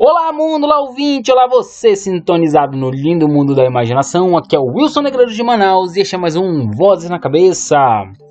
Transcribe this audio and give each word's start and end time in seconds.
Olá 0.00 0.32
mundo, 0.32 0.62
olá 0.62 0.78
ouvinte, 0.80 1.32
olá 1.32 1.48
você 1.48 1.96
sintonizado 1.96 2.76
no 2.76 2.88
lindo 2.88 3.26
mundo 3.26 3.52
da 3.52 3.64
imaginação. 3.64 4.38
Aqui 4.38 4.54
é 4.54 4.58
o 4.58 4.72
Wilson 4.72 5.02
Negreiro 5.02 5.32
de 5.32 5.42
Manaus 5.42 5.96
e 5.96 6.00
este 6.02 6.14
é 6.14 6.18
mais 6.18 6.36
um 6.36 6.70
Vozes 6.70 7.10
na 7.10 7.18
Cabeça. 7.18 7.76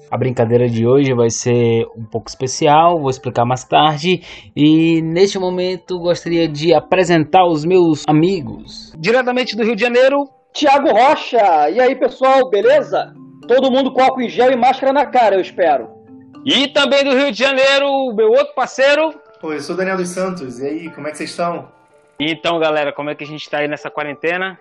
A 0.09 0.17
brincadeira 0.17 0.69
de 0.69 0.87
hoje 0.87 1.13
vai 1.13 1.29
ser 1.29 1.85
um 1.97 2.05
pouco 2.09 2.29
especial, 2.29 3.01
vou 3.01 3.09
explicar 3.09 3.43
mais 3.43 3.65
tarde. 3.65 4.21
E 4.55 5.01
neste 5.01 5.37
momento 5.37 5.99
gostaria 5.99 6.47
de 6.47 6.73
apresentar 6.73 7.45
os 7.45 7.65
meus 7.65 8.05
amigos. 8.07 8.93
Diretamente 8.97 9.53
do 9.53 9.65
Rio 9.65 9.75
de 9.75 9.81
Janeiro, 9.81 10.23
Tiago 10.53 10.87
Rocha. 10.87 11.69
E 11.69 11.81
aí, 11.81 11.99
pessoal, 11.99 12.49
beleza? 12.49 13.13
Todo 13.45 13.69
mundo 13.69 13.91
com 13.91 14.01
álcool 14.01 14.21
em 14.21 14.29
gel 14.29 14.53
e 14.53 14.55
máscara 14.55 14.93
na 14.93 15.05
cara, 15.05 15.35
eu 15.35 15.41
espero. 15.41 15.89
E 16.45 16.69
também 16.69 17.03
do 17.03 17.13
Rio 17.13 17.29
de 17.29 17.37
Janeiro, 17.37 18.15
meu 18.15 18.29
outro 18.29 18.55
parceiro. 18.55 19.26
Oi, 19.41 19.55
eu 19.55 19.61
sou 19.61 19.75
o 19.75 19.77
Daniel 19.77 19.97
dos 19.97 20.09
Santos. 20.09 20.59
E 20.59 20.65
aí, 20.65 20.89
como 20.89 21.07
é 21.07 21.11
que 21.11 21.17
vocês 21.17 21.29
estão? 21.29 21.67
Então, 22.19 22.59
galera, 22.59 22.91
como 22.91 23.09
é 23.11 23.15
que 23.15 23.23
a 23.23 23.27
gente 23.27 23.47
tá 23.47 23.59
aí 23.59 23.67
nessa 23.67 23.89
quarentena? 23.89 24.59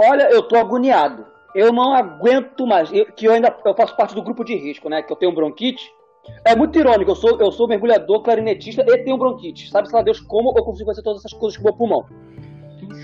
Olha, 0.00 0.30
eu 0.30 0.42
tô 0.42 0.56
agoniado. 0.56 1.26
Eu 1.54 1.70
não 1.70 1.94
aguento 1.94 2.66
mais. 2.66 2.90
Eu, 2.92 3.06
que 3.06 3.26
eu 3.26 3.32
ainda 3.32 3.54
eu 3.64 3.74
faço 3.74 3.94
parte 3.94 4.14
do 4.14 4.22
grupo 4.22 4.42
de 4.42 4.54
risco, 4.54 4.88
né? 4.88 5.02
Que 5.02 5.12
eu 5.12 5.16
tenho 5.16 5.34
bronquite. 5.34 5.92
É 6.44 6.56
muito 6.56 6.78
irônico, 6.78 7.10
eu 7.10 7.14
sou, 7.14 7.38
eu 7.40 7.52
sou 7.52 7.68
mergulhador, 7.68 8.22
clarinetista 8.22 8.82
e 8.82 9.04
tenho 9.04 9.18
bronquite. 9.18 9.70
Sabe, 9.70 9.88
se 9.88 9.94
lá 9.94 10.02
Deus, 10.02 10.18
como 10.20 10.52
eu 10.56 10.64
consigo 10.64 10.88
fazer 10.90 11.02
todas 11.02 11.20
essas 11.20 11.38
coisas 11.38 11.56
com 11.56 11.62
o 11.62 11.66
meu 11.66 11.76
pulmão? 11.76 12.06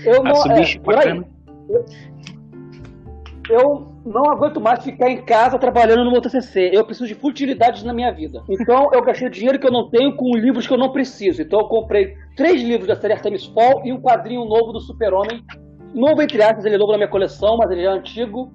Eu 0.05 0.23
não. 0.23 0.51
É, 0.51 0.77
por 0.79 0.95
aí. 0.97 1.23
Eu, 1.69 1.85
eu 3.49 3.93
não 4.05 4.31
aguento 4.31 4.59
mais 4.59 4.83
ficar 4.83 5.09
em 5.09 5.21
casa 5.23 5.59
trabalhando 5.59 6.03
no 6.03 6.11
meu 6.11 6.21
TCC. 6.21 6.71
Eu 6.73 6.85
preciso 6.85 7.07
de 7.07 7.15
futilidades 7.15 7.83
na 7.83 7.93
minha 7.93 8.11
vida. 8.11 8.41
Então 8.49 8.89
eu 8.93 9.01
gastei 9.01 9.29
dinheiro 9.29 9.59
que 9.59 9.67
eu 9.67 9.71
não 9.71 9.89
tenho 9.89 10.15
com 10.15 10.35
livros 10.35 10.67
que 10.67 10.73
eu 10.73 10.77
não 10.77 10.91
preciso. 10.91 11.41
Então 11.41 11.59
eu 11.59 11.67
comprei 11.67 12.15
três 12.35 12.61
livros 12.61 12.87
da 12.87 12.95
série 12.95 13.13
Artemis 13.13 13.45
Fall 13.45 13.81
e 13.85 13.91
um 13.91 14.01
quadrinho 14.01 14.45
novo 14.45 14.71
do 14.71 14.79
Super-Homem. 14.79 15.43
Novo 15.93 16.21
entre 16.21 16.41
aspas, 16.41 16.65
ele 16.65 16.75
é 16.75 16.77
novo 16.77 16.91
na 16.91 16.97
minha 16.97 17.09
coleção, 17.09 17.57
mas 17.57 17.69
ele 17.71 17.83
é 17.83 17.87
antigo. 17.87 18.51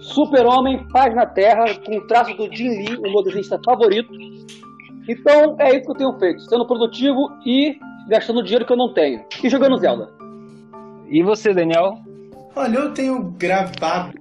Super-Homem, 0.00 0.86
Paz 0.88 1.14
na 1.14 1.26
Terra, 1.26 1.64
com 1.84 1.96
o 1.96 2.06
traço 2.06 2.34
do 2.36 2.52
Jim 2.54 2.68
Lee, 2.68 2.96
o 2.96 3.02
meu 3.02 3.22
desenhista 3.22 3.58
favorito. 3.64 4.12
Então 5.08 5.56
é 5.58 5.76
isso 5.76 5.84
que 5.84 5.90
eu 5.90 5.96
tenho 5.96 6.18
feito, 6.18 6.42
sendo 6.42 6.66
produtivo 6.66 7.28
e 7.46 7.76
gastando 8.08 8.42
dinheiro 8.42 8.66
que 8.66 8.72
eu 8.72 8.76
não 8.76 8.92
tenho. 8.92 9.24
E 9.42 9.48
jogando 9.48 9.78
Zelda. 9.78 10.08
E 11.08 11.22
você, 11.22 11.52
Daniel? 11.52 11.98
Olha, 12.54 12.78
eu 12.78 12.94
tenho 12.94 13.22
gravado 13.38 14.12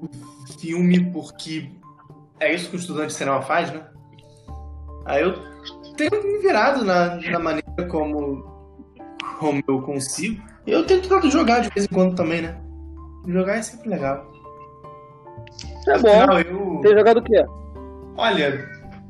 filme 0.59 1.11
porque 1.11 1.69
é 2.39 2.53
isso 2.53 2.69
que 2.69 2.75
o 2.75 2.79
estudante 2.79 3.07
de 3.07 3.13
cinema 3.13 3.41
faz, 3.41 3.71
né? 3.71 3.83
Aí 5.05 5.21
eu 5.21 5.33
tenho 5.97 6.23
me 6.23 6.39
virado 6.39 6.85
na, 6.85 7.15
na 7.15 7.39
maneira 7.39 7.88
como, 7.89 8.43
como 9.39 9.61
eu 9.67 9.81
consigo. 9.81 10.41
E 10.65 10.71
eu 10.71 10.85
tenho 10.85 11.01
tentado 11.01 11.29
jogar 11.29 11.61
de 11.61 11.69
vez 11.69 11.85
em 11.85 11.93
quando 11.93 12.15
também, 12.15 12.41
né? 12.41 12.59
Jogar 13.27 13.57
é 13.57 13.61
sempre 13.61 13.89
legal. 13.89 14.31
É 15.88 15.97
bom. 15.97 16.21
Afinal, 16.21 16.39
eu... 16.41 16.79
Tem 16.81 16.95
jogado 16.95 17.17
o 17.17 17.23
quê? 17.23 17.43
Olha, 18.16 18.69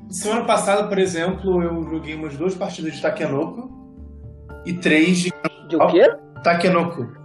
semana 0.10 0.46
passada, 0.46 0.88
por 0.88 0.98
exemplo, 0.98 1.62
eu 1.62 1.84
joguei 1.84 2.16
umas 2.16 2.38
duas 2.38 2.56
partidas 2.56 2.96
de 2.96 3.02
Takenoko 3.02 3.70
e 4.66 4.74
três 4.74 5.20
de. 5.20 5.34
De 5.68 5.76
o 5.76 5.88
quê? 5.88 6.10
Takenoko. 6.44 7.21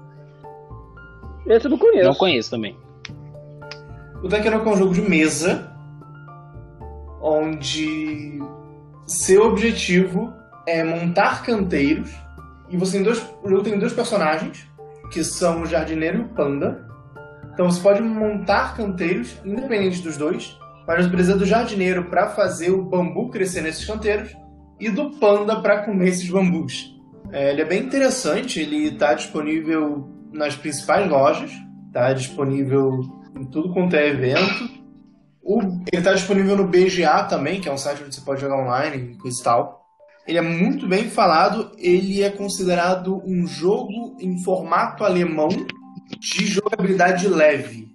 Esse 1.48 1.66
eu 1.66 1.70
não 1.70 1.78
conheço. 1.78 2.04
Não 2.04 2.14
conheço 2.14 2.50
também. 2.50 2.76
O 4.22 4.28
Takenoko 4.28 4.68
é 4.68 4.72
um 4.72 4.76
jogo 4.76 4.94
de 4.94 5.02
mesa 5.02 5.72
onde 7.20 8.40
seu 9.06 9.46
objetivo 9.46 10.32
é 10.66 10.82
montar 10.82 11.42
canteiros 11.44 12.10
e 12.68 12.76
você 12.76 12.92
tem 12.92 13.02
dois, 13.02 13.24
o 13.42 13.48
jogo 13.48 13.62
tem 13.62 13.78
dois 13.78 13.92
personagens 13.92 14.66
que 15.12 15.22
são 15.22 15.62
o 15.62 15.66
jardineiro 15.66 16.18
e 16.18 16.20
o 16.22 16.28
panda. 16.28 16.84
Então 17.52 17.70
você 17.70 17.80
pode 17.80 18.02
montar 18.02 18.76
canteiros 18.76 19.36
independente 19.44 20.02
dos 20.02 20.16
dois, 20.16 20.58
mas 20.86 21.04
você 21.04 21.10
precisa 21.10 21.36
do 21.36 21.46
jardineiro 21.46 22.04
para 22.04 22.28
fazer 22.28 22.70
o 22.70 22.82
bambu 22.82 23.30
crescer 23.30 23.60
nesses 23.60 23.84
canteiros 23.84 24.36
e 24.80 24.90
do 24.90 25.10
panda 25.12 25.60
para 25.60 25.82
comer 25.84 26.08
esses 26.08 26.28
bambus. 26.28 26.94
É, 27.32 27.52
ele 27.52 27.62
é 27.62 27.64
bem 27.64 27.82
interessante, 27.82 28.60
ele 28.60 28.88
está 28.88 29.14
disponível 29.14 30.15
nas 30.32 30.56
principais 30.56 31.08
lojas, 31.08 31.50
está 31.86 32.12
disponível 32.12 33.00
em 33.36 33.44
tudo 33.44 33.72
quanto 33.72 33.96
é 33.96 34.08
evento. 34.08 34.76
O, 35.42 35.60
ele 35.60 35.80
está 35.92 36.12
disponível 36.12 36.56
no 36.56 36.66
BGA 36.66 37.24
também, 37.24 37.60
que 37.60 37.68
é 37.68 37.72
um 37.72 37.78
site 37.78 38.02
onde 38.02 38.14
você 38.14 38.20
pode 38.20 38.40
jogar 38.40 38.62
online 38.62 39.12
e 39.12 39.16
coisa 39.16 39.40
e 39.40 39.44
tal. 39.44 39.86
Ele 40.26 40.38
é 40.38 40.42
muito 40.42 40.88
bem 40.88 41.08
falado, 41.08 41.70
ele 41.78 42.22
é 42.22 42.30
considerado 42.30 43.22
um 43.24 43.46
jogo 43.46 44.16
em 44.20 44.42
formato 44.42 45.04
alemão 45.04 45.48
de 46.18 46.46
jogabilidade 46.46 47.28
leve. 47.28 47.86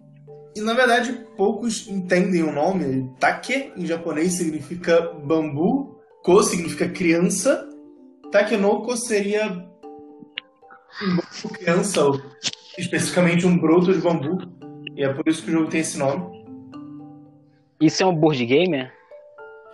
E 0.55 0.61
na 0.61 0.73
verdade 0.73 1.25
poucos 1.35 1.87
entendem 1.87 2.43
o 2.43 2.51
nome. 2.51 3.09
Take 3.19 3.73
em 3.75 3.85
japonês 3.85 4.33
significa 4.33 5.01
bambu, 5.25 5.97
ko 6.23 6.41
significa 6.43 6.87
criança, 6.87 7.67
Takenoko 8.31 8.95
seria 8.95 9.69
um 11.03 11.15
bambu 11.15 11.53
criança, 11.53 12.05
ou 12.05 12.21
especificamente 12.77 13.45
um 13.45 13.57
broto 13.57 13.93
de 13.93 13.99
bambu. 13.99 14.37
E 14.95 15.03
é 15.03 15.13
por 15.13 15.27
isso 15.27 15.43
que 15.43 15.49
o 15.49 15.53
jogo 15.53 15.69
tem 15.69 15.81
esse 15.81 15.97
nome. 15.97 16.41
Isso 17.79 18.03
é 18.03 18.05
um 18.05 18.15
board 18.15 18.45
game? 18.45 18.89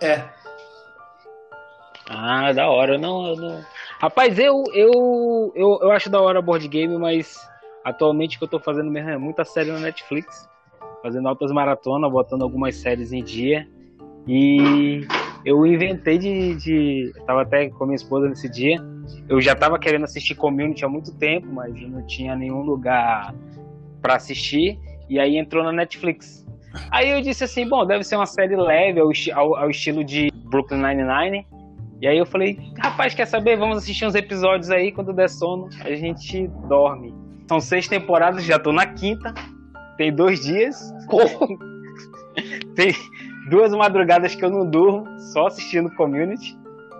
É. 0.00 0.24
Ah, 2.08 2.52
da 2.52 2.68
hora. 2.68 2.96
Não, 2.96 3.36
não... 3.36 3.64
Rapaz, 4.00 4.38
eu, 4.38 4.64
eu, 4.72 5.52
eu, 5.54 5.78
eu 5.82 5.90
acho 5.90 6.08
da 6.08 6.20
hora 6.20 6.40
board 6.40 6.66
game, 6.68 6.96
mas 6.96 7.36
atualmente 7.84 8.36
o 8.36 8.38
que 8.38 8.44
eu 8.44 8.48
tô 8.48 8.60
fazendo 8.60 8.90
mesmo 8.90 9.10
é 9.10 9.18
muita 9.18 9.44
série 9.44 9.70
na 9.70 9.80
Netflix. 9.80 10.48
Fazendo 11.02 11.28
altas 11.28 11.52
maratonas, 11.52 12.10
botando 12.10 12.42
algumas 12.42 12.76
séries 12.76 13.12
em 13.12 13.22
dia. 13.22 13.68
E 14.26 15.06
eu 15.44 15.64
inventei 15.66 16.18
de, 16.18 16.54
de. 16.56 17.12
Eu 17.14 17.24
tava 17.24 17.42
até 17.42 17.68
com 17.70 17.84
minha 17.84 17.96
esposa 17.96 18.28
nesse 18.28 18.48
dia. 18.48 18.78
Eu 19.28 19.40
já 19.40 19.54
tava 19.54 19.78
querendo 19.78 20.04
assistir 20.04 20.34
Community 20.34 20.84
há 20.84 20.88
muito 20.88 21.14
tempo, 21.14 21.46
mas 21.50 21.74
eu 21.80 21.88
não 21.88 22.06
tinha 22.06 22.34
nenhum 22.36 22.62
lugar 22.62 23.34
para 24.00 24.16
assistir. 24.16 24.78
E 25.08 25.18
aí 25.18 25.36
entrou 25.36 25.64
na 25.64 25.72
Netflix. 25.72 26.46
Aí 26.90 27.10
eu 27.10 27.20
disse 27.20 27.44
assim: 27.44 27.68
bom, 27.68 27.86
deve 27.86 28.04
ser 28.04 28.16
uma 28.16 28.26
série 28.26 28.56
leve, 28.56 29.00
ao, 29.00 29.10
ao, 29.34 29.56
ao 29.56 29.70
estilo 29.70 30.04
de 30.04 30.30
Brooklyn 30.44 30.82
Nine-Nine. 30.82 31.46
E 32.00 32.06
aí 32.06 32.18
eu 32.18 32.26
falei: 32.26 32.58
rapaz, 32.78 33.14
quer 33.14 33.26
saber? 33.26 33.56
Vamos 33.56 33.78
assistir 33.78 34.06
uns 34.06 34.14
episódios 34.14 34.70
aí. 34.70 34.92
Quando 34.92 35.12
der 35.12 35.28
sono, 35.28 35.68
a 35.80 35.94
gente 35.94 36.46
dorme. 36.68 37.14
São 37.48 37.60
seis 37.60 37.88
temporadas, 37.88 38.44
já 38.44 38.58
tô 38.58 38.72
na 38.72 38.86
quinta. 38.86 39.34
Tem 39.96 40.14
dois 40.14 40.40
dias. 40.40 40.92
tem, 42.76 42.94
duas 43.48 43.72
madrugadas 43.72 44.34
que 44.34 44.44
eu 44.44 44.50
não 44.50 44.68
durmo, 44.68 45.06
só 45.18 45.46
assistindo 45.46 45.90
Community, 45.94 46.56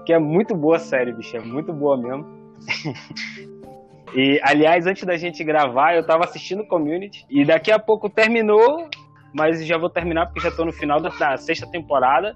que 0.08 0.12
é 0.14 0.18
muito 0.18 0.54
boa 0.54 0.76
a 0.76 0.78
série, 0.78 1.12
bicho, 1.12 1.36
é 1.36 1.40
muito 1.40 1.70
boa 1.70 1.94
mesmo. 1.94 2.24
e, 4.16 4.40
aliás, 4.42 4.86
antes 4.86 5.04
da 5.04 5.18
gente 5.18 5.44
gravar, 5.44 5.94
eu 5.94 6.06
tava 6.06 6.24
assistindo 6.24 6.66
Community, 6.66 7.26
e 7.28 7.44
daqui 7.44 7.70
a 7.70 7.78
pouco 7.78 8.08
terminou, 8.08 8.88
mas 9.34 9.62
já 9.66 9.76
vou 9.76 9.90
terminar 9.90 10.24
porque 10.24 10.40
já 10.40 10.50
tô 10.50 10.64
no 10.64 10.72
final 10.72 10.98
da, 10.98 11.10
da 11.10 11.36
sexta 11.36 11.66
temporada, 11.66 12.34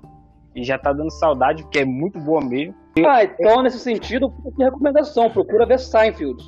e 0.55 0.62
já 0.62 0.77
tá 0.77 0.93
dando 0.93 1.11
saudade, 1.12 1.62
porque 1.62 1.78
é 1.78 1.84
muito 1.87 2.21
boa 2.21 2.44
mesmo. 2.44 2.75
Ah, 3.06 3.25
então 3.25 3.62
nesse 3.62 3.78
sentido, 3.78 4.31
que 4.55 4.62
recomendação, 4.62 5.31
procura 5.31 5.65
ver 5.65 5.78
Seinfeld. 5.78 6.44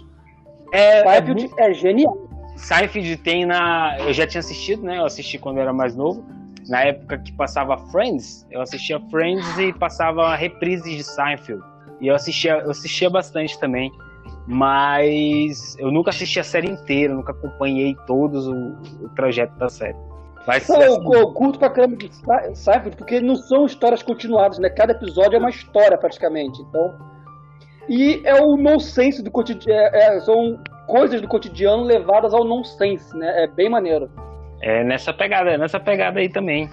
É, 0.74 1.04
Seinfeld 1.04 1.50
é, 1.56 1.70
é 1.70 1.72
genial. 1.72 2.18
Seinfeld 2.54 3.16
tem 3.16 3.46
na. 3.46 3.96
Eu 4.00 4.12
já 4.12 4.26
tinha 4.26 4.40
assistido, 4.40 4.82
né? 4.82 4.98
Eu 4.98 5.06
assisti 5.06 5.38
quando 5.38 5.56
eu 5.56 5.62
era 5.62 5.72
mais 5.72 5.96
novo 5.96 6.22
na 6.69 6.82
época 6.82 7.19
que 7.19 7.32
passava 7.32 7.76
Friends, 7.91 8.46
eu 8.50 8.61
assistia 8.61 9.00
Friends 9.11 9.58
e 9.58 9.72
passava 9.72 10.34
reprises 10.34 10.96
de 10.96 11.05
Seinfeld. 11.05 11.62
E 12.00 12.08
eu 12.08 12.14
assistia, 12.14 12.58
eu 12.58 12.70
assistia 12.70 13.11
bastante 13.11 13.58
também. 13.58 13.90
Mas 14.46 15.76
eu 15.78 15.90
nunca 15.90 16.11
assisti 16.11 16.38
a 16.38 16.44
série 16.44 16.69
inteira, 16.70 17.14
nunca 17.14 17.32
acompanhei 17.32 17.96
todos 18.06 18.46
o, 18.46 18.75
o 19.02 19.08
trajeto 19.14 19.56
da 19.56 19.69
série. 19.69 19.96
Mas, 20.46 20.69
não, 20.69 20.82
eu, 20.82 21.12
eu 21.12 21.32
curto 21.32 21.58
pra 21.58 21.70
caramba 21.70 21.96
de 21.96 22.11
Seinfeld, 22.55 22.96
porque 22.96 23.20
não 23.20 23.37
são 23.37 23.64
histórias 23.64 24.02
continuadas, 24.02 24.58
né? 24.58 24.69
Cada 24.69 24.93
episódio 24.93 25.37
é 25.37 25.38
uma 25.38 25.50
história 25.50 25.96
praticamente. 25.96 26.61
Então. 26.61 26.94
E 27.88 28.20
é 28.25 28.34
o 28.43 28.56
nonsense 28.56 29.22
do 29.22 29.31
cotidiano. 29.31 29.81
É, 29.94 30.16
é, 30.16 30.20
são 30.20 30.58
coisas 30.87 31.20
do 31.20 31.28
cotidiano 31.28 31.82
levadas 31.82 32.34
ao 32.34 32.44
nonsense, 32.44 33.16
né? 33.16 33.44
É 33.44 33.46
bem 33.46 33.70
maneiro. 33.70 34.11
É 34.64 34.82
nessa 34.82 35.12
pegada, 35.12 35.50
é 35.50 35.58
nessa 35.58 35.78
pegada 35.78 36.20
aí 36.20 36.28
também. 36.31 36.70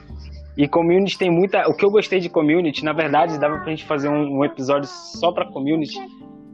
E 0.56 0.66
Community 0.66 1.18
tem 1.18 1.30
muita. 1.30 1.68
O 1.68 1.76
que 1.76 1.84
eu 1.84 1.92
gostei 1.92 2.22
de 2.22 2.30
Community, 2.30 2.86
na 2.86 2.94
verdade, 2.94 3.38
dava 3.38 3.58
pra 3.58 3.70
gente 3.70 3.84
fazer 3.84 4.08
um, 4.08 4.38
um 4.38 4.46
episódio 4.46 4.88
só 4.88 5.34
pra 5.34 5.52
Community. 5.52 6.00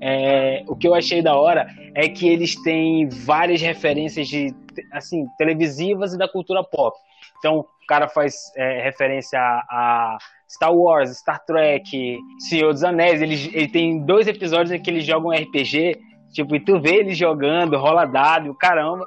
É, 0.01 0.63
o 0.67 0.75
que 0.75 0.87
eu 0.87 0.95
achei 0.95 1.21
da 1.21 1.35
hora 1.35 1.67
é 1.93 2.09
que 2.09 2.27
eles 2.27 2.55
têm 2.63 3.07
várias 3.07 3.61
referências 3.61 4.27
de 4.27 4.51
assim 4.91 5.25
televisivas 5.37 6.15
e 6.15 6.17
da 6.17 6.27
cultura 6.27 6.63
pop. 6.63 6.97
Então, 7.37 7.59
o 7.59 7.85
cara 7.87 8.07
faz 8.07 8.33
é, 8.55 8.81
referência 8.81 9.39
a, 9.39 9.63
a, 9.69 10.17
Star 10.49 10.73
Wars, 10.73 11.15
Star 11.19 11.43
Trek, 11.45 12.17
Senhor 12.49 12.73
dos 12.73 12.83
Anéis. 12.83 13.21
Ele, 13.21 13.35
ele 13.53 13.67
tem 13.67 14.03
dois 14.03 14.27
episódios 14.27 14.71
em 14.71 14.81
que 14.81 14.89
eles 14.89 15.05
jogam 15.05 15.29
RPG 15.29 15.99
Tipo, 16.37 16.55
e 16.55 16.59
tu 16.59 16.79
vê 16.79 16.97
eles 16.97 17.17
jogando, 17.17 17.77
rola 17.77 18.05
dado, 18.05 18.53
caramba. 18.53 19.05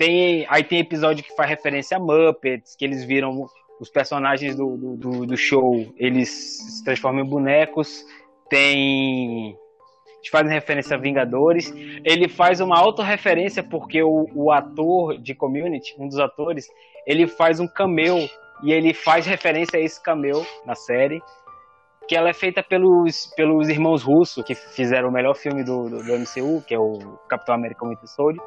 Tem, 0.00 0.46
aí 0.48 0.64
tem 0.64 0.78
episódio 0.78 1.22
que 1.22 1.36
faz 1.36 1.50
referência 1.50 1.98
a 1.98 2.00
Muppets, 2.00 2.74
que 2.74 2.86
eles 2.86 3.04
viram 3.04 3.46
os 3.78 3.90
personagens 3.90 4.56
do, 4.56 4.96
do, 4.96 5.26
do 5.26 5.36
show, 5.36 5.92
eles 5.94 6.30
se 6.30 6.82
transformam 6.82 7.22
em 7.22 7.28
bonecos. 7.28 8.02
Tem 8.48 9.54
fazem 10.30 10.50
referência 10.50 10.96
a 10.96 10.98
Vingadores. 10.98 11.70
Ele 12.02 12.30
faz 12.30 12.62
uma 12.62 12.78
autorreferência 12.78 13.62
porque 13.62 14.02
o, 14.02 14.26
o 14.34 14.50
ator 14.50 15.18
de 15.18 15.34
Community, 15.34 15.94
um 15.98 16.08
dos 16.08 16.18
atores, 16.18 16.66
ele 17.06 17.26
faz 17.26 17.60
um 17.60 17.68
cameo 17.68 18.26
e 18.62 18.72
ele 18.72 18.94
faz 18.94 19.26
referência 19.26 19.78
a 19.78 19.82
esse 19.82 20.02
cameo 20.02 20.46
na 20.64 20.74
série. 20.74 21.20
Que 22.08 22.16
ela 22.16 22.30
é 22.30 22.32
feita 22.32 22.62
pelos, 22.62 23.26
pelos 23.36 23.68
irmãos 23.68 24.02
russos, 24.02 24.42
que 24.44 24.54
fizeram 24.54 25.10
o 25.10 25.12
melhor 25.12 25.34
filme 25.34 25.62
do, 25.62 25.90
do, 25.90 26.02
do 26.02 26.18
MCU, 26.18 26.64
que 26.66 26.74
é 26.74 26.78
o 26.78 27.18
Capitão 27.28 27.54
América 27.54 27.84
Soldier. 28.06 28.42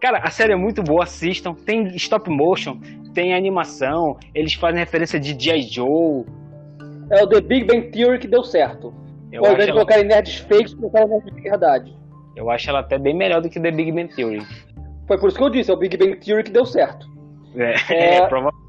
Cara, 0.00 0.18
a 0.18 0.30
série 0.30 0.52
é 0.52 0.56
muito 0.56 0.82
boa, 0.82 1.04
assistam. 1.04 1.54
Tem 1.54 1.86
stop 1.96 2.28
motion, 2.30 2.78
tem 3.14 3.34
animação, 3.34 4.18
eles 4.34 4.54
fazem 4.54 4.78
referência 4.78 5.18
de 5.18 5.36
G.I. 5.38 5.62
Joe. 5.62 6.24
É 7.10 7.22
o 7.22 7.26
The 7.26 7.40
Big 7.40 7.64
Bang 7.64 7.90
Theory 7.90 8.18
que 8.18 8.28
deu 8.28 8.44
certo. 8.44 8.92
Eu 9.32 9.44
Ao 9.44 9.52
invés 9.52 9.66
de 9.66 9.72
colocar 9.72 10.00
em 10.00 10.04
nerds 10.04 10.38
fakes, 10.38 10.74
colocaram 10.74 11.08
nerds 11.08 11.34
de 11.34 11.40
verdade. 11.40 11.96
Eu 12.36 12.50
acho 12.50 12.68
ela 12.68 12.80
até 12.80 12.98
bem 12.98 13.14
melhor 13.14 13.40
do 13.40 13.48
que 13.48 13.58
The 13.58 13.70
Big 13.70 13.92
Bang 13.92 14.14
Theory. 14.14 14.42
Foi 15.06 15.18
por 15.18 15.28
isso 15.28 15.38
que 15.38 15.42
eu 15.42 15.50
disse, 15.50 15.70
é 15.70 15.74
o 15.74 15.76
Big 15.76 15.96
Bang 15.96 16.16
Theory 16.16 16.44
que 16.44 16.50
deu 16.50 16.66
certo. 16.66 17.06
É, 17.54 17.74
é... 17.90 18.14
é 18.16 18.26
provavelmente. 18.26 18.66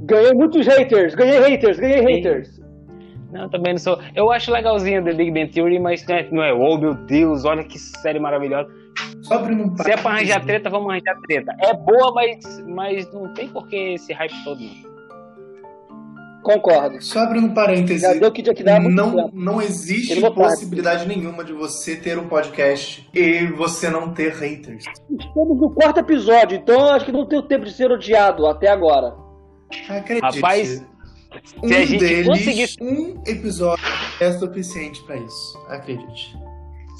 Ganhei 0.00 0.32
muitos 0.34 0.66
haters, 0.66 1.14
ganhei 1.14 1.38
haters, 1.40 1.78
ganhei 1.78 2.00
haters. 2.00 2.60
Não, 3.30 3.48
também 3.48 3.72
não 3.72 3.78
sou. 3.78 3.98
Eu 4.14 4.30
acho 4.30 4.52
legalzinho 4.52 5.02
The 5.02 5.14
Big 5.14 5.30
Bang 5.30 5.50
Theory, 5.50 5.78
mas 5.78 6.06
não 6.06 6.16
é, 6.16 6.28
não 6.30 6.42
é, 6.42 6.52
oh 6.52 6.76
meu 6.76 6.94
Deus, 6.94 7.44
olha 7.44 7.64
que 7.64 7.78
série 7.78 8.18
maravilhosa. 8.18 8.68
Só 9.20 9.34
abrindo 9.34 9.64
um 9.64 9.76
Se 9.76 9.90
é 9.90 9.96
pra 9.96 10.12
arranjar 10.12 10.44
treta, 10.44 10.70
vamos 10.70 10.90
arranjar 10.90 11.20
treta. 11.20 11.54
É 11.60 11.74
boa, 11.74 12.12
mas, 12.14 12.62
mas 12.66 13.12
não 13.12 13.32
tem 13.34 13.48
por 13.48 13.68
que 13.68 13.94
esse 13.94 14.12
hype 14.12 14.34
todo. 14.44 14.92
Concordo. 16.42 17.00
Só 17.00 17.20
abrindo 17.20 17.46
um 17.46 17.54
parêntese. 17.54 18.00
Já 18.00 18.14
deu 18.14 18.32
que, 18.32 18.42
que 18.42 18.64
dá 18.64 18.80
não, 18.80 19.30
não 19.32 19.62
existe 19.62 20.20
possibilidade 20.32 21.06
nenhuma 21.06 21.44
de 21.44 21.52
você 21.52 21.94
ter 21.94 22.18
um 22.18 22.26
podcast 22.26 23.08
e 23.14 23.46
você 23.46 23.88
não 23.88 24.12
ter 24.12 24.32
haters. 24.32 24.84
Estamos 25.08 25.60
no 25.60 25.70
quarto 25.70 26.00
episódio, 26.00 26.58
então 26.58 26.90
acho 26.90 27.06
que 27.06 27.12
não 27.12 27.26
tenho 27.26 27.42
tempo 27.42 27.64
de 27.64 27.72
ser 27.72 27.90
odiado 27.92 28.46
até 28.46 28.68
agora. 28.68 29.14
Acredite. 29.88 30.40
Rapaz, 30.40 30.84
um 31.62 31.68
se 31.68 31.74
a 31.74 31.86
gente 31.86 32.00
deles, 32.00 32.26
conseguisse... 32.26 32.76
um 32.82 33.22
episódio 33.24 33.84
é 34.20 34.32
suficiente 34.32 35.02
para 35.04 35.16
isso. 35.16 35.58
Acredite. 35.68 36.36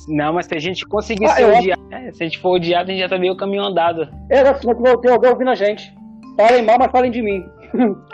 Não, 0.08 0.32
mas 0.32 0.46
se 0.46 0.54
a 0.54 0.58
gente 0.58 0.86
conseguir 0.86 1.26
ah, 1.26 1.34
ser 1.34 1.44
odiado, 1.44 1.81
é, 1.92 2.10
se 2.10 2.22
a 2.22 2.26
gente 2.26 2.38
for 2.38 2.56
odiado, 2.56 2.90
a 2.90 2.92
gente 2.92 3.02
já 3.02 3.08
tá 3.08 3.18
meio 3.18 3.36
caminho 3.36 3.62
andado. 3.62 4.08
É, 4.30 4.40
assim, 4.40 4.66
que 4.66 4.96
ter 5.02 5.10
alguém 5.10 5.30
ouvindo 5.30 5.50
a 5.50 5.54
gente. 5.54 5.94
Falem 6.38 6.64
mal, 6.64 6.78
mas 6.78 6.90
falem 6.90 7.10
de 7.10 7.20
mim. 7.20 7.44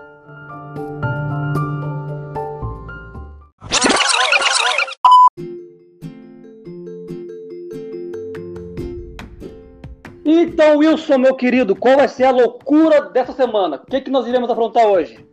Então, 10.30 10.78
Wilson, 10.78 11.18
meu 11.18 11.34
querido, 11.34 11.74
qual 11.74 11.96
vai 11.96 12.08
ser 12.08 12.24
a 12.24 12.30
loucura 12.30 13.00
dessa 13.10 13.32
semana? 13.32 13.76
O 13.76 13.86
que, 13.86 14.00
que 14.02 14.10
nós 14.10 14.26
iremos 14.26 14.50
afrontar 14.50 14.84
hoje? 14.86 15.24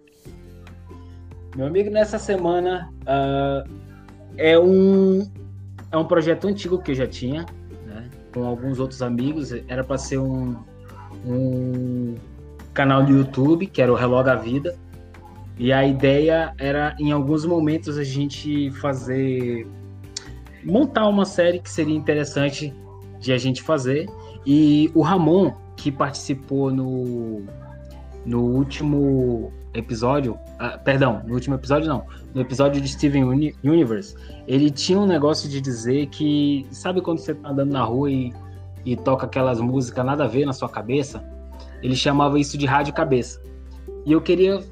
Meu 1.55 1.67
amigo, 1.67 1.89
nessa 1.89 2.17
semana 2.17 2.93
uh, 3.01 3.69
é 4.37 4.57
um 4.57 5.29
é 5.91 5.97
um 5.97 6.05
projeto 6.05 6.47
antigo 6.47 6.81
que 6.81 6.91
eu 6.91 6.95
já 6.95 7.07
tinha, 7.07 7.41
né, 7.41 7.45
com 8.35 8.45
alguns 8.45 8.79
outros 8.79 9.01
amigos. 9.01 9.53
Era 9.69 9.81
para 9.81 9.97
ser 9.97 10.17
um, 10.17 10.57
um 11.25 12.15
canal 12.73 13.03
do 13.03 13.13
YouTube, 13.13 13.65
que 13.65 13.81
era 13.81 13.91
o 13.91 13.95
Reló 13.95 14.21
da 14.21 14.35
Vida. 14.35 14.77
E 15.57 15.71
a 15.71 15.87
ideia 15.87 16.53
era, 16.59 16.93
em 16.99 17.13
alguns 17.13 17.45
momentos, 17.45 17.97
a 17.97 18.03
gente 18.03 18.69
fazer. 18.71 19.65
montar 20.65 21.07
uma 21.07 21.23
série 21.23 21.59
que 21.59 21.69
seria 21.69 21.95
interessante 21.95 22.73
de 23.21 23.31
a 23.31 23.37
gente 23.37 23.63
fazer. 23.63 24.05
E 24.45 24.91
o 24.93 25.01
Ramon, 25.01 25.53
que 25.77 25.89
participou 25.89 26.69
no, 26.69 27.41
no 28.25 28.41
último 28.41 29.53
episódio, 29.75 30.39
ah, 30.57 30.77
perdão, 30.77 31.21
no 31.25 31.33
último 31.33 31.55
episódio 31.55 31.87
não, 31.87 32.05
no 32.33 32.41
episódio 32.41 32.81
de 32.81 32.87
Steven 32.87 33.53
Universe, 33.63 34.15
ele 34.47 34.71
tinha 34.71 34.99
um 34.99 35.05
negócio 35.05 35.49
de 35.49 35.59
dizer 35.61 36.07
que, 36.07 36.65
sabe 36.71 37.01
quando 37.01 37.19
você 37.19 37.33
tá 37.33 37.49
andando 37.49 37.71
na 37.71 37.83
rua 37.83 38.09
e, 38.09 38.33
e 38.85 38.95
toca 38.95 39.25
aquelas 39.25 39.59
músicas 39.59 40.05
nada 40.05 40.23
a 40.23 40.27
ver 40.27 40.45
na 40.45 40.53
sua 40.53 40.69
cabeça? 40.69 41.23
Ele 41.83 41.95
chamava 41.95 42.39
isso 42.39 42.57
de 42.57 42.65
rádio 42.65 42.93
cabeça. 42.93 43.41
E 44.05 44.11
eu 44.11 44.21
queria 44.21 44.63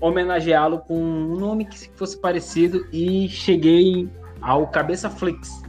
homenageá-lo 0.00 0.78
com 0.80 0.96
um 0.96 1.36
nome 1.36 1.66
que 1.66 1.90
fosse 1.94 2.18
parecido 2.18 2.86
e 2.92 3.28
cheguei 3.28 4.08
ao 4.40 4.66
Cabeça 4.66 5.10
Flix, 5.10 5.62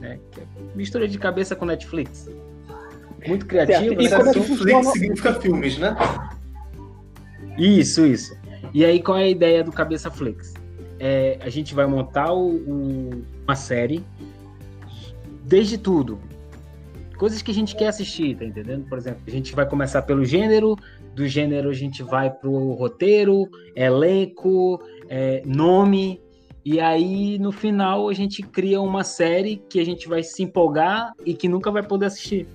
né? 0.00 0.18
Que 0.32 0.40
é 0.40 0.44
mistura 0.74 1.06
de 1.06 1.18
cabeça 1.18 1.54
com 1.54 1.64
Netflix. 1.64 2.28
Muito 3.26 3.46
criativo. 3.46 4.00
E 4.00 4.08
como 4.08 4.28
é 4.28 4.32
que 4.32 4.40
Flix 4.40 4.88
significa 4.88 5.34
filmes, 5.34 5.78
né? 5.78 5.96
Isso, 7.58 8.04
isso. 8.04 8.36
E 8.72 8.84
aí, 8.84 9.02
qual 9.02 9.18
é 9.18 9.24
a 9.24 9.28
ideia 9.28 9.64
do 9.64 9.72
Cabeça 9.72 10.10
Flix? 10.10 10.54
É, 10.98 11.38
a 11.40 11.48
gente 11.48 11.74
vai 11.74 11.86
montar 11.86 12.32
o, 12.32 12.56
o, 12.56 13.24
uma 13.44 13.56
série 13.56 14.04
desde 15.44 15.78
tudo. 15.78 16.18
Coisas 17.16 17.40
que 17.40 17.50
a 17.50 17.54
gente 17.54 17.74
quer 17.76 17.88
assistir, 17.88 18.36
tá 18.36 18.44
entendendo? 18.44 18.86
Por 18.88 18.98
exemplo, 18.98 19.22
a 19.26 19.30
gente 19.30 19.54
vai 19.54 19.66
começar 19.66 20.02
pelo 20.02 20.24
gênero, 20.24 20.76
do 21.14 21.26
gênero 21.26 21.70
a 21.70 21.72
gente 21.72 22.02
vai 22.02 22.30
pro 22.30 22.72
roteiro, 22.72 23.48
elenco, 23.74 24.82
é, 25.08 25.42
nome, 25.46 26.20
e 26.62 26.78
aí 26.78 27.38
no 27.38 27.52
final 27.52 28.08
a 28.08 28.12
gente 28.12 28.42
cria 28.42 28.80
uma 28.80 29.02
série 29.04 29.56
que 29.68 29.80
a 29.80 29.84
gente 29.84 30.08
vai 30.08 30.22
se 30.22 30.42
empolgar 30.42 31.12
e 31.24 31.32
que 31.32 31.48
nunca 31.48 31.70
vai 31.70 31.82
poder 31.82 32.06
assistir. 32.06 32.46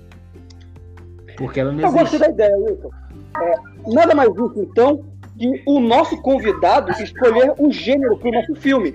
Porque 1.38 1.60
ela 1.60 1.72
não 1.72 1.80
existe. 1.80 1.98
Eu 1.98 2.04
gostei 2.04 2.20
da 2.20 2.30
ideia, 2.30 2.58
Wilson. 2.58 3.01
É, 3.40 3.92
nada 3.92 4.14
mais 4.14 4.34
justo, 4.36 4.62
então, 4.62 5.04
que 5.38 5.64
o 5.66 5.80
nosso 5.80 6.22
convidado 6.22 6.92
escolher 6.92 7.54
o 7.58 7.72
gênero 7.72 8.18
para 8.18 8.30
o 8.30 8.32
nosso 8.32 8.56
filme. 8.56 8.94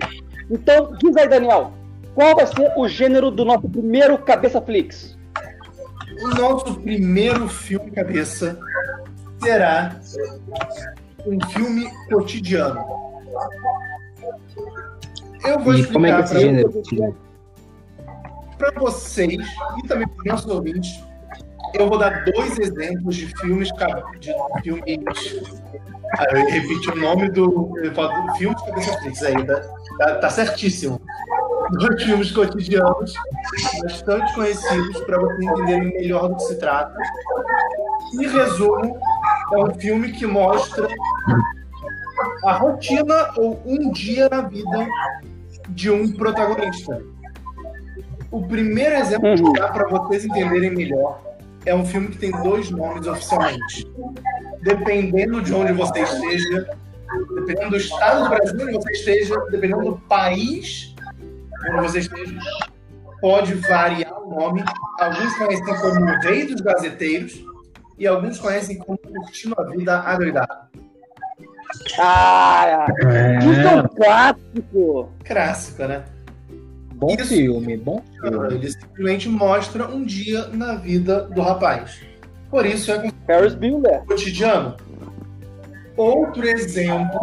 Então, 0.49 0.93
diz 0.99 1.15
aí, 1.17 1.27
Daniel, 1.27 1.73
qual 2.15 2.35
vai 2.35 2.47
ser 2.47 2.71
o 2.75 2.87
gênero 2.87 3.29
do 3.29 3.43
nosso 3.43 3.67
primeiro 3.69 4.17
Cabeça 4.17 4.61
Flix? 4.61 5.17
O 6.21 6.27
nosso 6.29 6.79
primeiro 6.79 7.47
filme 7.47 7.91
cabeça 7.91 8.57
será 9.39 9.99
um 11.25 11.39
filme 11.49 11.87
cotidiano. 12.09 12.83
Eu 15.43 15.59
vou 15.59 15.75
e 15.75 15.81
explicar 15.81 15.93
como 15.93 16.05
é 16.07 16.17
que 16.17 16.23
esse 16.23 16.39
gênero? 16.39 16.83
Para 18.57 18.71
vocês 18.79 19.47
e 19.77 19.87
também 19.87 20.07
para 20.07 20.17
os 20.17 20.25
nossos 20.25 20.51
ouvintes 20.51 21.06
eu 21.77 21.87
vou 21.87 21.97
dar 21.97 22.23
dois 22.25 22.57
exemplos 22.59 23.15
de 23.15 23.27
filmes 23.39 23.69
de 24.19 24.33
filmes. 24.61 25.41
Ah, 26.17 26.25
eu 26.31 26.45
repeti 26.49 26.89
o 26.89 26.95
nome 26.95 27.29
do, 27.29 27.47
do 27.47 28.33
filme 28.37 28.55
de 28.55 28.65
cabeça 28.65 28.97
fixa 29.01 29.27
aí, 29.27 29.45
tá, 29.45 30.15
tá, 30.15 30.29
certíssimo. 30.29 31.01
Dois 31.71 32.01
filmes 32.01 32.31
cotidianos, 32.31 33.13
bastante 33.83 34.33
conhecidos, 34.33 35.01
para 35.01 35.19
vocês 35.19 35.51
entenderem 35.51 35.93
melhor 35.93 36.29
do 36.29 36.35
que 36.37 36.43
se 36.43 36.59
trata. 36.59 36.97
Em 38.13 38.25
resumo, 38.25 38.97
é 39.53 39.57
um 39.57 39.73
filme 39.75 40.13
que 40.13 40.25
mostra 40.25 40.87
a 42.45 42.53
rotina 42.53 43.31
ou 43.35 43.61
um 43.65 43.91
dia 43.91 44.29
na 44.29 44.41
vida 44.41 44.87
de 45.69 45.91
um 45.91 46.09
protagonista. 46.13 47.01
O 48.31 48.47
primeiro 48.47 48.95
exemplo 48.95 49.35
que 49.35 49.59
dá 49.59 49.67
para 49.67 49.89
vocês 49.89 50.23
entenderem 50.23 50.71
melhor 50.73 51.26
é 51.67 51.75
um 51.75 51.85
filme 51.85 52.07
que 52.07 52.17
tem 52.17 52.31
dois 52.31 52.71
nomes 52.71 53.05
oficialmente. 53.05 53.87
Dependendo 54.61 55.41
de 55.41 55.53
onde 55.53 55.73
você 55.73 56.01
esteja, 56.01 56.69
dependendo 57.35 57.71
do 57.71 57.77
estado 57.77 58.23
do 58.23 58.29
Brasil 58.29 58.59
onde 58.61 58.73
você 58.73 58.91
esteja, 58.91 59.35
dependendo 59.51 59.83
do 59.83 59.97
país 60.07 60.95
onde 61.69 61.81
você 61.81 61.99
esteja, 61.99 62.39
pode 63.19 63.53
variar 63.55 64.17
o 64.21 64.29
nome. 64.29 64.63
Alguns 64.99 65.35
conhecem 65.35 65.65
como 65.65 65.99
o 65.99 66.19
Rei 66.21 66.45
dos 66.45 66.61
Gazeteiros 66.61 67.43
e 67.97 68.07
alguns 68.07 68.39
conhecem 68.39 68.77
como 68.77 68.97
Curtindo 68.97 69.55
a 69.59 69.63
Vida 69.63 69.99
Adoidado. 69.99 70.67
Ah, 71.99 72.87
é. 73.03 73.39
isso 73.39 73.61
é 73.61 73.75
um 73.75 73.87
clássico! 73.89 75.11
Clássico, 75.25 75.83
né? 75.83 76.03
Bom 76.97 77.15
Isso, 77.19 77.27
filme, 77.27 77.77
bom 77.77 78.01
filme. 78.19 78.55
Ele 78.55 78.71
simplesmente 78.71 79.29
mostra 79.29 79.87
um 79.87 80.03
dia 80.03 80.47
na 80.47 80.73
vida 80.73 81.21
do 81.25 81.41
rapaz. 81.41 82.01
Por 82.49 82.65
isso 82.65 82.91
é 82.91 83.11
Ferris 83.27 83.53
Bueller. 83.53 84.03
cotidiano. 84.05 84.75
Outro 85.95 86.43
exemplo, 86.47 87.19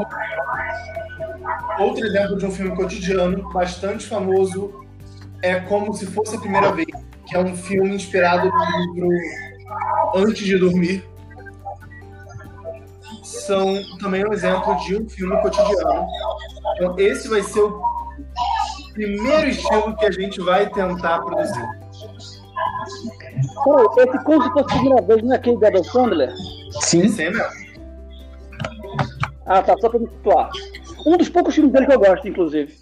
outro 1.81 2.07
exemplo 2.07 2.39
de 2.39 2.47
um 2.47 2.53
filme 2.53 2.77
cotidiano 2.77 3.53
bastante 3.53 4.07
famoso 4.07 4.87
é 5.43 5.59
como 5.59 5.93
se 5.93 6.07
fosse 6.07 6.37
a 6.37 6.41
primeira 6.41 6.71
vez, 6.71 6.87
que 7.27 7.37
é 7.37 7.41
um 7.41 7.57
filme 7.57 7.97
inspirado 7.97 8.49
no 8.49 8.95
livro 8.95 9.09
Antes 10.15 10.47
de 10.47 10.57
Dormir. 10.57 11.05
São 13.25 13.75
também 13.99 14.25
um 14.25 14.33
exemplo 14.33 14.77
de 14.85 15.03
um 15.03 15.09
filme 15.09 15.37
cotidiano. 15.43 16.07
Então, 16.77 16.97
esse 16.97 17.29
vai 17.29 17.43
ser 17.43 17.61
o 17.61 17.94
primeiro 18.95 19.49
estilo 19.49 19.97
que 19.97 20.07
a 20.07 20.11
gente 20.11 20.41
vai 20.41 20.69
tentar 20.71 21.21
produzir. 21.21 21.69
Pô, 23.63 24.01
esse 24.01 24.25
como 24.25 24.43
se 24.43 24.51
fosse 24.51 24.75
a 24.75 24.79
primeira 24.79 25.03
vez, 25.03 25.23
não 25.23 25.33
é 25.33 25.37
aquele 25.37 25.59
da 25.59 25.69
Adam 25.69 25.85
Sandler? 25.85 26.33
Sim. 26.81 27.03
É 27.19 27.31
mesmo. 27.31 27.65
Ah, 29.47 29.63
tá, 29.63 29.77
só 29.79 29.91
pra 29.91 29.99
me 29.99 30.09
situar. 30.09 30.51
Um 31.07 31.19
dos 31.19 31.29
poucos 31.29 31.55
filmes 31.55 31.73
dele 31.73 31.87
que 31.87 31.93
eu 31.93 31.99
gosto, 31.99 32.27
inclusive. 32.27 32.75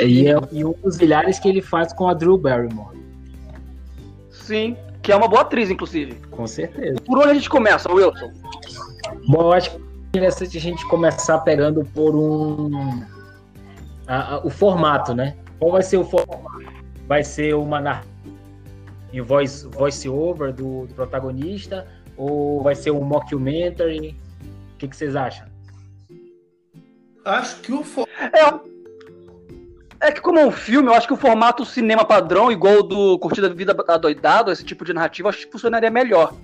E, 0.00 0.28
é, 0.28 0.34
e 0.50 0.64
um 0.64 0.72
dos 0.72 0.96
milhares 0.98 1.38
que 1.38 1.48
ele 1.48 1.60
faz 1.60 1.92
com 1.92 2.08
a 2.08 2.14
Drew 2.14 2.38
Barrymore. 2.38 2.96
Sim, 4.30 4.76
que 5.02 5.12
é 5.12 5.16
uma 5.16 5.28
boa 5.28 5.42
atriz, 5.42 5.70
inclusive. 5.70 6.14
Com 6.30 6.46
certeza. 6.46 6.98
Por 7.04 7.18
onde 7.18 7.28
a 7.28 7.34
gente 7.34 7.50
começa, 7.50 7.92
Wilson? 7.92 8.32
Bom, 9.28 9.42
eu 9.42 9.52
acho 9.52 9.70
que 9.70 9.76
é 9.76 9.80
interessante 10.08 10.56
a 10.56 10.60
gente 10.60 10.88
começar 10.88 11.38
pegando 11.40 11.84
por 11.94 12.14
um. 12.14 13.04
A- 14.06 14.34
a- 14.34 14.38
o 14.46 14.50
formato, 14.50 15.14
né? 15.14 15.36
Qual 15.58 15.72
vai 15.72 15.82
ser 15.82 15.96
o 15.98 16.04
formato? 16.04 16.64
Vai 17.06 17.22
ser 17.24 17.54
uma 17.54 17.80
narrativa 17.80 18.14
em 19.12 19.20
voice, 19.20 19.66
voice 19.68 20.08
over 20.08 20.52
do, 20.52 20.86
do 20.86 20.94
protagonista? 20.94 21.86
Ou 22.16 22.62
vai 22.62 22.74
ser 22.74 22.90
um 22.90 23.02
mockumentary? 23.04 24.16
O 24.74 24.76
que, 24.78 24.88
que 24.88 24.96
vocês 24.96 25.14
acham? 25.16 25.46
Acho 27.24 27.56
que 27.60 27.72
o 27.72 27.82
fo- 27.82 28.06
É, 30.00 30.08
é 30.08 30.12
que 30.12 30.20
como 30.20 30.38
é 30.38 30.46
um 30.46 30.50
filme, 30.50 30.88
eu 30.88 30.94
acho 30.94 31.06
que 31.06 31.14
o 31.14 31.16
formato 31.16 31.64
cinema 31.64 32.04
padrão, 32.04 32.52
igual 32.52 32.80
o 32.80 32.82
do 32.82 33.18
Curtida 33.18 33.48
Vida 33.48 33.74
Adoidado, 33.88 34.50
esse 34.50 34.64
tipo 34.64 34.84
de 34.84 34.92
narrativa, 34.92 35.28
acho 35.28 35.46
que 35.46 35.52
funcionaria 35.52 35.90
melhor. 35.90 36.34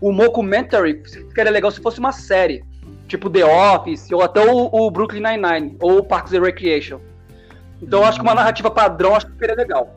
O 0.00 0.12
mockumentary 0.12 1.02
ficaria 1.06 1.50
legal 1.50 1.70
se 1.70 1.80
fosse 1.80 1.98
uma 1.98 2.12
série. 2.12 2.62
Tipo 3.06 3.30
The 3.30 3.44
Office, 3.44 4.10
ou 4.10 4.22
até 4.22 4.44
o, 4.44 4.68
o 4.72 4.90
Brooklyn 4.90 5.22
Nine-Nine, 5.22 5.76
ou 5.80 5.98
o 5.98 6.04
Parks 6.04 6.32
and 6.32 6.42
Recreation. 6.42 6.98
Então 7.80 8.00
eu 8.00 8.06
acho 8.06 8.18
que 8.18 8.24
uma 8.24 8.34
narrativa 8.34 8.70
padrão, 8.70 9.14
acho 9.14 9.26
que 9.26 9.32
ficaria 9.32 9.54
legal. 9.54 9.94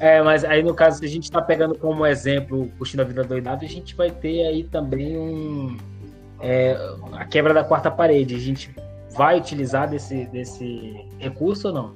É, 0.00 0.22
mas 0.22 0.44
aí 0.44 0.62
no 0.62 0.74
caso, 0.74 0.98
se 0.98 1.04
a 1.04 1.08
gente 1.08 1.30
tá 1.30 1.42
pegando 1.42 1.74
como 1.76 2.06
exemplo 2.06 2.70
Curtindo 2.78 3.02
a 3.02 3.04
Vida 3.04 3.24
Doidada, 3.24 3.64
a 3.64 3.68
gente 3.68 3.96
vai 3.96 4.10
ter 4.10 4.46
aí 4.46 4.62
também 4.64 5.18
um. 5.18 5.76
é, 6.40 6.76
a 7.12 7.24
quebra 7.24 7.52
da 7.52 7.64
quarta 7.64 7.90
parede. 7.90 8.34
A 8.34 8.38
gente 8.38 8.74
vai 9.16 9.38
utilizar 9.38 9.88
desse, 9.88 10.26
desse 10.26 11.04
recurso 11.18 11.68
ou 11.68 11.74
não? 11.74 11.94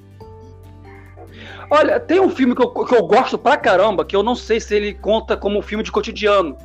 Olha, 1.70 2.00
tem 2.00 2.20
um 2.20 2.28
filme 2.28 2.54
que 2.54 2.62
eu, 2.62 2.70
que 2.70 2.94
eu 2.94 3.06
gosto 3.06 3.38
pra 3.38 3.56
caramba, 3.56 4.04
que 4.04 4.16
eu 4.16 4.22
não 4.22 4.34
sei 4.34 4.60
se 4.60 4.74
ele 4.74 4.92
conta 4.94 5.36
como 5.36 5.58
um 5.58 5.62
filme 5.62 5.84
de 5.84 5.92
cotidiano. 5.92 6.56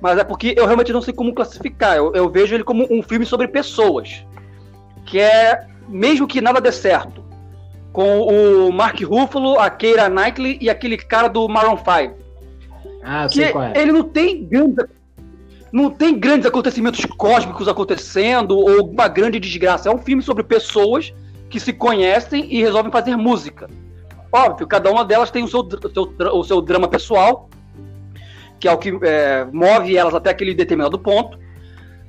Mas 0.00 0.18
é 0.18 0.24
porque 0.24 0.54
eu 0.56 0.64
realmente 0.66 0.92
não 0.92 1.02
sei 1.02 1.14
como 1.14 1.34
classificar. 1.34 1.96
Eu, 1.96 2.12
eu 2.14 2.28
vejo 2.28 2.54
ele 2.54 2.64
como 2.64 2.86
um 2.90 3.02
filme 3.02 3.24
sobre 3.24 3.48
pessoas. 3.48 4.24
Que 5.04 5.20
é 5.20 5.66
Mesmo 5.88 6.26
que 6.26 6.40
Nada 6.40 6.60
Dê 6.60 6.72
Certo. 6.72 7.24
Com 7.92 8.20
o 8.20 8.72
Mark 8.72 9.00
Ruffalo, 9.00 9.58
a 9.58 9.70
Keira 9.70 10.08
Knightley 10.08 10.58
e 10.60 10.68
aquele 10.68 10.98
cara 10.98 11.28
do 11.28 11.48
Maroon 11.48 11.78
5. 11.78 12.14
Ah, 13.02 13.26
Que 13.28 13.34
sei 13.36 13.52
qual 13.52 13.64
é. 13.64 13.72
ele 13.74 13.92
não 13.92 14.02
tem 14.02 14.44
grandes, 14.44 14.84
não 15.72 15.90
tem 15.90 16.18
grandes 16.18 16.46
acontecimentos 16.46 17.04
cósmicos 17.04 17.68
acontecendo 17.68 18.58
ou 18.58 18.90
uma 18.90 19.08
grande 19.08 19.40
desgraça. 19.40 19.88
É 19.88 19.94
um 19.94 19.98
filme 19.98 20.22
sobre 20.22 20.42
pessoas 20.42 21.14
que 21.48 21.58
se 21.60 21.72
conhecem 21.72 22.52
e 22.52 22.60
resolvem 22.60 22.92
fazer 22.92 23.16
música. 23.16 23.68
Óbvio, 24.32 24.66
cada 24.66 24.90
uma 24.90 25.04
delas 25.04 25.30
tem 25.30 25.44
o 25.44 25.48
seu, 25.48 25.60
o 25.60 25.90
seu, 25.90 26.14
o 26.34 26.44
seu 26.44 26.60
drama 26.60 26.88
pessoal, 26.88 27.48
que 28.58 28.66
é 28.68 28.72
o 28.72 28.78
que 28.78 28.92
é, 29.02 29.44
move 29.52 29.96
elas 29.96 30.14
até 30.14 30.30
aquele 30.30 30.54
determinado 30.54 30.98
ponto, 30.98 31.38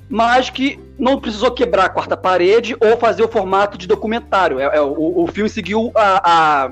mas 0.09 0.49
que 0.49 0.79
não 0.97 1.19
precisou 1.19 1.51
quebrar 1.51 1.85
a 1.85 1.89
quarta 1.89 2.15
parede 2.15 2.75
ou 2.79 2.97
fazer 2.97 3.23
o 3.23 3.27
formato 3.27 3.77
de 3.77 3.87
documentário. 3.87 4.59
É, 4.59 4.77
é, 4.77 4.81
o, 4.81 5.23
o 5.23 5.27
filme 5.27 5.49
seguiu 5.49 5.91
a, 5.95 6.65
a, 6.65 6.71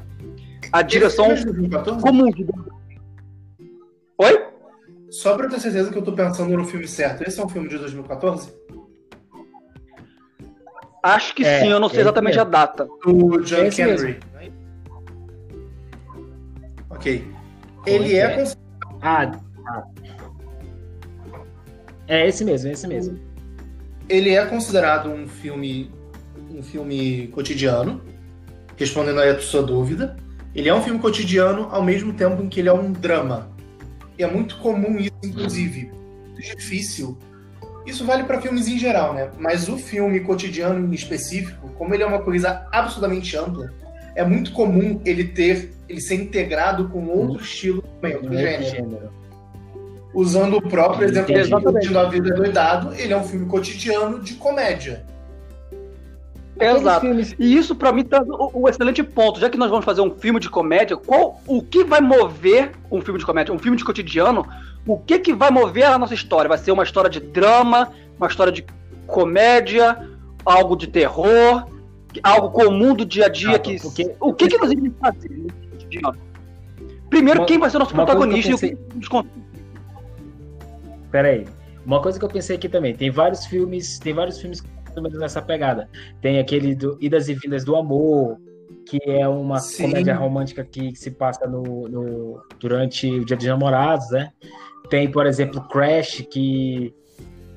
a 0.72 0.82
direção 0.82 1.32
é 1.32 1.34
de 1.36 1.46
2014? 1.46 2.02
comum. 2.02 2.30
digamos. 2.32 2.66
Oi? 4.18 4.46
Só 5.10 5.36
pra 5.36 5.46
eu 5.46 5.50
ter 5.50 5.60
certeza 5.60 5.92
que 5.92 5.98
eu 5.98 6.02
tô 6.04 6.14
pensando 6.14 6.56
no 6.58 6.64
filme 6.66 6.88
certo. 6.88 7.24
Esse 7.28 7.40
é 7.40 7.46
um 7.46 7.50
filme 7.50 7.68
de 7.70 7.78
2014? 7.78 8.54
Acho 11.04 11.36
que 11.36 11.46
É, 11.46 11.60
sim, 11.60 11.68
eu 11.70 11.80
não 11.80 11.88
sei 11.90 12.00
é 12.00 12.02
exatamente 12.02 12.40
a 12.40 12.44
data. 12.44 12.88
Do 13.04 13.42
John 13.44 13.58
É 13.58 13.68
Henry. 13.68 14.20
Ok. 16.90 17.28
Ele 17.86 18.16
é, 18.16 18.20
é? 18.20 18.30
cons- 18.38 18.58
Ah, 19.02 19.32
ah. 19.68 19.84
É 22.08 22.28
esse 22.28 22.46
mesmo, 22.46 22.70
é 22.70 22.74
esse 22.74 22.88
mesmo. 22.88 23.20
ele 24.08 24.32
é 24.32 24.46
considerado 24.46 25.10
um 25.10 25.28
filme 25.28 25.92
um 26.58 26.64
filme 26.64 27.28
cotidiano, 27.28 28.02
respondendo 28.78 29.20
aí 29.20 29.30
a 29.30 29.40
sua 29.40 29.62
dúvida. 29.62 30.16
Ele 30.54 30.70
é 30.70 30.74
um 30.74 30.82
filme 30.82 31.00
cotidiano 31.00 31.68
ao 31.72 31.84
mesmo 31.84 32.14
tempo 32.14 32.42
em 32.42 32.48
que 32.48 32.62
ele 32.62 32.70
é 32.70 32.74
um 32.74 32.92
drama. 32.92 33.50
E 34.18 34.24
é 34.24 34.28
muito 34.28 34.58
comum 34.60 34.98
isso, 34.98 35.12
inclusive. 35.24 35.92
Muito 36.28 36.42
difícil. 36.42 37.18
Isso 37.86 38.06
vale 38.06 38.24
para 38.24 38.42
filmes 38.42 38.68
em 38.68 38.80
geral, 38.80 39.14
né? 39.14 39.30
Mas 39.38 39.68
o 39.68 39.78
filme 39.78 40.22
cotidiano 40.22 40.88
em 40.88 40.96
específico, 40.96 41.70
como 41.78 41.94
ele 41.94 42.04
é 42.04 42.06
uma 42.06 42.22
coisa 42.22 42.68
absolutamente 42.72 43.36
ampla, 43.38 43.72
é 44.16 44.24
muito 44.24 44.54
comum 44.54 45.02
ele 45.06 45.26
ter, 45.26 45.74
ele 45.90 46.00
ser 46.00 46.16
integrado 46.16 46.88
com 46.88 47.06
outro 47.08 47.44
estilo 47.44 47.82
também, 47.82 48.16
outro 48.16 48.38
gênero. 48.38 48.64
gênero. 48.64 49.12
Usando 50.16 50.56
o 50.58 50.62
próprio 50.62 51.06
exemplo 51.08 51.34
de 51.34 51.40
Exatamente. 51.42 51.98
A 51.98 52.04
Vida 52.06 52.34
Doidado, 52.34 52.94
ele 52.96 53.12
é 53.12 53.18
um 53.18 53.24
filme 53.24 53.46
cotidiano 53.46 54.20
de 54.22 54.36
comédia. 54.36 55.04
Exato. 56.58 57.06
E 57.38 57.58
isso 57.58 57.76
pra 57.76 57.92
mim 57.92 58.06
traz 58.06 58.26
o, 58.30 58.50
o 58.54 58.70
excelente 58.70 59.04
ponto. 59.04 59.42
Já 59.42 59.50
que 59.50 59.58
nós 59.58 59.70
vamos 59.70 59.84
fazer 59.84 60.00
um 60.00 60.12
filme 60.12 60.40
de 60.40 60.50
comédia, 60.50 60.96
qual 60.96 61.42
o 61.46 61.62
que 61.62 61.84
vai 61.84 62.00
mover 62.00 62.72
um 62.90 63.02
filme 63.02 63.20
de 63.20 63.26
comédia, 63.26 63.54
um 63.54 63.60
filme 63.60 63.78
de 63.78 63.84
cotidiano? 63.84 64.48
O 64.88 64.98
que 64.98 65.20
que 65.20 65.34
vai 65.34 65.52
mover 65.52 65.84
a 65.84 65.98
nossa 65.98 66.14
história? 66.14 66.48
Vai 66.48 66.58
ser 66.58 66.72
uma 66.72 66.84
história 66.84 67.10
de 67.10 67.20
drama, 67.20 67.92
uma 68.18 68.28
história 68.28 68.54
de 68.54 68.66
comédia, 69.06 70.08
algo 70.46 70.78
de 70.78 70.88
terror, 70.88 71.68
algo 72.24 72.50
comum 72.52 72.96
do 72.96 73.06
dia 73.06 73.26
a 73.26 73.30
dia 73.30 73.56
Ah, 73.58 73.60
que 73.60 73.82
porque- 73.82 74.16
o 74.20 74.34
que 74.34 74.48
que 74.48 74.58
nós 74.58 74.72
iremos 74.72 74.94
fazer 75.02 75.30
no 75.30 75.52
cotidiano? 75.72 76.18
Primeiro, 77.10 77.42
Uma- 77.42 77.46
quem 77.48 77.58
vai 77.60 77.70
ser 77.70 77.78
o 77.78 77.80
nosso 77.80 77.94
protagonista 77.94 78.58
que 78.58 78.66
e 78.68 78.74
o 78.74 78.78
que 78.78 78.98
nos 78.98 79.08
Peraí. 81.16 81.46
Uma 81.86 82.02
coisa 82.02 82.20
que 82.20 82.26
eu 82.26 82.30
pensei 82.30 82.58
aqui 82.58 82.68
também, 82.68 82.94
tem 82.94 83.10
vários 83.10 83.46
filmes, 83.46 83.98
tem 84.00 84.14
vários 84.14 84.38
filmes 84.38 84.62
nessa 85.18 85.42
pegada. 85.42 85.88
Tem 86.20 86.40
aquele 86.40 86.76
do 86.76 86.98
Idas 87.00 87.30
e 87.30 87.34
Vindas 87.34 87.64
do 87.64 87.74
Amor, 87.78 88.38
que 88.86 89.00
é 89.10 89.26
uma 89.26 89.60
Sim. 89.60 89.84
comédia 89.84 90.14
romântica 90.14 90.66
que 90.66 90.94
se 90.94 91.12
passa 91.12 91.48
no, 91.48 91.88
no- 91.88 92.44
durante 92.60 93.10
o 93.10 93.24
Dia 93.24 93.38
dos 93.38 93.46
Namorados, 93.46 94.10
né? 94.12 94.30
Tem, 94.90 95.10
por 95.10 95.26
exemplo, 95.26 95.62
Crash, 95.70 96.28
que, 96.30 96.94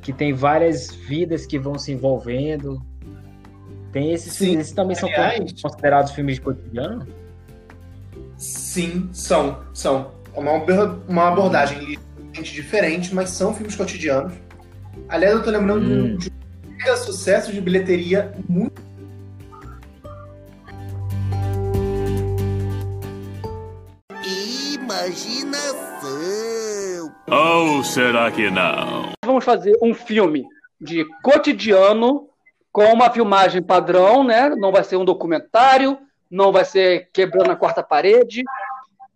que 0.03 0.12
tem 0.12 0.33
várias 0.33 0.95
vidas 0.95 1.45
que 1.45 1.59
vão 1.59 1.77
se 1.77 1.91
envolvendo. 1.91 2.81
Tem 3.91 4.12
esses 4.12 4.35
Sim. 4.35 4.45
filmes, 4.45 4.61
esses 4.61 4.73
também 4.73 4.95
são 4.95 5.09
Aliás- 5.09 5.61
considerados 5.61 6.12
filmes 6.12 6.37
de 6.37 6.43
cotidiano? 6.43 7.05
Sim, 8.37 9.09
são. 9.12 9.59
São. 9.75 10.12
É 10.33 10.38
uma, 10.38 10.53
uma 11.09 11.27
abordagem 11.29 11.99
ligeiramente 12.38 12.52
diferente, 12.54 13.14
mas 13.14 13.30
são 13.30 13.54
filmes 13.54 13.75
cotidianos. 13.76 14.33
Aliás, 15.09 15.35
eu 15.35 15.42
tô 15.42 15.50
lembrando 15.50 15.85
de 15.87 15.92
um- 15.92 16.04
Hum. 16.14 16.16
de 16.16 16.30
um 16.30 16.71
mega 16.76 16.97
sucesso 16.97 17.52
de 17.52 17.61
bilheteria 17.61 18.33
muito. 18.49 18.80
Imaginação. 25.78 27.12
Ou 27.30 27.85
será 27.85 28.30
que 28.30 28.50
não? 28.50 29.12
vamos 29.25 29.45
fazer 29.45 29.76
um 29.83 29.92
filme 29.95 30.45
de 30.80 31.04
cotidiano 31.23 32.28
com 32.73 32.85
uma 32.92 33.11
filmagem 33.11 33.62
padrão, 33.62 34.25
né? 34.25 34.49
Não 34.50 34.73
vai 34.73 34.83
ser 34.83 34.97
um 34.97 35.04
documentário, 35.04 35.99
não 36.30 36.50
vai 36.50 36.64
ser 36.64 37.11
quebrando 37.12 37.50
a 37.52 37.57
quarta 37.57 37.83
parede. 37.83 38.42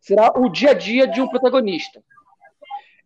Será 0.01 0.33
o 0.37 0.49
dia 0.51 0.71
a 0.71 0.75
dia 0.75 1.07
de 1.07 1.21
um 1.21 1.29
protagonista. 1.29 2.01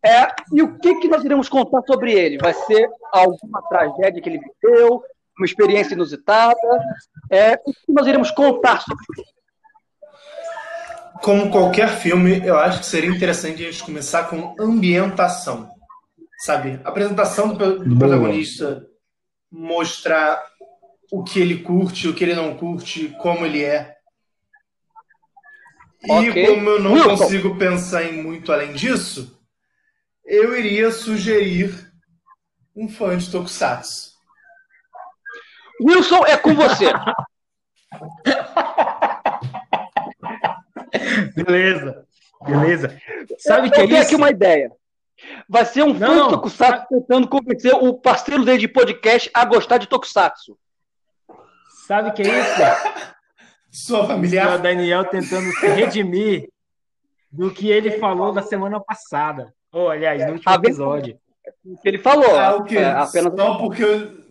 É, 0.05 0.29
e 0.53 0.63
o 0.63 0.79
que, 0.79 1.01
que 1.01 1.09
nós 1.09 1.25
iremos 1.25 1.49
contar 1.49 1.83
sobre 1.83 2.13
ele? 2.13 2.39
Vai 2.39 2.55
ser 2.55 2.89
alguma 3.13 3.63
tragédia 3.69 4.23
que 4.23 4.29
ele 4.29 4.41
viveu, 4.41 5.03
uma 5.39 5.47
experiência 5.47 5.95
inusitada? 5.95 6.57
É, 7.31 7.55
o 7.55 7.73
que 7.73 7.93
nós 7.93 8.07
iremos 8.07 8.31
contar 8.31 8.81
sobre 8.83 9.05
ele? 9.19 9.27
Como 11.23 11.51
qualquer 11.51 11.89
filme, 11.89 12.45
eu 12.47 12.59
acho 12.59 12.81
que 12.81 12.87
seria 12.87 13.11
interessante 13.11 13.63
a 13.63 13.71
gente 13.71 13.83
começar 13.83 14.25
com 14.25 14.55
ambientação. 14.61 15.69
Sabe? 16.39 16.79
A 16.85 16.91
apresentação 16.91 17.55
do, 17.55 17.79
do 17.83 17.99
protagonista, 17.99 18.87
mostrar 19.51 20.43
o 21.11 21.25
que 21.25 21.41
ele 21.41 21.63
curte, 21.63 22.09
o 22.09 22.15
que 22.15 22.23
ele 22.23 22.35
não 22.35 22.57
curte, 22.57 23.09
como 23.21 23.47
ele 23.47 23.65
é. 23.65 23.97
E 26.05 26.47
como 26.47 26.69
eu 26.69 26.83
não 26.83 26.93
Wilson. 26.93 27.17
consigo 27.17 27.57
pensar 27.57 28.05
em 28.05 28.23
muito 28.23 28.53
além 28.53 28.75
disso, 28.75 29.36
eu 30.27 30.59
iria 30.59 30.91
sugerir 30.91 31.91
um 32.75 32.89
fã 32.89 33.17
de 33.17 33.31
Tokusatsu. 33.31 34.11
Wilson, 35.83 36.25
é 36.27 36.37
com 36.37 36.55
você. 36.55 36.87
Beleza. 41.35 42.07
Beleza. 42.45 43.01
Sabe 43.39 43.69
o 43.69 43.71
que 43.71 43.81
é 43.81 43.85
Eu 43.85 43.89
tenho 43.89 43.99
isso? 44.01 44.07
aqui 44.09 44.17
uma 44.17 44.31
ideia. 44.31 44.71
Vai 45.49 45.65
ser 45.65 45.83
um 45.83 45.95
fã 45.99 46.15
Não. 46.15 46.25
de 46.25 46.31
Tokusatsu 46.35 46.87
tentando 46.89 47.29
convencer 47.29 47.75
o 47.75 47.95
parceiro 47.95 48.45
dele 48.45 48.59
de 48.59 48.69
podcast 48.69 49.31
a 49.33 49.45
gostar 49.45 49.79
de 49.79 49.87
Tokusatsu. 49.87 50.59
Sabe 51.87 52.11
o 52.11 52.13
que 52.13 52.23
é 52.23 52.41
isso? 52.41 53.07
Sua 53.71 54.01
É 54.01 54.03
o 54.03 54.07
familiar? 54.07 54.59
Daniel 54.59 55.05
tentando 55.05 55.51
se 55.53 55.67
redimir 55.69 56.49
do 57.31 57.51
que 57.51 57.71
ele 57.71 57.99
falou 57.99 58.33
na 58.33 58.43
semana 58.43 58.81
passada. 58.81 59.53
Ou, 59.77 59.91
aliás, 59.91 60.25
no 60.25 60.33
último 60.33 60.55
episódio. 60.55 61.21
O 61.63 61.77
que 61.77 61.87
ele 61.87 61.99
falou. 61.99 62.35
Ah, 62.35 62.57
o 62.57 62.65
quê? 62.65 62.79
é, 62.79 62.87
apenas... 62.87 63.35
Só 63.35 63.59
porque 63.59 63.85
eu. 63.85 64.25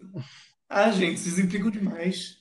Ah, 0.68 0.90
gente, 0.90 1.20
vocês 1.20 1.38
implicam 1.38 1.70
demais. 1.70 2.40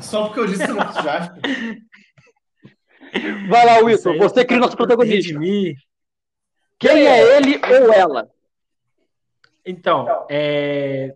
Só 0.00 0.24
porque 0.24 0.40
eu 0.40 0.48
disse 0.48 0.64
que 0.64 0.70
eu 0.72 0.74
não 0.74 0.92
Jasper. 0.92 1.40
Vai 3.48 3.64
lá, 3.64 3.78
Wilson. 3.78 4.18
Você 4.18 4.44
que 4.44 4.54
é 4.54 4.56
o 4.56 4.60
nosso 4.60 4.76
protagonista. 4.76 5.38
Quem 6.80 7.06
é 7.06 7.36
ele 7.36 7.58
ou 7.58 7.92
ela? 7.92 8.28
Então, 9.64 10.26
é, 10.28 11.14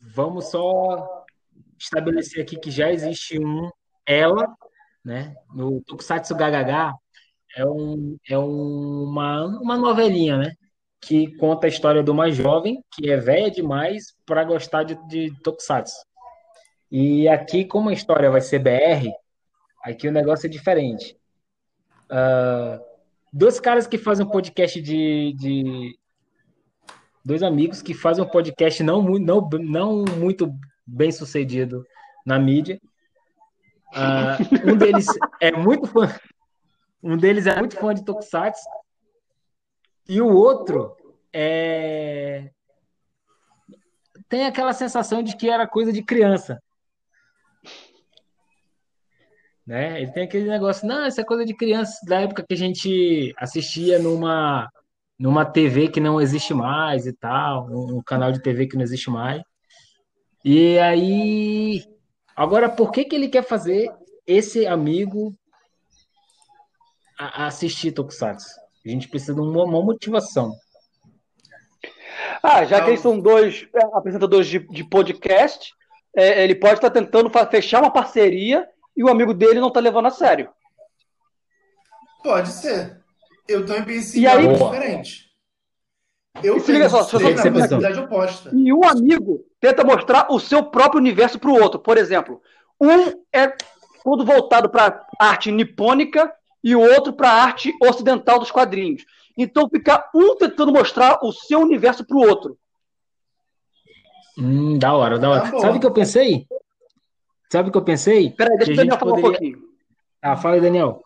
vamos 0.00 0.50
só 0.50 1.26
estabelecer 1.78 2.42
aqui 2.42 2.58
que 2.58 2.70
já 2.70 2.90
existe 2.90 3.38
um 3.38 3.70
ela, 4.06 4.48
né? 5.04 5.36
No 5.54 5.82
Tokusatsu 5.82 6.34
GHH 6.34 6.94
é, 7.56 7.64
um, 7.66 8.16
é 8.28 8.38
uma, 8.38 9.46
uma 9.60 9.76
novelinha, 9.76 10.36
né? 10.36 10.52
Que 11.00 11.34
conta 11.36 11.66
a 11.66 11.68
história 11.68 12.02
de 12.02 12.10
uma 12.10 12.30
jovem 12.30 12.82
que 12.92 13.10
é 13.10 13.16
velha 13.16 13.50
demais 13.50 14.14
para 14.26 14.44
gostar 14.44 14.84
de, 14.84 14.94
de 15.08 15.32
Tokusatsu. 15.42 15.96
E 16.90 17.28
aqui, 17.28 17.64
como 17.64 17.88
a 17.88 17.92
história 17.92 18.30
vai 18.30 18.40
ser 18.40 18.58
BR, 18.58 19.10
aqui 19.84 20.08
o 20.08 20.12
negócio 20.12 20.46
é 20.46 20.50
diferente. 20.50 21.16
Ah, 22.10 22.80
dois 23.32 23.60
caras 23.60 23.86
que 23.86 23.96
fazem 23.96 24.26
um 24.26 24.30
podcast 24.30 24.80
de, 24.82 25.32
de, 25.34 25.96
dois 27.24 27.42
amigos 27.42 27.80
que 27.80 27.94
fazem 27.94 28.24
um 28.24 28.28
podcast 28.28 28.82
não, 28.82 29.02
não, 29.02 29.48
não 29.60 30.04
muito 30.18 30.52
bem 30.84 31.12
sucedido 31.12 31.86
na 32.26 32.38
mídia. 32.38 32.80
Ah, 33.94 34.36
um 34.66 34.76
deles 34.76 35.06
é 35.40 35.52
muito 35.52 35.86
fã, 35.86 36.08
um 37.02 37.16
deles 37.16 37.46
é 37.46 37.58
muito 37.58 37.76
fã 37.76 37.94
de 37.94 38.04
Tokusatsu 38.04 38.68
e 40.08 40.20
o 40.20 40.28
outro 40.28 40.96
é 41.32 42.50
tem 44.28 44.46
aquela 44.46 44.72
sensação 44.72 45.22
de 45.22 45.36
que 45.36 45.50
era 45.50 45.66
coisa 45.66 45.92
de 45.92 46.04
criança. 46.04 46.62
Né? 49.66 50.00
Ele 50.00 50.12
tem 50.12 50.22
aquele 50.22 50.48
negócio, 50.48 50.86
não, 50.86 51.06
isso 51.06 51.20
é 51.20 51.24
coisa 51.24 51.44
de 51.44 51.54
criança 51.54 51.98
da 52.06 52.20
época 52.20 52.44
que 52.46 52.54
a 52.54 52.56
gente 52.56 53.34
assistia 53.36 53.98
numa 53.98 54.70
numa 55.18 55.44
TV 55.44 55.88
que 55.88 56.00
não 56.00 56.18
existe 56.18 56.54
mais 56.54 57.06
e 57.06 57.12
tal, 57.12 57.68
um 57.70 58.02
canal 58.02 58.32
de 58.32 58.40
TV 58.40 58.66
que 58.66 58.74
não 58.74 58.82
existe 58.82 59.10
mais. 59.10 59.42
E 60.42 60.78
aí, 60.78 61.84
agora 62.34 62.70
por 62.70 62.90
que 62.90 63.04
que 63.04 63.14
ele 63.14 63.28
quer 63.28 63.44
fazer 63.44 63.92
esse 64.26 64.66
amigo 64.66 65.36
a- 67.20 67.44
a 67.44 67.46
assistir 67.46 67.92
Tokusatsu? 67.92 68.48
A 68.84 68.88
gente 68.88 69.08
precisa 69.08 69.34
de 69.34 69.40
uma, 69.40 69.64
uma 69.64 69.82
motivação. 69.82 70.54
Ah, 72.42 72.64
já 72.64 72.80
que 72.82 72.90
eles 72.90 73.00
são 73.00 73.18
dois 73.20 73.66
é, 73.74 73.84
apresentadores 73.96 74.46
de, 74.46 74.58
de 74.58 74.84
podcast, 74.84 75.72
é, 76.16 76.42
ele 76.44 76.54
pode 76.54 76.74
estar 76.74 76.90
tentando 76.90 77.30
fa- 77.30 77.46
fechar 77.46 77.80
uma 77.82 77.92
parceria 77.92 78.66
e 78.96 79.04
o 79.04 79.08
amigo 79.08 79.32
dele 79.34 79.60
não 79.60 79.68
está 79.68 79.80
levando 79.80 80.06
a 80.06 80.10
sério. 80.10 80.48
Pode 82.22 82.48
ser. 82.50 83.00
Eu 83.48 83.64
também 83.66 83.84
pensei 83.84 84.22
E 84.22 84.24
em 84.24 84.28
aí- 84.28 84.46
Boa. 84.46 84.70
diferente. 84.70 85.30
Eu 86.42 86.56
E 86.56 86.60
se 86.60 86.70
liga 86.72 86.88
só, 86.88 87.02
deixa 87.02 87.16
eu 87.16 87.20
na 87.20 87.52
possibilidade 87.52 87.98
oposta. 88.00 88.50
E 88.54 88.72
um 88.72 88.84
amigo 88.84 89.44
tenta 89.60 89.82
mostrar 89.84 90.28
o 90.30 90.38
seu 90.38 90.62
próprio 90.64 91.00
universo 91.00 91.38
para 91.38 91.50
o 91.50 91.60
outro. 91.60 91.80
Por 91.80 91.98
exemplo, 91.98 92.40
um 92.80 93.24
é 93.32 93.52
todo 94.04 94.24
voltado 94.24 94.70
para 94.70 95.04
arte 95.18 95.50
nipônica 95.50 96.32
e 96.62 96.74
o 96.76 96.80
outro 96.80 97.12
para 97.12 97.30
arte 97.30 97.74
ocidental 97.82 98.38
dos 98.38 98.50
quadrinhos. 98.50 99.04
Então 99.36 99.68
fica 99.68 100.08
um 100.14 100.36
tentando 100.36 100.72
mostrar 100.72 101.18
o 101.22 101.32
seu 101.32 101.60
universo 101.60 102.04
para 102.04 102.16
o 102.16 102.20
outro. 102.20 102.58
Hum, 104.38 104.78
da 104.78 104.94
hora, 104.94 105.18
da 105.18 105.30
hora. 105.30 105.50
Tá. 105.50 105.58
Sabe 105.58 105.78
o 105.78 105.80
que 105.80 105.86
eu 105.86 105.92
pensei? 105.92 106.46
Sabe 107.50 107.68
o 107.68 107.72
que 107.72 107.78
eu 107.78 107.84
pensei? 107.84 108.30
Peraí, 108.30 108.56
deixa 108.56 108.72
Que 108.72 108.72
o 108.72 108.74
a 108.74 108.76
Daniel 108.84 108.98
falar 108.98 109.12
um 109.12 109.14
poderia- 109.16 109.38
pouquinho. 109.38 109.70
Ah, 110.22 110.36
fala 110.36 110.54
aí, 110.54 110.60
Daniel. 110.60 111.02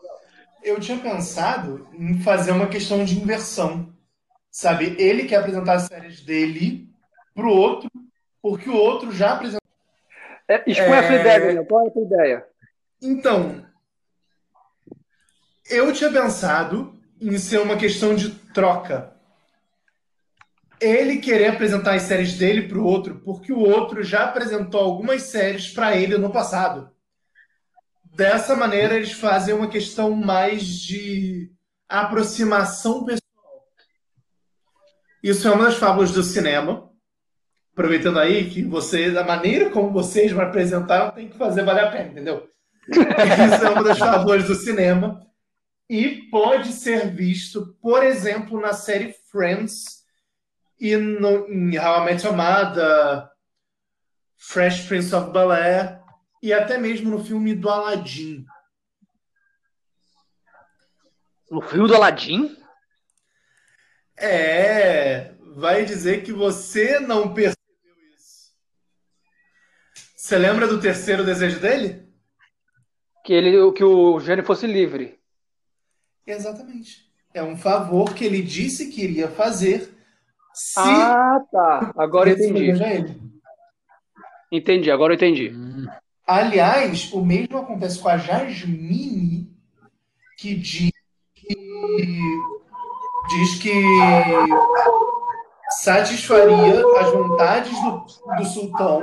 Eu 0.62 0.80
tinha 0.80 0.98
pensado 0.98 1.86
em 1.94 2.18
fazer 2.20 2.52
uma 2.52 2.66
questão 2.66 3.04
de 3.04 3.18
inversão. 3.18 3.92
Sabe? 4.50 4.94
Ele 4.98 5.24
quer 5.24 5.36
apresentar 5.36 5.74
as 5.74 5.82
séries 5.84 6.20
dele 6.20 6.88
pro 7.34 7.48
outro, 7.50 7.90
porque 8.40 8.68
o 8.70 8.76
outro 8.76 9.10
já 9.10 9.32
apresentou. 9.34 9.60
É, 10.46 10.62
expõe 10.70 10.92
a 10.98 11.02
sua 11.06 11.16
É. 11.16 11.20
ideia, 11.20 11.40
Daniel. 11.40 11.64
Qual 11.66 11.84
é 11.84 11.88
a 11.88 11.92
sua 11.92 12.02
ideia? 12.02 12.46
Então, 13.02 13.64
eu 15.68 15.92
tinha 15.92 16.10
pensado 16.10 16.94
em 17.20 17.38
ser 17.38 17.60
uma 17.60 17.76
questão 17.76 18.14
de 18.14 18.30
troca. 18.30 19.12
Ele 20.80 21.18
querer 21.18 21.48
apresentar 21.48 21.94
as 21.94 22.02
séries 22.02 22.34
dele 22.34 22.68
pro 22.68 22.84
outro, 22.84 23.20
porque 23.24 23.52
o 23.52 23.60
outro 23.60 24.02
já 24.02 24.24
apresentou 24.24 24.80
algumas 24.80 25.22
séries 25.22 25.70
para 25.70 25.96
ele 25.96 26.18
no 26.18 26.30
passado. 26.30 26.90
Dessa 28.04 28.54
maneira, 28.54 28.94
eles 28.94 29.12
fazem 29.12 29.54
uma 29.54 29.68
questão 29.68 30.10
mais 30.10 30.64
de 30.64 31.50
aproximação 31.88 33.04
pessoal. 33.04 33.22
Isso 35.22 35.48
é 35.48 35.50
uma 35.50 35.64
das 35.64 35.76
fábulas 35.76 36.12
do 36.12 36.22
cinema. 36.22 36.90
Aproveitando 37.72 38.20
aí 38.20 38.50
que 38.50 38.62
vocês, 38.62 39.16
a 39.16 39.24
maneira 39.24 39.70
como 39.70 39.90
vocês 39.90 40.32
me 40.32 40.40
apresentaram 40.40 41.10
tem 41.10 41.28
que 41.28 41.36
fazer 41.36 41.64
valer 41.64 41.84
a 41.84 41.90
pena, 41.90 42.10
entendeu? 42.10 42.48
Isso 42.86 43.64
é 43.64 43.70
uma 43.70 43.82
das 43.82 43.98
fábulas 43.98 44.44
do 44.44 44.54
cinema. 44.54 45.24
E 45.88 46.30
pode 46.30 46.72
ser 46.72 47.14
visto, 47.14 47.76
por 47.80 48.02
exemplo, 48.02 48.60
na 48.60 48.72
série 48.72 49.12
Friends 49.30 50.04
e 50.80 50.96
no, 50.96 51.46
em 51.48 51.78
How 51.78 52.02
I 52.02 52.04
Met 52.06 52.24
Your 52.24 52.36
Mother, 52.36 53.28
Fresh 54.36 54.86
Prince 54.86 55.14
of 55.14 55.30
Bel-Air 55.30 56.00
e 56.42 56.52
até 56.52 56.78
mesmo 56.78 57.10
no 57.10 57.24
filme 57.24 57.54
do 57.54 57.68
Aladdin. 57.68 58.44
No 61.50 61.60
filme 61.60 61.88
do 61.88 61.94
Aladdin? 61.94 62.56
É, 64.16 65.34
vai 65.54 65.84
dizer 65.84 66.22
que 66.22 66.32
você 66.32 66.98
não 67.00 67.32
percebeu 67.32 67.94
isso. 68.16 68.52
Você 70.16 70.38
lembra 70.38 70.66
do 70.66 70.80
terceiro 70.80 71.24
desejo 71.24 71.60
dele? 71.60 72.08
Que, 73.24 73.32
ele, 73.32 73.72
que 73.72 73.84
o 73.84 74.20
gênio 74.20 74.44
fosse 74.44 74.66
livre. 74.66 75.18
Exatamente. 76.26 77.04
É 77.32 77.42
um 77.42 77.56
favor 77.56 78.14
que 78.14 78.24
ele 78.24 78.42
disse 78.42 78.88
que 78.90 79.02
iria 79.02 79.28
fazer 79.28 79.92
se 80.52 80.78
Ah, 80.78 81.40
tá. 81.50 81.92
Agora 81.96 82.30
entendi. 82.30 82.70
Entendi, 84.52 84.90
agora 84.90 85.12
eu 85.12 85.16
entendi. 85.16 85.50
Hum, 85.50 85.86
Aliás, 86.26 87.12
o 87.12 87.22
mesmo 87.22 87.58
acontece 87.58 87.98
com 87.98 88.08
a 88.08 88.16
Jasmine, 88.16 89.52
que 90.38 90.54
diz 90.54 90.90
que, 91.34 91.54
diz 93.28 93.58
que 93.60 93.72
satisfaria 95.82 96.82
as 97.00 97.12
vontades 97.12 97.72
do, 97.82 98.36
do 98.36 98.44
sultão 98.46 99.02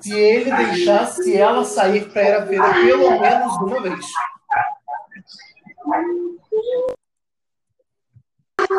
se 0.00 0.12
ele 0.18 0.50
deixasse 0.50 1.36
ela 1.36 1.64
sair 1.64 2.10
para 2.12 2.42
à 2.42 2.46
feira 2.46 2.72
pelo 2.72 3.20
menos 3.20 3.56
uma 3.58 3.82
vez. 3.82 4.06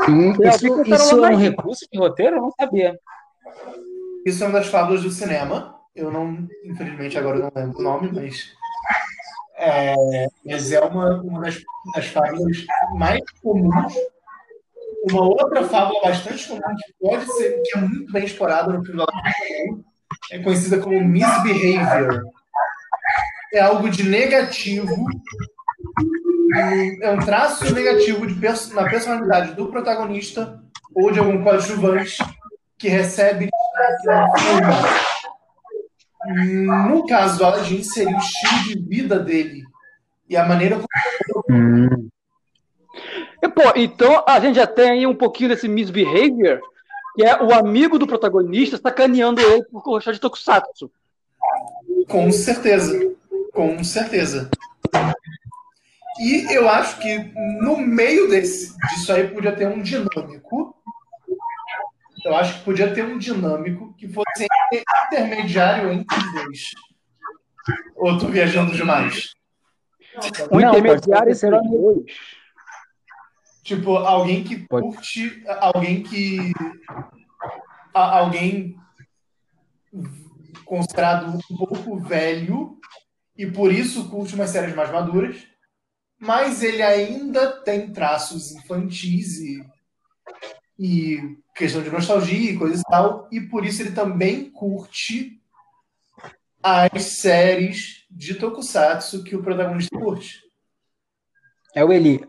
Hum, 0.10 0.34
isso 0.44 0.82
isso 0.84 1.26
é 1.26 1.30
um 1.30 1.38
recurso 1.38 1.86
de 1.92 1.98
roteiro? 1.98 2.38
Eu 2.38 2.42
não 2.42 2.52
sabia. 2.52 3.00
Isso 4.26 4.44
é 4.44 4.48
uma 4.48 4.60
das 4.60 4.68
fábulas 4.68 5.04
do 5.04 5.12
cinema. 5.12 5.80
Eu 5.96 6.12
não, 6.12 6.48
infelizmente, 6.64 7.18
agora 7.18 7.38
eu 7.38 7.44
não 7.44 7.52
lembro 7.56 7.80
o 7.80 7.84
nome, 7.84 8.12
mas. 8.12 8.56
É, 9.58 9.96
mas 10.46 10.72
é 10.72 10.80
uma, 10.82 11.22
uma 11.22 11.42
das, 11.42 11.58
das 11.96 12.08
fábulas 12.08 12.66
mais 12.96 13.22
comuns. 13.42 13.94
Uma 15.10 15.24
outra 15.24 15.64
fábula 15.64 16.02
bastante 16.02 16.48
comum 16.48 16.76
que 16.76 16.94
pode 17.00 17.26
ser, 17.34 17.62
que 17.64 17.78
é 17.78 17.82
muito 17.82 18.12
bem 18.12 18.26
explorada 18.26 18.74
no 18.74 18.84
filme 18.84 19.04
é 20.32 20.40
conhecida 20.40 20.80
como 20.80 21.00
misbehavior. 21.04 22.24
É 23.54 23.60
algo 23.60 23.90
de 23.90 24.04
negativo 24.04 24.94
é 26.56 27.12
um 27.12 27.20
traço 27.20 27.74
negativo 27.74 28.26
de 28.26 28.36
perso- 28.36 28.74
na 28.74 28.90
personalidade 28.90 29.54
do 29.54 29.68
protagonista 29.68 30.62
ou 30.96 31.12
de 31.12 31.20
algum 31.20 31.44
coadjuvante 31.44 32.18
que 32.78 32.88
recebe 32.88 33.50
no 36.66 37.06
caso 37.06 37.38
do 37.38 37.46
Aladdin, 37.46 37.84
seria 37.84 38.16
o 38.16 38.20
estilo 38.20 38.64
de 38.64 38.80
vida 38.88 39.20
dele 39.20 39.64
e 40.30 40.36
a 40.36 40.46
maneira 40.46 40.78
como 41.32 42.12
E, 43.42 43.48
pô, 43.50 43.62
então 43.76 44.24
a 44.28 44.40
gente 44.40 44.56
já 44.56 44.68
tem 44.68 44.90
aí 44.90 45.08
um 45.08 45.16
pouquinho 45.16 45.50
desse 45.50 45.68
misbehavior, 45.68 46.60
que 47.16 47.24
é 47.24 47.42
o 47.42 47.54
amigo 47.54 47.98
do 48.00 48.08
protagonista 48.08 48.78
sacaneando 48.78 49.40
ele 49.42 49.64
por 49.66 49.82
gostar 49.84 50.12
de 50.12 50.20
Tokusatsu. 50.20 50.92
Com 52.08 52.32
certeza. 52.32 53.16
Com 53.54 53.84
certeza. 53.84 54.50
E 56.20 56.52
eu 56.54 56.68
acho 56.70 57.00
que 57.00 57.18
no 57.62 57.78
meio 57.78 58.30
desse, 58.30 58.76
disso 58.90 59.12
aí 59.14 59.28
podia 59.28 59.56
ter 59.56 59.68
um 59.68 59.82
dinâmico. 59.82 60.76
Eu 62.26 62.36
acho 62.36 62.58
que 62.60 62.66
podia 62.66 62.94
ter 62.94 63.06
um 63.06 63.18
dinâmico 63.18 63.94
que 63.96 64.08
fosse 64.10 64.48
intermediário 65.12 65.92
entre 65.92 66.18
os 66.18 66.34
dois. 66.34 66.72
Ou 67.96 68.18
tô 68.18 68.28
viajando 68.28 68.74
demais? 68.76 69.32
Um 70.52 70.60
Não, 70.60 70.70
intermediário 70.70 71.36
ser 71.36 71.54
entre 71.54 71.68
os 71.76 71.82
dois. 71.82 72.12
Tipo, 73.64 73.98
alguém 73.98 74.44
que 74.44 74.58
Pode. 74.68 74.88
curte. 74.88 75.44
Alguém 75.60 76.02
que. 76.04 76.52
a- 77.94 78.18
Alguém 78.20 78.76
considerado 80.66 81.38
um 81.52 81.58
pouco 81.58 81.98
velho 82.00 82.78
e 83.38 83.46
por 83.46 83.72
isso 83.72 84.10
curte 84.10 84.36
umas 84.36 84.50
séries 84.50 84.76
mais 84.76 84.92
maduras, 84.92 85.38
mas 86.20 86.64
ele 86.64 86.82
ainda 86.82 87.52
tem 87.62 87.92
traços 87.92 88.52
infantis 88.52 89.38
e, 89.40 89.64
e 90.80 91.38
questão 91.56 91.82
de 91.82 91.90
nostalgia 91.90 92.52
e 92.52 92.58
coisas 92.58 92.80
e 92.82 92.90
tal, 92.90 93.28
e 93.32 93.42
por 93.42 93.66
isso 93.66 93.82
ele 93.82 93.92
também 93.92 94.50
curte 94.50 95.42
as 96.62 97.04
séries 97.04 98.06
de 98.10 98.36
Tokusatsu 98.36 99.24
que 99.24 99.36
o 99.36 99.44
protagonista 99.44 99.98
curte. 99.98 100.42
É 101.76 101.84
o 101.84 101.94
Eli. 101.94 102.24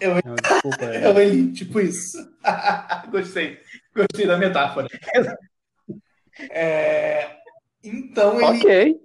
É 0.00 0.08
o 0.08 0.14
Não, 0.24 0.34
desculpa. 0.36 0.84
é. 0.84 1.04
É 1.04 1.12
o 1.12 1.18
Eli, 1.18 1.52
tipo 1.52 1.80
isso. 1.80 2.16
Gostei. 3.10 3.58
Gostei 3.94 4.26
da 4.26 4.36
metáfora. 4.36 4.88
É, 6.50 7.36
então, 7.82 8.40
ele, 8.40 9.00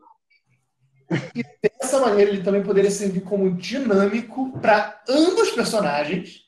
Ok. 1.14 1.44
dessa 1.80 2.00
maneira, 2.00 2.32
ele 2.32 2.44
também 2.44 2.64
poderia 2.64 2.92
servir 2.92 3.22
como 3.22 3.52
dinâmico 3.56 4.58
para 4.60 5.02
ambos 5.08 5.50
os 5.50 5.52
personagens 5.52 6.42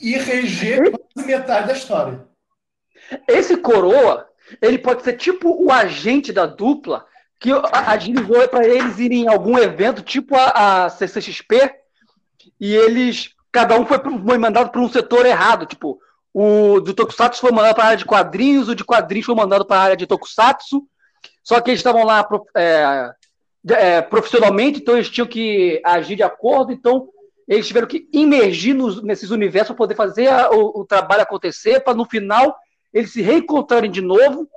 e 0.00 0.16
reger 0.18 0.90
quase 0.90 1.26
metade 1.26 1.66
da 1.68 1.72
história. 1.72 2.26
Esse 3.28 3.56
coroa, 3.56 4.28
ele 4.60 4.78
pode 4.78 5.02
ser 5.02 5.14
tipo 5.16 5.50
o 5.64 5.70
agente 5.72 6.32
da 6.32 6.46
dupla 6.46 7.06
que 7.38 7.52
a- 7.52 7.90
agilizou 7.92 8.48
para 8.48 8.66
eles 8.66 8.98
irem 8.98 9.22
em 9.24 9.28
algum 9.28 9.58
evento, 9.58 10.02
tipo 10.02 10.34
a, 10.36 10.84
a 10.86 10.90
CCXP, 10.90 11.74
e 12.60 12.74
eles, 12.74 13.30
cada 13.52 13.78
um 13.78 13.86
foi, 13.86 13.98
foi 13.98 14.38
mandado 14.38 14.70
para 14.70 14.80
um 14.80 14.88
setor 14.88 15.26
errado, 15.26 15.66
tipo, 15.66 16.00
o 16.32 16.80
do 16.80 16.92
Tokusatsu 16.94 17.40
foi 17.40 17.50
mandado 17.52 17.74
para 17.74 17.84
a 17.84 17.86
área 17.88 17.98
de 17.98 18.04
quadrinhos, 18.04 18.68
o 18.68 18.74
de 18.74 18.84
quadrinhos 18.84 19.26
foi 19.26 19.34
mandado 19.34 19.64
para 19.64 19.80
a 19.80 19.84
área 19.84 19.96
de 19.96 20.06
Tokusatsu, 20.06 20.86
só 21.46 21.60
que 21.60 21.70
eles 21.70 21.78
estavam 21.78 22.02
lá 22.04 22.28
é, 22.56 23.10
é, 23.68 24.02
profissionalmente, 24.02 24.80
então 24.80 24.94
eles 24.96 25.08
tinham 25.08 25.28
que 25.28 25.80
agir 25.84 26.16
de 26.16 26.24
acordo, 26.24 26.72
então 26.72 27.08
eles 27.46 27.68
tiveram 27.68 27.86
que 27.86 28.08
imergir 28.12 28.74
nos- 28.74 29.00
nesses 29.04 29.30
universos 29.30 29.68
para 29.68 29.76
poder 29.76 29.94
fazer 29.94 30.26
a- 30.26 30.50
o, 30.50 30.80
o 30.80 30.84
trabalho 30.84 31.22
acontecer, 31.22 31.78
para 31.80 31.94
no 31.94 32.04
final 32.04 32.56
eles 32.92 33.12
se 33.12 33.22
reencontrarem 33.22 33.88
de 33.90 34.00
novo 34.00 34.48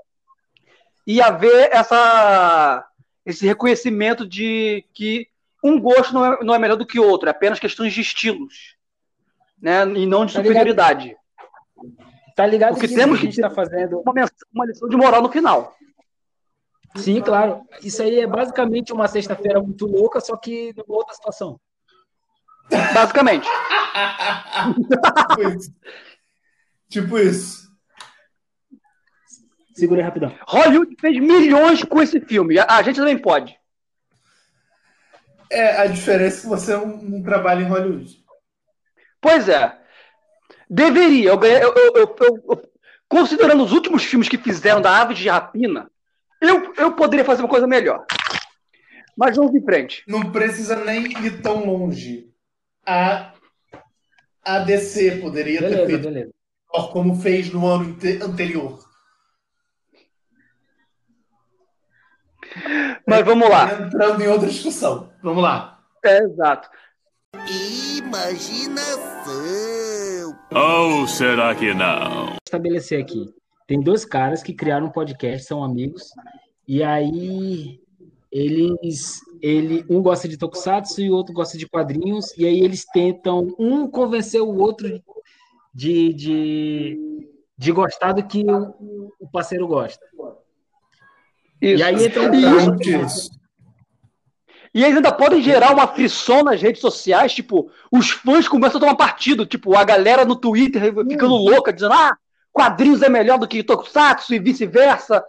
e 1.05 1.21
haver 1.21 1.69
essa, 1.71 2.83
esse 3.23 3.45
reconhecimento 3.45 4.25
de 4.27 4.83
que 4.91 5.27
um 5.63 5.79
gosto 5.79 6.11
não 6.13 6.25
é, 6.25 6.43
não 6.43 6.55
é 6.55 6.57
melhor 6.59 6.75
do 6.77 6.85
que 6.87 6.99
o 6.99 7.07
outro, 7.07 7.27
é 7.29 7.31
apenas 7.31 7.59
questões 7.59 7.93
de 7.93 8.01
estilos, 8.01 8.75
né? 9.61 9.83
E 9.95 10.05
não 10.07 10.25
de 10.25 10.33
Tá 10.33 10.39
ligado? 10.41 10.53
superioridade. 10.57 11.15
Tá 12.35 12.45
ligado 12.47 12.71
Porque 12.73 12.87
que 12.87 12.95
temos 12.95 13.19
a 13.19 13.21
gente 13.21 13.35
que- 13.35 13.41
tá 13.41 13.49
fazendo. 13.51 14.01
Uma 14.53 14.65
lição 14.65 14.87
de 14.89 14.95
moral 14.97 15.21
no 15.21 15.29
final. 15.29 15.75
Sim, 16.95 17.21
claro. 17.21 17.61
Isso 17.83 18.01
aí 18.01 18.19
é 18.19 18.27
basicamente 18.27 18.91
uma 18.91 19.07
sexta-feira 19.07 19.61
muito 19.61 19.85
louca, 19.85 20.19
só 20.19 20.35
que 20.35 20.73
numa 20.75 20.97
outra 20.97 21.13
situação. 21.13 21.59
Basicamente. 22.93 23.47
tipo 25.29 25.49
isso. 25.49 25.73
Tipo 26.89 27.17
isso. 27.19 27.69
Segura 29.73 30.01
aí 30.01 30.05
rapidão. 30.05 30.35
Hollywood 30.47 30.95
fez 30.99 31.17
milhões 31.19 31.83
com 31.83 32.01
esse 32.01 32.19
filme. 32.19 32.59
A, 32.59 32.65
a 32.65 32.81
gente 32.81 32.97
também 32.97 33.17
pode. 33.17 33.57
É 35.49 35.81
a 35.81 35.87
diferença 35.87 36.39
é 36.39 36.41
que 36.41 36.47
você 36.47 36.75
não, 36.75 36.97
não 36.97 37.23
trabalha 37.23 37.61
em 37.61 37.67
Hollywood. 37.67 38.23
Pois 39.21 39.47
é. 39.47 39.77
Deveria. 40.69 41.29
Eu, 41.29 41.41
eu- 41.43 41.73
eu- 41.75 41.93
eu- 41.95 42.15
eu- 42.19 42.43
eu- 42.49 42.69
considerando 43.07 43.63
os 43.63 43.71
últimos 43.71 44.03
filmes 44.03 44.27
que 44.29 44.37
fizeram 44.37 44.81
da 44.81 45.01
Aves 45.01 45.17
de 45.17 45.29
Rapina, 45.29 45.89
eu, 46.41 46.73
eu 46.75 46.95
poderia 46.95 47.25
fazer 47.25 47.41
uma 47.41 47.49
coisa 47.49 47.67
melhor. 47.67 48.05
Mas 49.17 49.35
vamos 49.35 49.53
em 49.53 49.63
frente. 49.63 50.03
Não 50.07 50.31
precisa 50.31 50.75
nem 50.77 51.03
ir 51.25 51.41
tão 51.41 51.65
longe. 51.65 52.29
A, 52.85 53.33
a 54.43 54.59
DC 54.59 55.17
poderia 55.17 55.59
ter 55.59 55.69
Beleza, 55.69 55.85
feito 55.87 56.03
beleza. 56.03 56.31
melhor 56.73 56.91
como 56.91 57.15
fez 57.21 57.51
no 57.51 57.67
ano 57.67 57.89
ante- 57.91 58.23
anterior. 58.23 58.79
Mas 63.05 63.25
vamos 63.25 63.49
lá. 63.49 63.71
Entrando 63.73 64.23
em 64.23 64.27
outra 64.27 64.47
discussão. 64.47 65.11
Vamos 65.21 65.43
lá. 65.43 65.79
É, 66.03 66.19
exato. 66.23 66.69
Imaginação. 67.97 68.99
Ou 70.51 71.07
será 71.07 71.53
que 71.55 71.73
não? 71.73 72.35
estabelecer 72.45 73.01
aqui. 73.01 73.33
Tem 73.69 73.79
dois 73.79 74.03
caras 74.03 74.41
que 74.41 74.51
criaram 74.51 74.87
um 74.87 74.91
podcast, 74.91 75.45
são 75.45 75.63
amigos, 75.63 76.11
e 76.67 76.81
aí 76.81 77.79
eles, 78.31 79.21
ele, 79.43 79.85
um 79.87 80.01
gosta 80.01 80.27
de 80.27 80.39
tokusatsu 80.39 81.01
e 81.01 81.11
o 81.11 81.13
outro 81.13 81.35
gosta 81.35 81.55
de 81.55 81.67
quadrinhos, 81.69 82.35
e 82.35 82.47
aí 82.47 82.61
eles 82.61 82.83
tentam 82.83 83.55
um 83.59 83.87
convencer 83.87 84.41
o 84.41 84.57
outro 84.57 84.99
de, 85.71 86.11
de, 86.15 87.27
de 87.55 87.71
gostar 87.71 88.13
do 88.13 88.25
que 88.25 88.43
o, 88.43 89.13
o 89.19 89.29
parceiro 89.31 89.67
gosta. 89.67 90.03
Isso. 91.61 91.79
E 91.79 91.83
aí 91.83 92.05
entra 92.05 92.23
um 92.23 92.33
E 92.33 93.05
isso. 93.05 93.29
E 94.73 94.83
eles 94.83 94.95
ainda 94.95 95.11
podem 95.11 95.43
gerar 95.43 95.71
uma 95.71 95.87
frição 95.87 96.41
nas 96.41 96.59
redes 96.59 96.81
sociais, 96.81 97.35
tipo, 97.35 97.69
os 97.91 98.09
fãs 98.09 98.47
começam 98.47 98.79
a 98.79 98.81
tomar 98.81 98.95
partido, 98.95 99.45
tipo, 99.45 99.77
a 99.77 99.83
galera 99.83 100.25
no 100.25 100.35
Twitter 100.35 100.91
ficando 101.07 101.35
louca, 101.35 101.71
dizendo, 101.71 101.93
ah, 101.93 102.17
quadrinhos 102.51 103.01
é 103.01 103.09
melhor 103.09 103.37
do 103.37 103.47
que 103.47 103.63
Tokusatsu 103.63 104.33
e 104.33 104.39
vice-versa, 104.39 105.23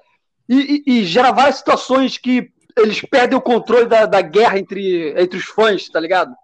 e, 0.48 0.83
e- 0.87 1.00
e 1.00 1.04
gera 1.04 1.30
várias 1.33 1.56
situações 1.56 2.18
que 2.18 2.50
eles 2.76 3.00
perdem 3.02 3.37
o 3.38 3.42
controle 3.42 3.87
da, 3.87 4.06
da 4.06 4.20
guerra 4.20 4.59
entre, 4.59 5.14
entre 5.20 5.38
os 5.38 5.44
fãs, 5.44 5.88
tá 5.88 6.00
ligado? 6.00 6.35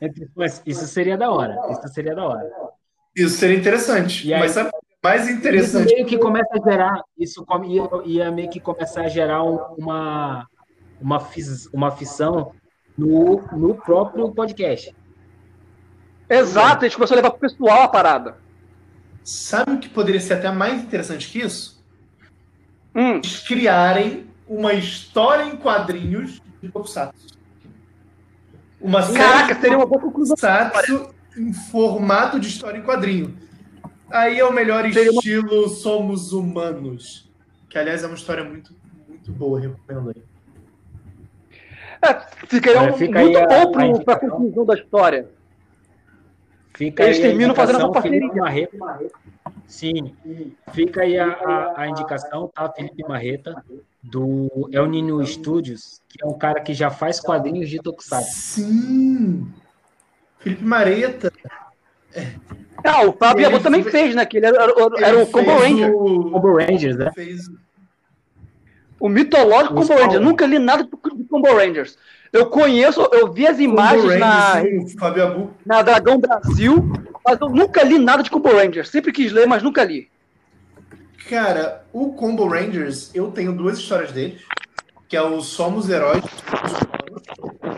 Entre 0.00 0.26
fãs. 0.34 0.62
Isso 0.66 0.86
seria 0.86 1.16
da 1.16 1.30
hora. 1.30 1.56
Isso 1.70 1.88
seria 1.94 2.14
da 2.14 2.24
hora. 2.26 2.50
Isso 3.16 3.36
seria 3.36 3.56
interessante. 3.56 4.26
E 4.28 4.34
aí- 4.34 4.40
Mas 4.40 4.50
sabe 4.52 4.70
é 4.70 5.06
mais 5.06 5.28
Isso 5.28 5.38
interessante? 5.38 5.94
meio 5.94 6.06
que 6.06 6.18
começa 6.18 6.48
a 6.52 6.70
gerar, 6.70 7.02
isso 7.18 7.44
come- 7.44 7.68
ia, 7.76 7.82
ia 8.04 8.30
meio 8.30 8.48
que 8.50 8.58
começar 8.58 9.02
a 9.02 9.08
gerar 9.08 9.44
um- 9.44 9.58
uma, 9.78 10.46
uma, 11.00 11.20
fis, 11.20 11.66
uma 11.72 11.90
fissão 11.90 12.52
no, 12.98 13.42
no 13.52 13.74
próprio 13.74 14.30
podcast. 14.32 14.94
Exato, 16.28 16.84
eles 16.84 16.94
começam 16.94 17.14
a 17.14 17.20
levar 17.20 17.30
pro 17.30 17.40
pessoal 17.40 17.82
a 17.82 17.88
parada. 17.88 18.36
Sabe 19.24 19.72
o 19.72 19.78
que 19.78 19.88
poderia 19.88 20.20
ser 20.20 20.34
até 20.34 20.50
mais 20.52 20.82
interessante 20.82 21.28
que 21.30 21.38
isso? 21.40 21.82
Hum, 22.94 23.14
Eles 23.16 23.40
criarem 23.40 24.26
uma 24.46 24.74
história 24.74 25.44
em 25.44 25.56
quadrinhos 25.56 26.42
de 26.62 26.68
Tokusatsu. 26.68 27.34
Uma 28.80 29.00
caraca, 29.12 29.58
seria 29.58 29.78
uma 29.78 29.86
boa 29.86 30.00
conclusão. 30.00 30.36
Tokusatsu 30.36 31.14
em 31.38 31.52
formato 31.54 32.38
de 32.38 32.48
história 32.48 32.78
em 32.78 32.82
quadrinho. 32.82 33.34
Aí 34.10 34.38
é 34.38 34.44
o 34.44 34.52
melhor 34.52 34.84
Seria 34.92 35.10
uma- 35.10 35.18
estilo 35.18 35.68
Somos 35.70 36.32
Humanos. 36.32 37.28
Que, 37.70 37.78
aliás, 37.78 38.04
é 38.04 38.06
uma 38.06 38.14
história 38.14 38.44
muito, 38.44 38.72
muito 39.08 39.32
boa, 39.32 39.58
recomendo 39.58 40.10
aí. 40.10 40.22
É, 42.02 42.46
ficaria 42.46 42.80
Olha, 42.82 42.92
um- 42.92 42.96
fica 42.98 43.18
aí 43.18 43.24
muito 43.24 43.38
a- 43.38 43.46
bom 43.46 43.62
a 43.62 43.72
pra 43.72 43.86
indicação. 43.86 44.28
conclusão 44.30 44.64
da 44.66 44.74
história. 44.74 45.28
Fica 46.74 47.04
Eles 47.04 47.18
aí 47.18 47.24
a 47.24 47.26
terminam 47.28 47.54
fazendo 47.54 47.76
indicação, 47.76 47.88
uma 47.88 47.92
parceria. 47.94 48.20
Felipe 48.20 48.38
Marreta. 48.38 48.76
Sim, 49.66 50.14
fica 50.72 51.02
aí 51.02 51.18
a, 51.18 51.26
a, 51.32 51.80
a 51.82 51.88
indicação, 51.88 52.50
tá? 52.54 52.68
Felipe 52.70 53.02
Marreta. 53.08 53.64
do 54.02 54.68
El 54.72 54.86
Nino 54.86 55.24
Studios, 55.26 56.02
que 56.08 56.22
é 56.22 56.26
um 56.26 56.36
cara 56.36 56.60
que 56.60 56.74
já 56.74 56.90
faz 56.90 57.18
quadrinhos 57.20 57.70
de 57.70 57.78
Tokusatsu. 57.80 58.60
Sim! 58.60 59.50
Felipe 60.38 60.62
Mareta. 60.64 61.32
Ah, 62.84 63.02
o 63.06 63.12
Fábio 63.12 63.44
Yabu 63.44 63.60
também 63.60 63.82
fez- 63.82 63.92
fez, 63.94 64.14
né? 64.14 64.26
Que 64.26 64.36
ele 64.36 64.46
era, 64.46 64.56
era- 64.62 64.72
era 64.98 65.08
Ele 65.14 65.22
o 65.22 65.26
Combo 65.28 65.52
Ranger. 65.56 65.94
o- 65.94 66.30
Combo 66.32 66.56
Rangers, 66.58 66.96
né? 66.98 67.10
fez- 67.14 67.48
O 69.00 69.08
mitológico 69.08 69.74
Os 69.80 69.88
Combo 69.88 69.92
Ranger. 70.00 70.18
Power. 70.18 70.20
Nunca 70.20 70.46
li 70.46 70.58
nada 70.58 70.84
do 70.84 70.96
Combo 70.98 71.54
Rangers. 71.54 71.96
Eu 72.34 72.46
conheço, 72.46 73.00
eu 73.12 73.32
vi 73.32 73.46
as 73.46 73.60
imagens 73.60 74.18
na, 74.18 74.54
na 75.64 75.82
Dragão 75.82 76.18
Brasil, 76.18 76.92
mas 77.24 77.40
eu 77.40 77.48
nunca 77.48 77.84
li 77.84 77.96
nada 77.96 78.24
de 78.24 78.30
Combo 78.30 78.48
Rangers. 78.48 78.88
Sempre 78.88 79.12
quis 79.12 79.30
ler, 79.30 79.46
mas 79.46 79.62
nunca 79.62 79.84
li. 79.84 80.10
Cara, 81.28 81.84
o 81.92 82.12
Combo 82.14 82.48
Rangers, 82.48 83.14
eu 83.14 83.30
tenho 83.30 83.52
duas 83.52 83.78
histórias 83.78 84.10
deles, 84.10 84.42
que 85.08 85.16
é 85.16 85.22
o 85.22 85.40
Somos 85.40 85.88
Heróis, 85.88 86.24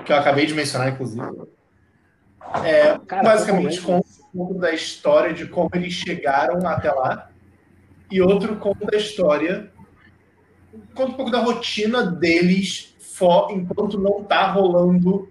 que 0.07 0.11
eu 0.11 0.17
acabei 0.17 0.47
de 0.47 0.55
mencionar, 0.55 0.89
inclusive. 0.89 1.23
É, 2.65 2.99
Cara, 3.07 3.23
basicamente 3.25 3.79
conta 3.83 4.09
um 4.33 4.39
pouco 4.39 4.55
da 4.55 4.73
história 4.73 5.35
de 5.35 5.45
como 5.45 5.69
eles 5.75 5.93
chegaram 5.93 6.67
até 6.67 6.91
lá, 6.91 7.31
e 8.11 8.23
outro 8.23 8.57
conta 8.57 8.87
da 8.87 8.97
história, 8.97 9.71
conta 10.95 11.13
um 11.13 11.15
pouco 11.15 11.31
da 11.31 11.41
rotina 11.41 12.03
deles 12.03 12.96
enquanto 13.51 13.99
não 13.99 14.23
tá 14.23 14.51
rolando 14.51 15.29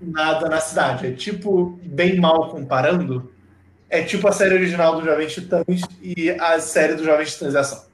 nada 0.00 0.48
na 0.48 0.60
cidade. 0.60 1.06
É 1.06 1.10
tipo, 1.12 1.78
bem 1.82 2.18
mal 2.18 2.48
comparando, 2.48 3.32
é 3.88 4.02
tipo 4.02 4.26
a 4.28 4.32
série 4.32 4.54
original 4.54 4.96
do 4.96 5.04
Jovens 5.04 5.32
Titãs 5.32 5.82
e 6.00 6.30
a 6.30 6.58
série 6.60 6.94
do 6.94 7.04
Jovens 7.04 7.32
Titãs 7.34 7.52
de 7.52 7.58
Ação. 7.58 7.84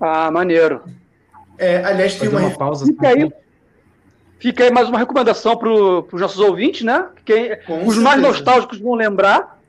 Ah, 0.00 0.30
maneiro. 0.30 0.82
É, 1.58 1.84
aliás, 1.84 2.16
tem 2.16 2.28
uma, 2.28 2.40
uma 2.40 2.50
pausa. 2.50 2.86
Fica 2.86 3.08
aí, 3.08 3.30
fica 4.38 4.64
aí 4.64 4.70
mais 4.72 4.88
uma 4.88 4.98
recomendação 4.98 5.56
para 5.56 5.68
os 5.68 6.20
nossos 6.20 6.40
ouvintes, 6.40 6.82
né? 6.82 7.08
Quem, 7.24 7.56
Com 7.66 7.86
os 7.86 7.96
mais 7.98 8.20
certeza. 8.20 8.20
nostálgicos 8.20 8.78
vão 8.78 8.94
lembrar. 8.94 9.60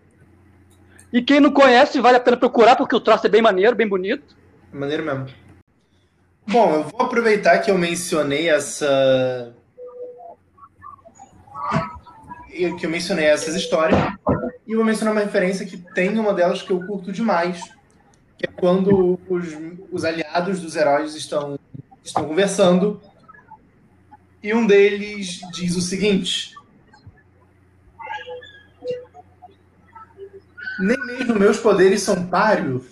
E 1.12 1.22
quem 1.22 1.40
não 1.40 1.52
conhece, 1.52 2.00
vale 2.02 2.18
a 2.18 2.20
pena 2.20 2.38
procurar, 2.38 2.76
porque 2.76 2.96
o 2.96 3.00
traço 3.00 3.28
é 3.28 3.30
bem 3.30 3.42
maneiro, 3.42 3.76
bem 3.76 3.88
bonito. 3.88 4.36
Maneiro 4.72 5.04
mesmo. 5.04 5.28
Bom, 6.48 6.74
eu 6.76 6.84
vou 6.84 7.02
aproveitar 7.02 7.60
que 7.60 7.72
eu 7.72 7.78
mencionei 7.78 8.50
essa. 8.50 9.56
Que 12.50 12.86
eu 12.86 12.90
mencionei 12.90 13.26
essas 13.26 13.56
histórias. 13.56 14.00
E 14.68 14.76
vou 14.76 14.86
mencionar 14.86 15.14
uma 15.14 15.22
referência 15.22 15.66
que 15.66 15.78
tem 15.78 16.18
uma 16.18 16.34
delas 16.34 16.62
que 16.62 16.72
eu 16.72 16.86
curto 16.86 17.12
demais. 17.12 17.62
Que 18.38 18.46
é 18.46 18.50
quando 18.50 19.20
os, 19.28 19.48
os 19.92 20.06
aliados 20.06 20.60
dos 20.60 20.76
heróis 20.76 21.16
estão, 21.16 21.58
estão 22.04 22.26
conversando. 22.28 23.02
E 24.42 24.54
um 24.54 24.68
deles 24.68 25.40
diz 25.54 25.76
o 25.76 25.82
seguinte: 25.82 26.54
Nem 30.80 30.98
mesmo 31.06 31.36
meus 31.36 31.58
poderes 31.58 32.02
são 32.02 32.28
páreos 32.28 32.84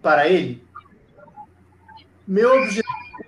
para 0.00 0.28
ele. 0.28 0.61
Meu 2.32 2.62
obje- 2.62 2.82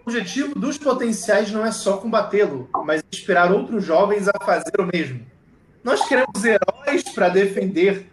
objetivo 0.07 0.59
dos 0.59 0.79
potenciais 0.79 1.53
não 1.53 1.63
é 1.63 1.71
só 1.71 1.99
combatê-lo, 1.99 2.71
mas 2.87 3.05
inspirar 3.13 3.53
outros 3.53 3.85
jovens 3.85 4.27
a 4.29 4.43
fazer 4.43 4.81
o 4.81 4.87
mesmo. 4.87 5.21
Nós 5.85 6.09
queremos 6.09 6.43
heróis 6.43 7.03
para 7.15 7.29
defender, 7.29 8.07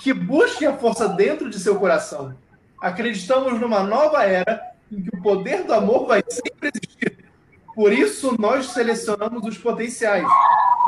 que 0.00 0.12
busquem 0.12 0.66
a 0.66 0.76
força 0.76 1.08
dentro 1.08 1.48
de 1.48 1.60
seu 1.60 1.76
coração. 1.76 2.34
Acreditamos 2.80 3.60
numa 3.60 3.84
nova 3.84 4.24
era 4.24 4.60
em 4.90 5.00
que 5.00 5.16
o 5.16 5.22
poder 5.22 5.62
do 5.62 5.74
amor 5.74 6.08
vai 6.08 6.24
sempre 6.28 6.72
existir. 6.74 7.24
Por 7.72 7.92
isso, 7.92 8.34
nós 8.36 8.66
selecionamos 8.66 9.46
os 9.46 9.56
potenciais. 9.56 10.26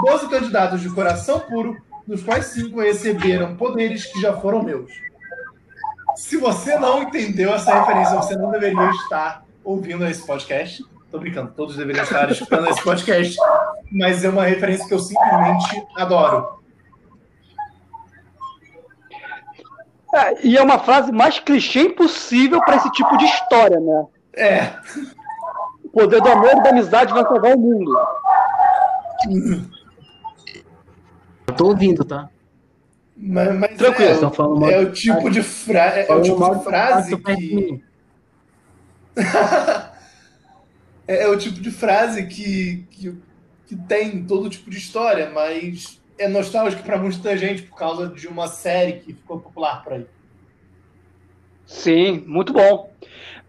Doze 0.05 0.29
candidatos 0.29 0.81
de 0.81 0.91
coração 0.91 1.39
puro, 1.39 1.81
dos 2.05 2.25
quais 2.25 2.47
cinco 2.47 2.81
receberam 2.81 3.55
poderes 3.55 4.05
que 4.05 4.21
já 4.21 4.33
foram 4.33 4.65
meus. 4.65 4.91
Se 6.17 6.37
você 6.37 6.79
não 6.79 7.03
entendeu 7.03 7.53
essa 7.55 7.75
referência, 7.81 8.17
você 8.17 8.37
não 8.37 8.51
deveria 8.51 8.91
estar 8.91 9.45
ouvindo 9.63 10.07
esse 10.07 10.25
podcast. 10.27 10.85
Tô 11.11 11.19
brincando, 11.19 11.53
todos 11.53 11.77
deveriam 11.77 12.05
estar 12.05 12.31
escutando 12.31 12.69
esse 12.69 12.83
podcast. 12.83 13.37
Mas 13.91 14.25
é 14.25 14.29
uma 14.29 14.45
referência 14.45 14.87
que 14.87 14.95
eu 14.95 14.99
simplesmente 14.99 15.87
adoro. 15.97 16.59
É, 20.15 20.47
e 20.47 20.57
é 20.57 20.63
uma 20.63 20.79
frase 20.79 21.11
mais 21.11 21.41
clichê 21.41 21.83
impossível 21.83 22.61
para 22.61 22.77
esse 22.77 22.91
tipo 22.93 23.17
de 23.17 23.25
história, 23.25 23.81
né? 23.81 24.07
É, 24.37 24.71
O 25.85 25.89
poder 25.89 26.21
do 26.21 26.29
amor 26.29 26.53
e 26.53 26.63
da 26.63 26.71
amizade 26.71 27.13
vai 27.13 27.23
salvar 27.25 27.57
o 27.57 27.59
mundo. 27.59 27.93
Eu 31.49 31.55
tô 31.55 31.67
ouvindo, 31.69 32.05
tá? 32.05 32.29
Mas, 33.17 33.55
mas 33.59 33.77
Tranquilo, 33.77 34.11
é, 34.11 34.31
falando 34.31 34.61
mal 34.61 34.71
é 34.71 34.81
o 34.81 34.93
tipo 34.93 35.31
de, 35.31 35.43
fra 35.43 35.99
é, 35.99 36.07
é 36.09 36.13
o 36.13 36.23
tipo 36.23 36.39
mal 36.39 36.57
de 36.57 36.65
frase 36.65 37.17
que 37.17 37.83
é, 41.07 41.23
é 41.23 41.29
o 41.29 41.37
tipo 41.37 41.61
de 41.61 41.71
frase 41.71 42.27
que, 42.27 42.85
que, 42.91 43.17
que 43.67 43.77
tem 43.77 44.25
todo 44.25 44.51
tipo 44.51 44.69
de 44.69 44.79
história, 44.79 45.31
mas 45.31 46.01
é 46.19 46.29
nostálgico 46.29 46.83
para 46.83 46.99
muita 46.99 47.37
gente 47.37 47.63
por 47.63 47.77
causa 47.77 48.09
de 48.09 48.27
uma 48.27 48.49
série 48.49 48.95
que 48.95 49.13
ficou 49.13 49.39
popular 49.41 49.83
por 49.83 49.93
aí. 49.93 50.07
Sim, 51.67 52.25
muito 52.27 52.53
bom. 52.53 52.93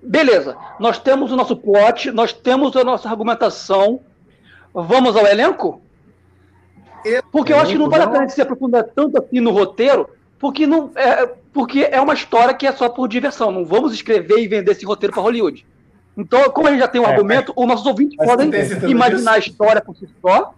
Beleza, 0.01 0.55
nós 0.79 0.99
temos 0.99 1.31
o 1.31 1.35
nosso 1.35 1.55
plot, 1.55 2.11
nós 2.11 2.31
temos 2.31 2.75
a 2.75 2.83
nossa 2.83 3.09
argumentação. 3.09 4.01
Vamos 4.73 5.15
ao 5.15 5.25
elenco? 5.25 5.81
Porque 7.31 7.53
eu 7.53 7.59
acho 7.59 7.71
que 7.71 7.77
não 7.77 7.89
vale 7.89 8.03
a 8.03 8.07
pena 8.07 8.29
se 8.29 8.41
aprofundar 8.41 8.83
tanto 8.83 9.17
assim 9.17 9.39
no 9.39 9.51
roteiro, 9.51 10.09
porque, 10.39 10.67
não, 10.67 10.91
é, 10.95 11.25
porque 11.53 11.87
é 11.89 11.99
uma 12.01 12.13
história 12.13 12.53
que 12.53 12.67
é 12.67 12.71
só 12.71 12.89
por 12.89 13.07
diversão. 13.07 13.51
Não 13.51 13.65
vamos 13.65 13.93
escrever 13.93 14.39
e 14.39 14.47
vender 14.47 14.71
esse 14.71 14.85
roteiro 14.85 15.13
para 15.13 15.23
Hollywood. 15.23 15.65
Então, 16.17 16.49
como 16.49 16.67
a 16.67 16.71
gente 16.71 16.79
já 16.79 16.87
tem 16.87 17.01
um 17.01 17.05
É, 17.05 17.11
argumento, 17.11 17.53
os 17.55 17.67
nossos 17.67 17.85
ouvintes 17.85 18.15
podem 18.17 18.49
imaginar 18.89 19.33
a 19.33 19.37
história 19.37 19.81
por 19.81 19.95
si 19.95 20.07
só. 20.21 20.53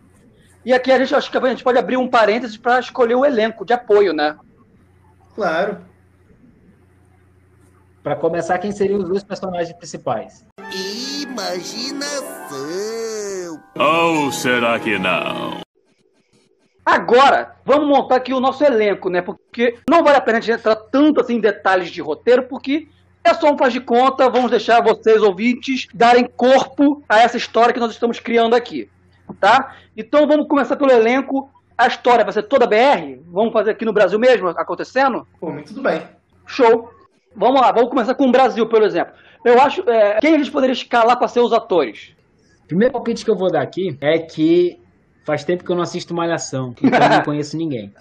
E 0.64 0.74
aqui 0.74 0.92
a 0.92 1.00
gente 1.00 1.16
acho 1.16 1.32
que 1.32 1.38
a 1.38 1.50
gente 1.50 1.64
pode 1.64 1.80
abrir 1.80 1.98
um 1.98 2.08
parênteses 2.08 2.58
para 2.58 2.80
escolher 2.80 3.16
o 3.16 3.26
elenco 3.26 3.66
de 3.66 3.74
apoio, 3.74 4.14
né? 4.14 4.36
Claro. 5.34 5.78
Pra 8.04 8.16
começar, 8.16 8.58
quem 8.60 8.72
seriam 8.72 9.00
os 9.00 9.08
dois 9.08 9.24
personagens 9.24 9.76
principais? 9.78 10.46
Imaginação. 11.22 12.58
Ou 13.76 14.32
será 14.32 14.80
que 14.80 14.98
não? 15.00 15.67
Agora, 16.88 17.58
vamos 17.66 17.86
montar 17.86 18.16
aqui 18.16 18.34
o 18.34 18.40
nosso 18.40 18.64
elenco, 18.64 19.10
né? 19.10 19.22
Porque 19.22 19.78
não 19.90 20.06
vale 20.06 20.16
a 20.16 20.22
pena 20.22 20.38
a 20.38 20.42
gente 20.42 20.58
entrar 20.58 20.74
tanto 20.74 21.20
assim 21.20 21.36
em 21.36 21.42
detalhes 21.42 21.90
de 21.90 22.02
roteiro, 22.02 22.44
porque 22.44 22.88
é 23.22 23.34
só 23.34 23.52
um 23.52 23.58
faz 23.58 23.74
de 23.74 23.82
conta, 23.82 24.30
vamos 24.30 24.50
deixar 24.50 24.82
vocês, 24.82 25.22
ouvintes, 25.22 25.90
darem 25.94 26.24
corpo 26.24 27.04
a 27.10 27.20
essa 27.20 27.36
história 27.36 27.74
que 27.74 27.80
nós 27.82 27.92
estamos 27.92 28.22
criando 28.22 28.56
aqui, 28.56 28.90
tá? 29.38 29.76
Então 29.98 30.26
vamos 30.26 30.48
começar 30.48 30.78
pelo 30.78 30.90
elenco. 30.90 31.52
A 31.78 31.88
história 31.88 32.24
vai 32.24 32.32
ser 32.32 32.44
toda 32.44 32.66
BR? 32.66 33.20
Vamos 33.26 33.52
fazer 33.52 33.72
aqui 33.72 33.84
no 33.84 33.92
Brasil 33.92 34.18
mesmo, 34.18 34.48
acontecendo? 34.48 35.28
Mim, 35.42 35.64
tudo 35.64 35.82
bem. 35.82 36.02
Show! 36.46 36.90
Vamos 37.36 37.60
lá, 37.60 37.74
vamos 37.74 37.90
começar 37.90 38.16
com 38.16 38.30
o 38.30 38.32
Brasil, 38.32 38.66
por 38.66 38.82
exemplo. 38.82 39.14
Eu 39.44 39.60
acho. 39.62 39.84
é, 39.90 40.20
quem 40.22 40.36
a 40.36 40.38
gente 40.38 40.52
poderia 40.52 40.72
escalar 40.72 41.18
para 41.18 41.28
ser 41.28 41.42
os 41.42 41.52
atores? 41.52 42.16
O 42.64 42.68
primeiro 42.68 42.94
palpite 42.94 43.26
que 43.26 43.30
eu 43.30 43.36
vou 43.36 43.52
dar 43.52 43.62
aqui 43.62 43.98
é 44.00 44.20
que 44.20 44.80
faz 45.28 45.44
tempo 45.44 45.66
que 45.66 45.70
eu 45.70 45.76
não 45.76 45.84
assisto 45.84 46.14
Malhação, 46.14 46.74
então 46.82 47.00
eu 47.02 47.10
não 47.10 47.22
conheço 47.26 47.58
ninguém. 47.58 47.94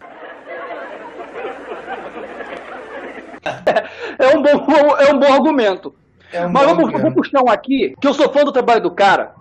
É 4.16 4.36
um 4.36 4.42
bom, 4.42 4.96
é 4.96 5.12
um 5.12 5.18
bom 5.18 5.32
argumento. 5.32 5.92
É 6.32 6.46
um 6.46 6.52
Mas 6.52 6.66
bom 6.68 6.76
vamos, 6.76 7.02
vou 7.02 7.12
puxar 7.12 7.42
um 7.42 7.50
aqui, 7.50 7.96
que 8.00 8.06
eu 8.06 8.14
sou 8.14 8.32
fã 8.32 8.44
do 8.44 8.52
trabalho 8.52 8.80
do 8.80 8.92
cara, 8.92 9.34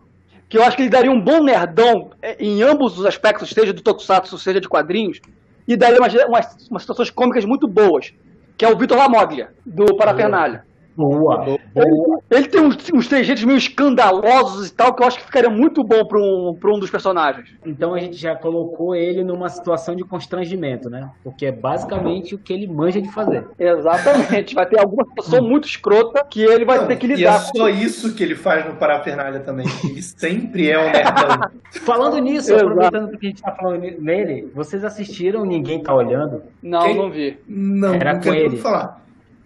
que 0.50 0.58
eu 0.58 0.64
acho 0.64 0.76
que 0.76 0.82
ele 0.82 0.90
daria 0.90 1.12
um 1.12 1.22
bom 1.22 1.44
nerdão 1.44 2.10
eh, 2.24 2.36
em 2.40 2.64
ambos 2.64 2.98
os 2.98 3.06
aspectos, 3.06 3.52
seja 3.52 3.72
do 3.72 3.84
Tokusatsu, 3.84 4.36
seja 4.40 4.60
de 4.60 4.68
quadrinhos, 4.68 5.22
e 5.68 5.78
daria 5.78 6.00
umas, 6.00 6.14
umas, 6.14 6.68
umas 6.70 6.82
situações 6.82 7.12
cômicas 7.12 7.46
muito 7.46 7.68
boas, 7.68 8.12
que 8.58 8.66
é 8.66 8.68
o 8.68 8.76
Vitor 8.76 8.98
Lamoglia, 8.98 9.52
do 9.64 9.96
Parafernália. 9.96 10.66
Boa! 10.96 11.46
Ele, 11.76 12.18
ele 12.32 12.48
tem 12.48 12.62
uns, 12.62 12.78
uns 12.94 13.08
trejeitos 13.08 13.44
meio 13.44 13.58
escandalosos 13.58 14.70
e 14.70 14.74
tal, 14.74 14.94
que 14.94 15.04
eu 15.04 15.08
acho 15.08 15.18
que 15.20 15.26
ficaria 15.26 15.50
muito 15.50 15.84
bom 15.84 16.06
para 16.06 16.18
um, 16.20 16.56
pra 16.60 16.74
um 16.74 16.80
dos 16.80 16.90
personagens. 16.90 17.50
Então 17.66 17.94
a 17.94 18.00
gente 18.00 18.16
já 18.16 18.36
colocou 18.36 18.96
ele 18.96 19.24
numa 19.24 19.50
situação 19.50 19.96
de 19.96 20.04
constrangimento, 20.04 20.90
né? 20.90 21.10
Porque 21.24 21.46
é 21.48 21.52
basicamente 21.52 22.34
o 22.36 22.38
que 22.38 22.54
ele 22.54 22.68
manja 22.68 23.02
de 23.02 23.12
fazer. 23.12 23.46
Exatamente. 23.60 24.56
Vai 24.56 24.66
ter 24.66 24.80
alguma 24.80 25.04
situação 25.06 25.42
muito 25.42 25.68
escrota 25.68 26.24
que 26.30 26.42
ele 26.42 26.64
vai 26.66 26.78
Não, 26.80 26.88
ter 26.88 26.96
que 26.98 27.08
e 27.08 27.14
é 27.14 27.16
lidar 27.18 27.40
só 27.40 27.70
isso 27.70 28.16
que 28.16 28.24
ele 28.24 28.36
faz 28.36 28.66
no 28.66 28.76
Parafernália 28.76 29.40
também. 29.42 29.66
Ele 29.84 30.02
sempre 30.02 30.70
é 30.72 30.80
um 30.80 30.92
nerdão. 30.92 31.50
Falando 31.82 32.18
nisso, 32.20 32.52
Exato. 32.54 32.68
aproveitando 32.70 33.18
que 33.18 33.26
a 33.26 33.30
gente 33.30 33.42
tá 33.42 33.52
falando 33.52 33.82
nele, 34.00 34.50
vocês 34.56 34.84
assistiram 34.84 35.46
Ninguém 35.46 35.82
Tá 35.84 35.94
Olhando? 35.94 36.42
Não, 36.64 36.82
Quem? 36.84 36.96
não 36.98 37.10
vi. 37.12 37.38
Não, 37.48 37.94
Era 37.94 38.14
não 38.14 38.22
com 38.22 38.34
ele. 38.34 38.58
falar. 38.58 39.02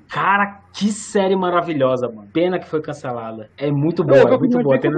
Cara, 0.09 0.59
Que 0.73 0.91
série 0.91 1.36
maravilhosa, 1.36 2.08
mano. 2.08 2.29
Pena 2.32 2.60
que 2.60 2.67
foi 2.67 2.82
cancelada. 2.82 3.49
É 3.58 3.71
muito 3.71 4.01
Eu 4.01 4.05
boa, 4.05 4.36
é 4.36 4.38
muito 4.38 4.62
boa. 4.62 4.79
Tem. 4.79 4.91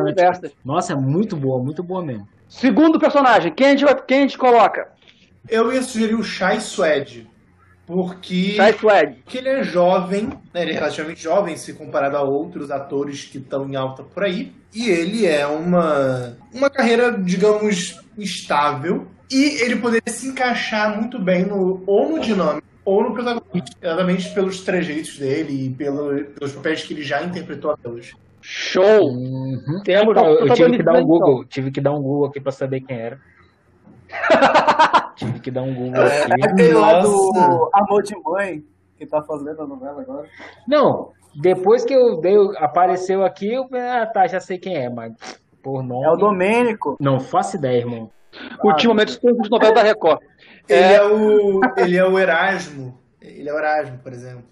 Nossa, 0.64 0.94
é 0.94 0.96
muito 0.96 1.36
boa, 1.36 1.64
muito 1.64 1.82
boa 1.82 2.04
mesmo. 2.04 2.28
Segundo 2.48 3.00
personagem, 3.00 3.54
quem 3.54 3.68
a 3.68 3.76
gente, 3.76 3.86
quem 4.06 4.18
a 4.20 4.22
gente 4.22 4.38
coloca? 4.38 4.90
Eu 5.48 5.72
ia 5.74 5.82
sugerir 5.82 6.16
o 6.16 6.24
Shai 6.24 6.60
Suede. 6.60 7.32
Porque, 7.86 8.54
Shai 8.54 8.74
Swag. 8.74 9.16
porque 9.16 9.38
ele 9.38 9.50
é 9.50 9.64
jovem, 9.64 10.28
né, 10.54 10.62
ele 10.62 10.72
é 10.72 10.76
relativamente 10.76 11.22
jovem 11.22 11.58
se 11.58 11.74
comparado 11.74 12.16
a 12.16 12.22
outros 12.22 12.72
atores 12.72 13.26
que 13.26 13.38
estão 13.38 13.68
em 13.68 13.76
alta 13.76 14.02
por 14.02 14.24
aí. 14.24 14.54
E 14.74 14.90
ele 14.90 15.26
é 15.26 15.46
uma, 15.46 16.38
uma 16.54 16.70
carreira, 16.70 17.12
digamos, 17.12 18.00
estável. 18.18 19.08
E 19.30 19.62
ele 19.62 19.78
poderia 19.78 20.12
se 20.12 20.28
encaixar 20.28 20.96
muito 20.96 21.20
bem 21.20 21.46
no, 21.46 21.84
ou 21.86 22.10
no 22.10 22.20
dinâmico 22.20 22.71
ou 22.84 23.04
no 23.04 23.14
protagonista, 23.14 23.78
exatamente 23.82 24.34
pelos 24.34 24.62
trejeitos 24.62 25.18
dele 25.18 25.68
e 25.68 25.70
pelo, 25.70 26.24
pelos 26.26 26.54
papéis 26.54 26.84
que 26.84 26.94
ele 26.94 27.04
já 27.04 27.24
interpretou 27.24 27.72
até 27.72 27.90
hoje. 27.90 28.16
Show! 28.42 29.12
Uhum. 29.12 29.82
Temos 29.84 30.18
Eu, 30.18 30.48
eu 30.48 30.54
tive 30.54 30.78
que 30.78 30.84
dar 30.84 30.94
um 30.94 31.06
Google, 31.06 31.46
tive 31.46 31.72
que 31.72 31.82
dar 31.82 31.92
um 31.94 32.02
Google 32.02 32.26
aqui 32.26 32.40
pra 32.40 32.52
saber 32.52 32.82
quem 32.82 32.98
era. 32.98 33.20
tive 35.16 35.40
que 35.40 35.52
dar 35.52 35.62
um 35.62 35.74
Google 35.74 36.02
aqui. 36.02 36.32
É 36.32 36.46
aquele 36.46 36.74
lá 36.74 37.00
do. 37.02 37.70
Amor 37.74 38.02
de 38.02 38.16
Mãe, 38.24 38.64
que 38.98 39.06
tá 39.06 39.22
fazendo 39.22 39.62
a 39.62 39.68
novela 39.68 40.02
agora. 40.02 40.28
Não, 40.68 41.12
depois 41.36 41.86
que 41.86 41.94
eu 41.94 42.20
dei, 42.20 42.36
apareceu 42.58 43.24
aqui, 43.24 43.54
eu 43.54 43.70
ah, 43.74 44.08
tá, 44.08 44.26
já 44.28 44.40
sei 44.40 44.58
quem 44.58 44.76
é, 44.76 44.90
mas 44.90 45.14
por 45.62 45.84
nome. 45.84 46.06
É 46.06 46.10
o 46.10 46.16
Domênico. 46.16 46.98
Não 47.00 47.20
faço 47.20 47.58
ideia, 47.58 47.78
irmão. 47.78 48.10
Ultimamente 48.64 49.10
estou 49.10 49.36
com 49.36 49.48
novela 49.50 49.74
da 49.74 49.84
Record. 49.84 50.20
Ele 50.70 50.80
É. 50.82 50.94
é, 50.96 51.06
o, 51.06 51.60
ele 51.78 51.98
é 51.98 52.06
o 52.06 52.18
Erasmo. 52.20 52.98
Ele 53.22 53.50
é 53.50 53.54
o 53.54 53.58
Erasmo, 53.58 53.98
por 54.00 54.12
exemplo. 54.14 54.44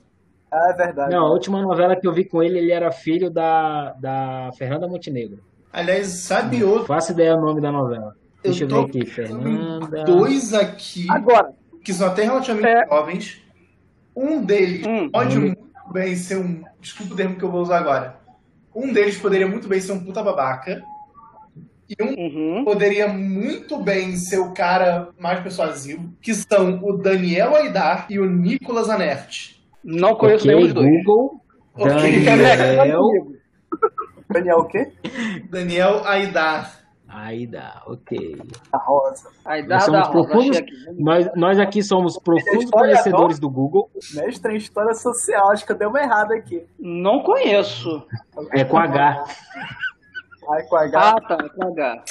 Ah, 0.52 0.72
é 0.72 0.74
verdade. 0.74 1.12
Não, 1.16 1.28
a 1.28 1.32
última 1.32 1.62
novela 1.62 1.96
que 1.96 2.08
eu 2.08 2.12
vi 2.14 2.26
com 2.26 2.42
ele, 2.42 2.58
ele 2.58 2.72
era 2.72 2.92
filho 2.92 3.30
da, 3.30 3.94
da 3.94 4.50
Fernanda 4.58 4.88
Montenegro. 4.88 5.40
Aliás, 5.72 6.08
sabe 6.08 6.64
outro? 6.64 6.86
Faço 6.88 7.12
ideia 7.12 7.36
o 7.36 7.42
nome 7.42 7.62
da 7.62 7.72
novela. 7.72 8.16
Eu 8.44 8.52
Deixa 8.52 8.64
eu, 8.64 8.68
ver 8.68 8.80
aqui, 8.86 9.06
Fernanda. 9.06 10.04
Dois 10.06 10.54
aqui 10.54 11.06
Agora, 11.12 11.52
que 11.84 11.94
são 11.94 12.08
até 12.08 12.24
relativamente 12.24 12.68
É. 12.68 12.88
jovens. 12.88 13.42
Um 14.16 14.44
deles 14.44 14.86
Hum. 14.88 15.10
pode 15.12 15.38
Hum. 15.38 15.42
muito 15.42 15.60
bem 15.94 16.16
ser 16.16 16.38
um. 16.38 16.64
Desculpa 16.82 17.14
o 17.14 17.16
termo 17.16 17.36
que 17.36 17.44
eu 17.44 17.52
vou 17.52 17.62
usar 17.62 17.78
agora. 17.78 18.16
Um 18.76 18.92
deles 18.92 19.18
poderia 19.20 19.48
muito 19.48 19.68
bem 19.68 19.80
ser 19.80 19.92
um 19.92 20.04
puta 20.04 20.24
babaca. 20.24 20.82
E 21.90 22.04
um 22.04 22.10
uhum. 22.58 22.64
poderia 22.66 23.08
muito 23.08 23.80
bem 23.82 24.16
ser 24.16 24.38
o 24.40 24.54
cara 24.54 25.10
mais 25.20 25.40
persuasivo, 25.40 26.08
que 26.22 26.34
são 26.36 26.80
o 26.84 26.98
Daniel 26.98 27.56
Aidar 27.56 28.06
e 28.10 28.20
o 28.20 28.26
Nicolas 28.30 28.90
Anert. 28.90 29.56
não 29.84 30.16
conheço 30.16 30.46
Ok, 30.46 30.56
nenhum 30.56 30.66
dos 30.66 30.74
dois. 30.76 31.04
Google. 31.04 31.42
Ok, 31.76 32.26
Daniel. 32.26 33.02
Daniel 34.30 34.58
o 34.60 34.68
quê? 34.68 34.92
Daniel 35.50 36.02
Aidar. 36.06 36.78
Aí 37.12 37.48
dá, 37.48 37.82
ok. 37.88 38.38
A 38.72 38.78
Rosa. 38.78 39.30
Aí 39.44 39.66
Nós 39.66 39.84
somos 39.84 40.08
profundos, 40.10 40.58
aqui. 40.58 40.72
nós, 40.96 41.28
nós 41.36 41.60
aqui 41.60 41.82
somos 41.82 42.20
profundos 42.20 42.70
conhecedores 42.70 43.40
do 43.40 43.50
Google. 43.50 43.90
Mestre 44.14 44.54
em 44.54 44.58
História 44.58 44.94
Social. 44.94 45.52
Acho 45.52 45.66
que 45.66 45.72
eu 45.72 45.78
dei 45.78 45.88
uma 45.88 46.00
errada 46.00 46.36
aqui. 46.36 46.64
Não 46.80 47.24
conheço. 47.24 48.06
É 48.54 48.64
com 48.64 48.78
H. 48.78 49.24
Ai, 50.52 50.64
com 50.64 50.76
H. 50.76 51.00
Ah, 51.00 51.22
tá, 51.22 51.38
com 51.50 51.68
H. 51.68 52.04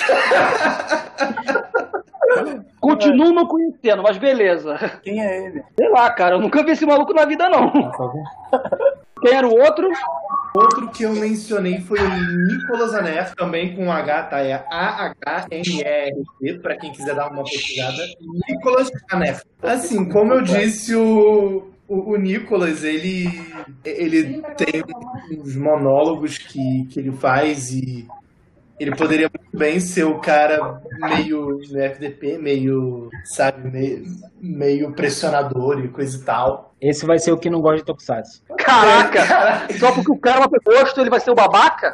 Continuo 2.81 3.33
não 3.33 3.47
conhecendo, 3.47 4.03
mas 4.03 4.19
beleza. 4.19 4.77
Quem 5.03 5.21
é 5.21 5.47
ele? 5.47 5.63
Sei 5.77 5.89
lá, 5.89 6.11
cara, 6.11 6.37
eu 6.37 6.41
nunca 6.41 6.63
vi 6.63 6.73
esse 6.73 6.87
maluco 6.87 7.13
na 7.13 7.25
vida, 7.25 7.49
não. 7.49 7.91
Tá? 7.91 8.13
Quem 9.21 9.35
era 9.35 9.49
o 9.49 9.59
outro? 9.59 9.89
Outro 10.55 10.89
que 10.91 11.03
eu 11.03 11.13
mencionei 11.13 11.81
foi 11.81 11.99
o 11.99 12.47
Nicolas 12.47 12.95
Anert, 12.95 13.35
também 13.35 13.75
com 13.75 13.91
H, 13.91 14.23
tá? 14.25 14.41
É 14.41 14.65
A-H-N-E-R-T, 14.71 16.59
pra 16.61 16.77
quem 16.77 16.93
quiser 16.93 17.15
dar 17.15 17.31
uma 17.31 17.43
pesquisada. 17.43 18.03
Nicolas 18.49 18.91
Anert. 19.11 19.43
Assim, 19.63 20.09
como 20.09 20.35
eu 20.35 20.43
disse, 20.43 20.95
o, 20.95 21.69
o, 21.89 22.13
o 22.13 22.17
Nicolas, 22.17 22.85
ele, 22.85 23.29
ele 23.85 24.43
tem 24.57 24.85
uns 25.37 25.57
monólogos 25.57 26.39
que, 26.39 26.87
que 26.87 27.01
ele 27.01 27.13
faz 27.13 27.73
e 27.73 28.07
ele 28.79 28.95
poderia 28.95 29.31
muito 29.35 29.57
bem 29.57 29.81
ser 29.81 30.05
o 30.05 30.19
cara 30.19 30.81
meio 30.99 31.61
FDP, 31.61 32.39
meio, 32.39 33.09
sabe, 33.25 33.71
meio, 33.71 34.05
meio 34.41 34.93
pressionador 34.93 35.85
e 35.85 35.89
coisa 35.89 36.17
e 36.17 36.21
tal. 36.21 36.75
Esse 36.81 37.07
vai 37.07 37.19
ser 37.19 37.33
o 37.33 37.39
que 37.39 37.51
não 37.51 37.61
gosta 37.61 37.79
de 37.79 37.85
Tokusatsu. 37.85 38.43
Caraca! 38.59 39.67
Só 39.79 39.93
porque 39.93 40.13
o 40.13 40.19
cara 40.19 40.37
é 40.37 40.41
uma 40.41 40.49
gosto, 40.65 41.01
ele 41.01 41.11
vai 41.11 41.21
ser 41.21 41.31
o 41.31 41.35
babaca? 41.35 41.93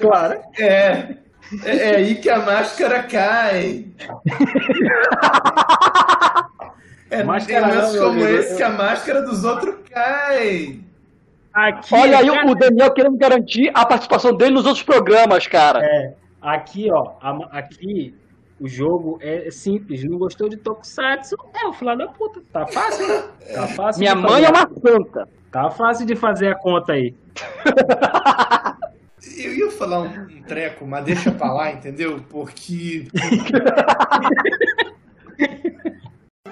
Claro. 0.00 0.40
É. 0.58 1.16
É, 1.64 1.76
é 1.76 1.96
aí 1.96 2.14
que 2.14 2.30
a 2.30 2.38
máscara 2.38 3.02
cai. 3.02 3.86
É 7.12 7.22
Máscara 7.22 7.66
momentos 7.66 7.94
não, 7.94 8.06
como 8.06 8.22
amigo, 8.22 8.38
esse 8.38 8.56
que 8.56 8.62
a 8.62 8.70
máscara 8.70 9.20
dos 9.20 9.44
outros 9.44 9.74
cai. 9.90 10.80
Aqui, 11.54 11.94
Olha 11.94 12.18
aí 12.18 12.26
cara, 12.30 12.50
o 12.50 12.54
Daniel 12.54 12.92
querendo 12.92 13.16
garantir 13.18 13.70
a 13.74 13.84
participação 13.84 14.34
dele 14.34 14.52
nos 14.54 14.64
outros 14.64 14.82
programas, 14.82 15.46
cara. 15.46 15.80
É, 15.84 16.14
aqui, 16.40 16.90
ó, 16.90 17.12
a- 17.20 17.58
aqui 17.58 18.14
o 18.60 18.66
jogo 18.68 19.18
é 19.20 19.50
simples. 19.50 20.02
Não 20.04 20.18
gostou 20.18 20.48
de 20.48 20.56
Tokusatsu? 20.56 21.36
É 21.62 21.66
o 21.66 21.72
filho 21.72 21.96
da 21.96 22.06
puta. 22.08 22.40
Tá 22.52 22.66
fácil? 22.66 23.06
Tá 23.54 23.66
fácil. 23.76 24.00
Minha 24.00 24.14
mãe 24.14 24.42
fazer. 24.42 24.46
é 24.46 24.50
uma 24.50 24.70
santa. 24.80 25.28
Tá 25.50 25.70
fácil 25.70 26.06
de 26.06 26.16
fazer 26.16 26.48
a 26.48 26.54
conta 26.54 26.92
aí. 26.94 27.14
Eu 29.38 29.54
ia 29.54 29.70
falar 29.70 30.00
um, 30.00 30.06
um 30.06 30.42
treco, 30.42 30.84
mas 30.86 31.04
deixa 31.04 31.30
pra 31.30 31.52
lá, 31.52 31.70
entendeu? 31.72 32.20
Porque 32.28 33.06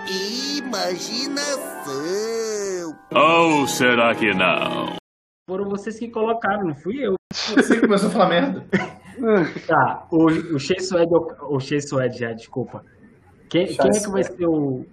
Imaginação. 0.09 1.61
Ou 3.15 3.67
será 3.67 4.15
que 4.15 4.33
não? 4.35 4.97
Foram 5.49 5.69
vocês 5.69 5.99
que 5.99 6.09
colocaram, 6.09 6.69
não 6.69 6.75
fui 6.75 7.05
eu. 7.05 7.15
você 7.33 7.75
que 7.75 7.81
começou 7.83 8.09
a 8.09 8.13
falar 8.13 8.29
merda. 8.29 8.67
Tá, 9.67 10.07
o, 10.11 10.25
o 10.55 10.59
Shea 10.59 10.81
Suede, 10.81 11.13
o 11.51 11.61
Shea 11.61 11.79
Suede 11.83 12.19
já, 12.21 12.33
desculpa. 12.33 12.83
Quem, 13.51 13.67
quem 13.67 13.91
é 13.91 14.01
que 14.01 14.09
vai 14.09 14.23
ser 14.23 14.47
o. 14.47 14.87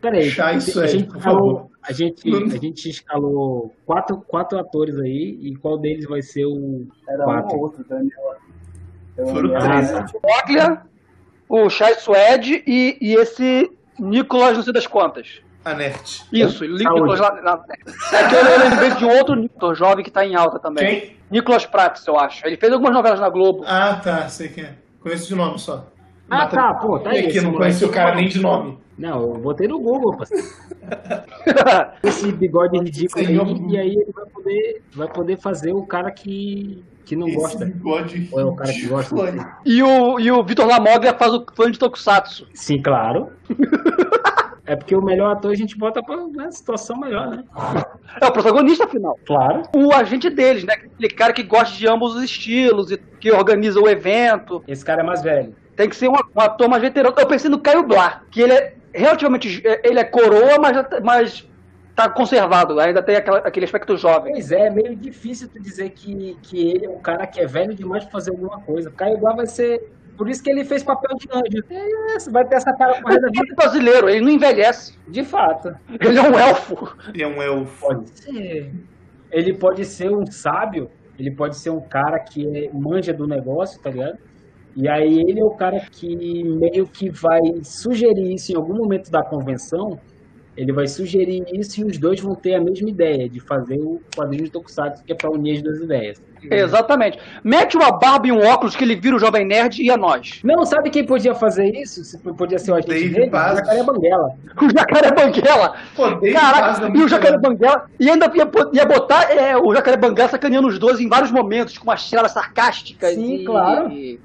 Peraí, 0.00 0.30
Shea 0.30 0.44
a, 0.44 0.50
a 0.50 0.60
Suede, 0.60 0.92
gente 0.92 1.08
por 1.08 1.20
falou, 1.20 1.54
favor. 1.56 1.70
a 1.82 1.92
gente, 1.92 2.54
a 2.54 2.56
gente 2.56 2.88
escalou 2.88 3.74
quatro, 3.84 4.18
quatro 4.28 4.60
atores 4.60 4.96
aí, 5.00 5.40
e 5.42 5.56
qual 5.56 5.76
deles 5.76 6.06
vai 6.08 6.22
ser 6.22 6.44
o 6.46 6.86
Era 7.08 7.22
um 7.22 7.24
quatro? 7.24 7.56
ou 7.56 7.62
outro, 7.64 7.84
Daniel. 7.88 8.36
Foram 9.16 9.50
Daniel. 9.50 9.60
três. 9.60 9.92
Ah, 9.92 10.04
tá. 10.04 10.18
Oglia, 10.44 10.82
o 11.48 11.68
Chai 11.68 11.94
Suede 11.94 12.62
e, 12.64 12.96
e 13.00 13.14
esse 13.16 13.68
Nicolas, 13.98 14.56
não 14.56 14.62
sei 14.62 14.72
das 14.72 14.86
quantas. 14.86 15.40
Anert. 15.64 16.22
Isso, 16.32 16.58
Saúde. 16.58 16.84
Nicolas 16.84 17.20
lá. 17.20 17.30
lá- 17.42 17.64
É 18.12 18.28
que 18.28 18.34
eu 18.34 18.58
lembrei 18.70 18.90
de 18.92 19.04
um 19.04 19.10
outro 19.18 19.34
Nicolas 19.34 19.76
jovem 19.76 20.04
que 20.04 20.10
tá 20.10 20.24
em 20.24 20.34
alta 20.34 20.58
também. 20.58 20.86
Quem? 21.00 21.16
Nicolas 21.30 21.66
Prates, 21.66 22.06
eu 22.06 22.18
acho. 22.18 22.46
Ele 22.46 22.56
fez 22.56 22.72
algumas 22.72 22.94
novelas 22.94 23.20
na 23.20 23.28
Globo. 23.28 23.64
Ah, 23.66 24.00
tá, 24.02 24.28
sei 24.28 24.48
quem 24.48 24.64
é. 24.64 24.74
Conheço 25.00 25.28
de 25.28 25.34
nome 25.34 25.58
só. 25.58 25.86
Ah, 26.30 26.46
tá, 26.46 26.74
pô, 26.74 26.98
tá 26.98 27.10
aí. 27.10 27.16
E 27.16 27.18
aqui, 27.20 27.28
esse 27.38 27.40
não 27.42 27.52
conheci 27.54 27.84
o 27.84 27.90
cara 27.90 28.14
nem 28.14 28.28
de 28.28 28.40
nome. 28.40 28.78
Não, 28.98 29.22
eu 29.22 29.34
botei 29.38 29.68
no 29.68 29.78
Google, 29.78 30.16
parceiro. 30.16 30.44
Esse 32.02 32.32
bigode 32.32 32.78
ridículo 32.78 33.24
Senhor. 33.24 33.46
aí, 33.46 33.66
e 33.68 33.78
aí 33.78 33.90
ele 33.90 34.12
vai 34.12 34.26
poder, 34.26 34.82
vai 34.92 35.08
poder 35.08 35.38
fazer 35.38 35.72
o 35.72 35.86
cara 35.86 36.10
que, 36.10 36.82
que 37.04 37.14
não 37.14 37.28
Esse 37.28 37.36
gosta. 37.36 37.64
bigode 37.64 38.28
Ou 38.32 38.40
é 38.40 38.44
o 38.44 38.54
cara 38.56 38.72
que 38.72 38.86
gosta? 38.86 39.14
e 39.64 39.82
o, 39.82 40.18
e 40.18 40.30
o 40.32 40.42
Vitor 40.42 40.66
Lamoglia 40.66 41.14
faz 41.14 41.32
o 41.32 41.46
fã 41.54 41.70
de 41.70 41.78
Tokusatsu. 41.78 42.48
Sim, 42.52 42.82
claro. 42.82 43.28
É 44.66 44.76
porque 44.76 44.94
o 44.94 45.00
melhor 45.00 45.32
ator 45.32 45.50
a 45.50 45.54
gente 45.54 45.78
bota 45.78 46.02
pra 46.02 46.16
né, 46.26 46.50
situação 46.50 46.98
melhor, 46.98 47.30
né? 47.30 47.42
É 48.20 48.26
o 48.26 48.32
protagonista, 48.32 48.84
afinal. 48.84 49.18
Claro. 49.26 49.62
O 49.74 49.94
agente 49.94 50.28
deles, 50.28 50.62
né? 50.64 50.74
Aquele 50.74 51.08
cara 51.08 51.32
que 51.32 51.42
gosta 51.42 51.74
de 51.74 51.88
ambos 51.88 52.14
os 52.14 52.22
estilos 52.22 52.90
e 52.90 52.98
que 52.98 53.32
organiza 53.32 53.80
o 53.80 53.88
evento. 53.88 54.62
Esse 54.68 54.84
cara 54.84 55.00
é 55.00 55.06
mais 55.06 55.22
velho. 55.22 55.54
Tem 55.74 55.88
que 55.88 55.96
ser 55.96 56.08
um, 56.08 56.12
um 56.12 56.40
ator 56.40 56.68
mais 56.68 56.82
veterano. 56.82 57.14
Eu 57.16 57.26
pensei 57.26 57.48
no 57.48 57.60
Caio 57.60 57.82
Blá, 57.84 58.22
que 58.30 58.42
ele 58.42 58.52
é 58.52 58.74
relativamente. 58.94 59.62
Ele 59.84 59.98
é 59.98 60.04
coroa, 60.04 60.58
mas, 60.58 60.88
tá- 60.88 61.00
mas 61.02 61.48
tá 61.94 62.08
conservado. 62.08 62.78
Ainda 62.78 63.02
tem 63.02 63.16
aquela- 63.16 63.38
aquele 63.38 63.64
aspecto 63.64 63.96
jovem. 63.96 64.32
Pois 64.32 64.52
é, 64.52 64.66
é 64.66 64.70
meio 64.70 64.94
difícil 64.96 65.48
tu 65.48 65.60
dizer 65.60 65.90
que, 65.90 66.36
que 66.42 66.70
ele 66.70 66.86
é 66.86 66.88
um 66.88 67.00
cara 67.00 67.26
que 67.26 67.40
é 67.40 67.46
velho 67.46 67.74
demais 67.74 68.04
pra 68.04 68.12
fazer 68.12 68.30
alguma 68.30 68.60
coisa. 68.60 68.90
Caio 68.90 69.18
Blá 69.18 69.34
vai 69.34 69.46
ser. 69.46 69.92
Por 70.16 70.28
isso 70.28 70.42
que 70.42 70.50
ele 70.50 70.64
fez 70.64 70.82
papel 70.82 71.16
de 71.16 71.28
anjo. 71.32 71.64
É, 71.70 72.30
vai 72.30 72.44
ter 72.44 72.56
essa 72.56 72.72
cara 72.76 73.00
corrida 73.02 73.20
da 73.20 73.28
vida. 73.28 73.40
Ele 73.42 73.52
é 73.52 73.54
brasileiro, 73.54 74.08
ele 74.08 74.20
não 74.20 74.30
envelhece. 74.30 74.98
De 75.06 75.24
fato. 75.24 75.76
Ele 76.00 76.18
é 76.18 76.22
um 76.22 76.38
elfo. 76.38 76.96
Ele 77.14 77.22
é 77.22 77.26
um 77.26 77.40
elfo. 77.42 77.86
Pode 77.86 78.10
ser. 78.18 78.72
Ele 79.30 79.54
pode 79.54 79.84
ser 79.84 80.10
um 80.10 80.26
sábio, 80.26 80.90
ele 81.18 81.30
pode 81.30 81.56
ser 81.56 81.70
um 81.70 81.80
cara 81.80 82.18
que 82.18 82.46
é- 82.66 82.70
manja 82.72 83.12
do 83.12 83.26
negócio, 83.28 83.80
tá 83.80 83.90
ligado? 83.90 84.18
E 84.76 84.88
aí 84.88 85.20
ele 85.20 85.40
é 85.40 85.44
o 85.44 85.50
cara 85.50 85.80
que 85.90 86.16
meio 86.44 86.86
que 86.86 87.10
vai 87.10 87.40
sugerir 87.62 88.34
isso 88.34 88.52
em 88.52 88.56
algum 88.56 88.74
momento 88.74 89.10
da 89.10 89.22
convenção, 89.22 89.98
ele 90.58 90.72
vai 90.72 90.88
sugerir 90.88 91.44
isso 91.52 91.80
e 91.80 91.84
os 91.84 91.98
dois 91.98 92.20
vão 92.20 92.34
ter 92.34 92.54
a 92.54 92.60
mesma 92.60 92.90
ideia 92.90 93.28
de 93.28 93.38
fazer 93.38 93.78
o 93.78 94.00
quadrinho 94.16 94.42
de 94.42 94.50
Tokusatsu, 94.50 95.04
que 95.04 95.12
é 95.12 95.14
pra 95.14 95.30
unir 95.30 95.58
as 95.58 95.62
duas 95.62 95.78
ideias. 95.78 96.20
Exatamente. 96.42 97.18
Mete 97.44 97.76
uma 97.76 97.92
barba 97.92 98.26
e 98.26 98.32
um 98.32 98.44
óculos 98.44 98.74
que 98.74 98.82
ele 98.82 98.96
vira 98.96 99.14
o 99.14 99.18
Jovem 99.20 99.46
Nerd 99.46 99.80
e 99.80 99.88
é 99.88 99.96
nós. 99.96 100.40
Não, 100.42 100.64
sabe 100.64 100.90
quem 100.90 101.06
podia 101.06 101.32
fazer 101.32 101.70
isso? 101.74 102.02
Se 102.04 102.18
Podia 102.18 102.58
ser 102.58 102.72
o 102.72 102.74
agente 102.74 102.88
Dave 102.88 103.08
dele? 103.08 103.28
O. 103.28 103.54
Jacaré 103.56 103.82
Banguela. 103.84 104.28
O 104.60 104.70
Jacaré 104.70 105.10
Banguela. 105.12 105.74
Pô, 105.94 106.02
Caraca, 106.32 106.86
é 106.86 106.90
e 106.90 107.02
o 107.02 107.08
Jacaré. 107.08 107.38
Banguela. 107.38 107.86
E 107.98 108.10
ainda 108.10 108.26
ia, 108.34 108.50
ia 108.72 108.84
botar 108.84 109.30
é, 109.30 109.56
o 109.56 109.72
Jacaré 109.72 109.96
Banguela 109.96 110.28
sacaneando 110.28 110.66
os 110.66 110.78
dois 110.78 110.98
em 110.98 111.08
vários 111.08 111.30
momentos, 111.30 111.78
com 111.78 111.84
umas 111.84 112.08
tiradas 112.08 112.32
sarcásticas 112.32 113.14
Sim, 113.14 113.34
e, 113.36 113.44
claro. 113.44 113.90
e, 113.90 114.20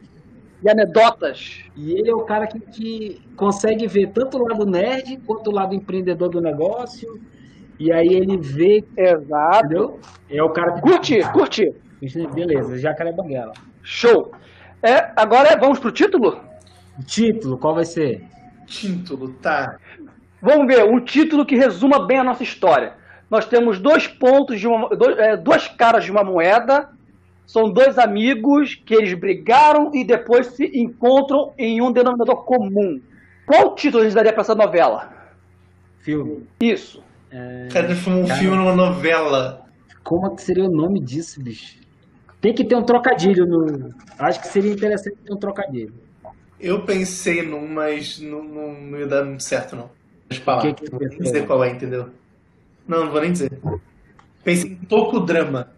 e 0.63 0.69
anedotas. 0.69 1.61
E 1.75 1.91
ele 1.93 2.09
é 2.09 2.13
o 2.15 2.21
cara 2.21 2.47
que, 2.47 2.59
que 2.59 3.21
consegue 3.35 3.85
ver 3.87 4.11
tanto 4.11 4.37
o 4.37 4.47
lado 4.47 4.65
nerd 4.65 5.17
quanto 5.25 5.49
o 5.49 5.53
lado 5.53 5.75
empreendedor 5.75 6.29
do 6.29 6.39
negócio. 6.41 7.19
E 7.79 7.91
aí 7.91 8.07
ele 8.07 8.37
vê, 8.37 8.83
Exato. 8.95 9.65
entendeu? 9.65 9.99
É 10.29 10.41
o 10.41 10.49
cara 10.49 10.73
que. 10.73 10.81
Curti, 10.81 11.21
curti. 11.31 11.75
Beleza, 12.33 12.77
Jacaré 12.77 13.11
Banguela. 13.11 13.53
Show. 13.81 14.31
É, 14.81 15.11
agora 15.15 15.49
é- 15.49 15.57
vamos 15.57 15.79
pro 15.79 15.91
título? 15.91 16.39
O 16.99 17.03
título, 17.03 17.57
qual 17.57 17.75
vai 17.75 17.85
ser? 17.85 18.23
Título, 18.67 19.29
tá. 19.41 19.77
Vamos 20.41 20.67
ver, 20.67 20.83
um 20.83 20.99
título 20.99 21.45
que 21.45 21.55
resuma 21.55 22.05
bem 22.05 22.19
a 22.19 22.23
nossa 22.23 22.43
história. 22.43 22.93
Nós 23.29 23.45
temos 23.45 23.79
dois 23.79 24.07
pontos 24.07 24.59
de 24.59 24.67
uma, 24.67 24.89
dois- 24.89 25.17
é, 25.17 25.35
duas 25.37 25.67
caras 25.67 26.03
de 26.03 26.11
uma 26.11 26.23
moeda. 26.23 26.89
São 27.45 27.69
dois 27.69 27.97
amigos 27.97 28.75
que 28.75 28.93
eles 28.93 29.13
brigaram 29.13 29.91
e 29.93 30.03
depois 30.03 30.47
se 30.47 30.65
encontram 30.73 31.53
em 31.57 31.81
um 31.81 31.91
denominador 31.91 32.43
comum. 32.43 33.01
Qual 33.45 33.75
título 33.75 34.01
a 34.01 34.05
gente 34.05 34.15
daria 34.15 34.31
para 34.31 34.41
essa 34.41 34.55
novela? 34.55 35.11
Filme. 35.99 36.47
Isso. 36.59 37.03
Cara, 37.71 37.87
transformou 37.87 38.23
um 38.23 38.27
Cara. 38.27 38.39
filme 38.39 38.57
numa 38.57 38.75
novela. 38.75 39.65
Como 40.03 40.27
é 40.27 40.35
que 40.35 40.41
seria 40.41 40.65
o 40.65 40.71
nome 40.71 40.99
disso, 40.99 41.41
bicho? 41.41 41.77
Tem 42.39 42.53
que 42.53 42.63
ter 42.63 42.75
um 42.75 42.83
trocadilho 42.83 43.45
no. 43.45 43.89
Acho 44.19 44.41
que 44.41 44.47
seria 44.47 44.71
interessante 44.71 45.17
ter 45.25 45.33
um 45.33 45.37
trocadilho. 45.37 45.93
Eu 46.59 46.83
pensei 46.83 47.41
num, 47.41 47.67
mas 47.67 48.19
não, 48.19 48.43
não, 48.43 48.73
não 48.73 48.99
ia 48.99 49.07
dar 49.07 49.23
muito 49.23 49.43
certo, 49.43 49.75
não. 49.75 49.89
Que 50.29 50.39
que 50.73 50.91
Não 50.91 50.99
vou 50.99 51.09
nem 51.09 51.19
dizer 51.19 51.45
qual 51.45 51.63
é, 51.63 51.69
entendeu? 51.69 52.09
Não, 52.87 53.05
não 53.05 53.11
vou 53.11 53.21
nem 53.21 53.31
dizer. 53.31 53.51
Pensei 54.43 54.71
em 54.71 54.75
Tokudrama. 54.75 55.71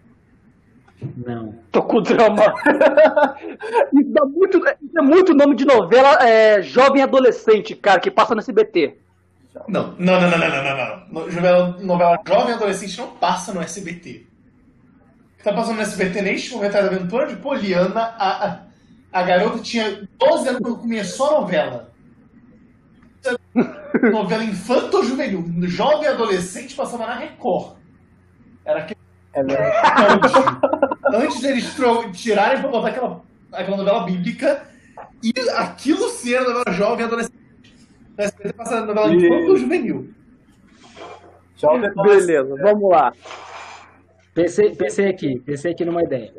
Não. 1.02 1.54
Tokudrama. 1.72 2.54
isso, 3.94 4.10
dá 4.12 4.26
muito, 4.26 4.58
isso 4.58 4.98
é 4.98 5.02
muito 5.02 5.34
nome 5.34 5.56
de 5.56 5.66
novela 5.66 6.18
é, 6.28 6.62
jovem 6.62 7.04
adolescente, 7.04 7.76
cara, 7.76 8.00
que 8.00 8.10
passa 8.10 8.34
no 8.34 8.40
SBT. 8.40 8.98
Não, 9.68 9.96
não, 9.98 10.20
não, 10.20 10.30
não, 10.30 10.38
não, 10.38 10.64
não, 10.64 11.08
não. 11.12 11.24
Novela, 11.24 11.78
novela 11.82 12.20
Jovem 12.28 12.54
Adolescente 12.54 12.98
não 12.98 13.12
passa 13.12 13.54
no 13.54 13.62
SBT. 13.62 14.28
Tá 15.44 15.54
passando 15.54 15.76
no 15.76 15.82
SBT 15.82 16.22
neste 16.22 16.54
momento 16.54 16.76
é 16.76 16.82
a 16.82 16.86
aventura 16.86 17.28
de 17.28 17.36
Poliana. 17.38 18.02
A, 18.18 18.48
a, 18.48 18.60
a 19.14 19.24
garota 19.24 19.60
tinha 19.60 20.08
12 20.18 20.50
anos 20.50 20.62
quando 20.62 20.80
começou 20.80 21.28
a 21.28 21.42
novela. 21.42 21.94
novela 24.12 24.44
infanto-juvenil. 24.44 25.46
Jovem 25.68 26.10
Adolescente 26.10 26.76
passava 26.76 27.06
na 27.06 27.16
Record. 27.16 27.78
Era 28.66 28.80
aquele 28.80 29.00
antes, 29.36 30.32
antes 31.18 31.42
deles 31.42 31.76
tirarem 32.14 32.62
pra 32.62 32.70
botar 32.70 32.88
aquela, 32.90 33.22
aquela 33.52 33.78
novela 33.78 34.04
bíblica. 34.06 34.64
E 35.24 35.34
aquilo 35.58 36.10
sim 36.10 36.34
era 36.34 36.44
novela 36.44 36.72
Jovem 36.72 37.06
Adolescente. 37.06 37.36
No 38.18 38.24
SBT 38.24 38.54
passava 38.54 38.84
a 38.84 38.86
novela 38.86 39.14
E- 39.14 39.26
infanto-juvenil. 39.26 40.10
Jovem 41.58 41.90
Beleza, 42.04 42.56
vamos 42.62 42.90
lá. 42.90 43.14
Pensei, 44.34 44.76
pensei 44.76 45.08
aqui, 45.08 45.40
pensei 45.40 45.72
aqui 45.72 45.86
numa 45.86 46.04
ideia. 46.04 46.34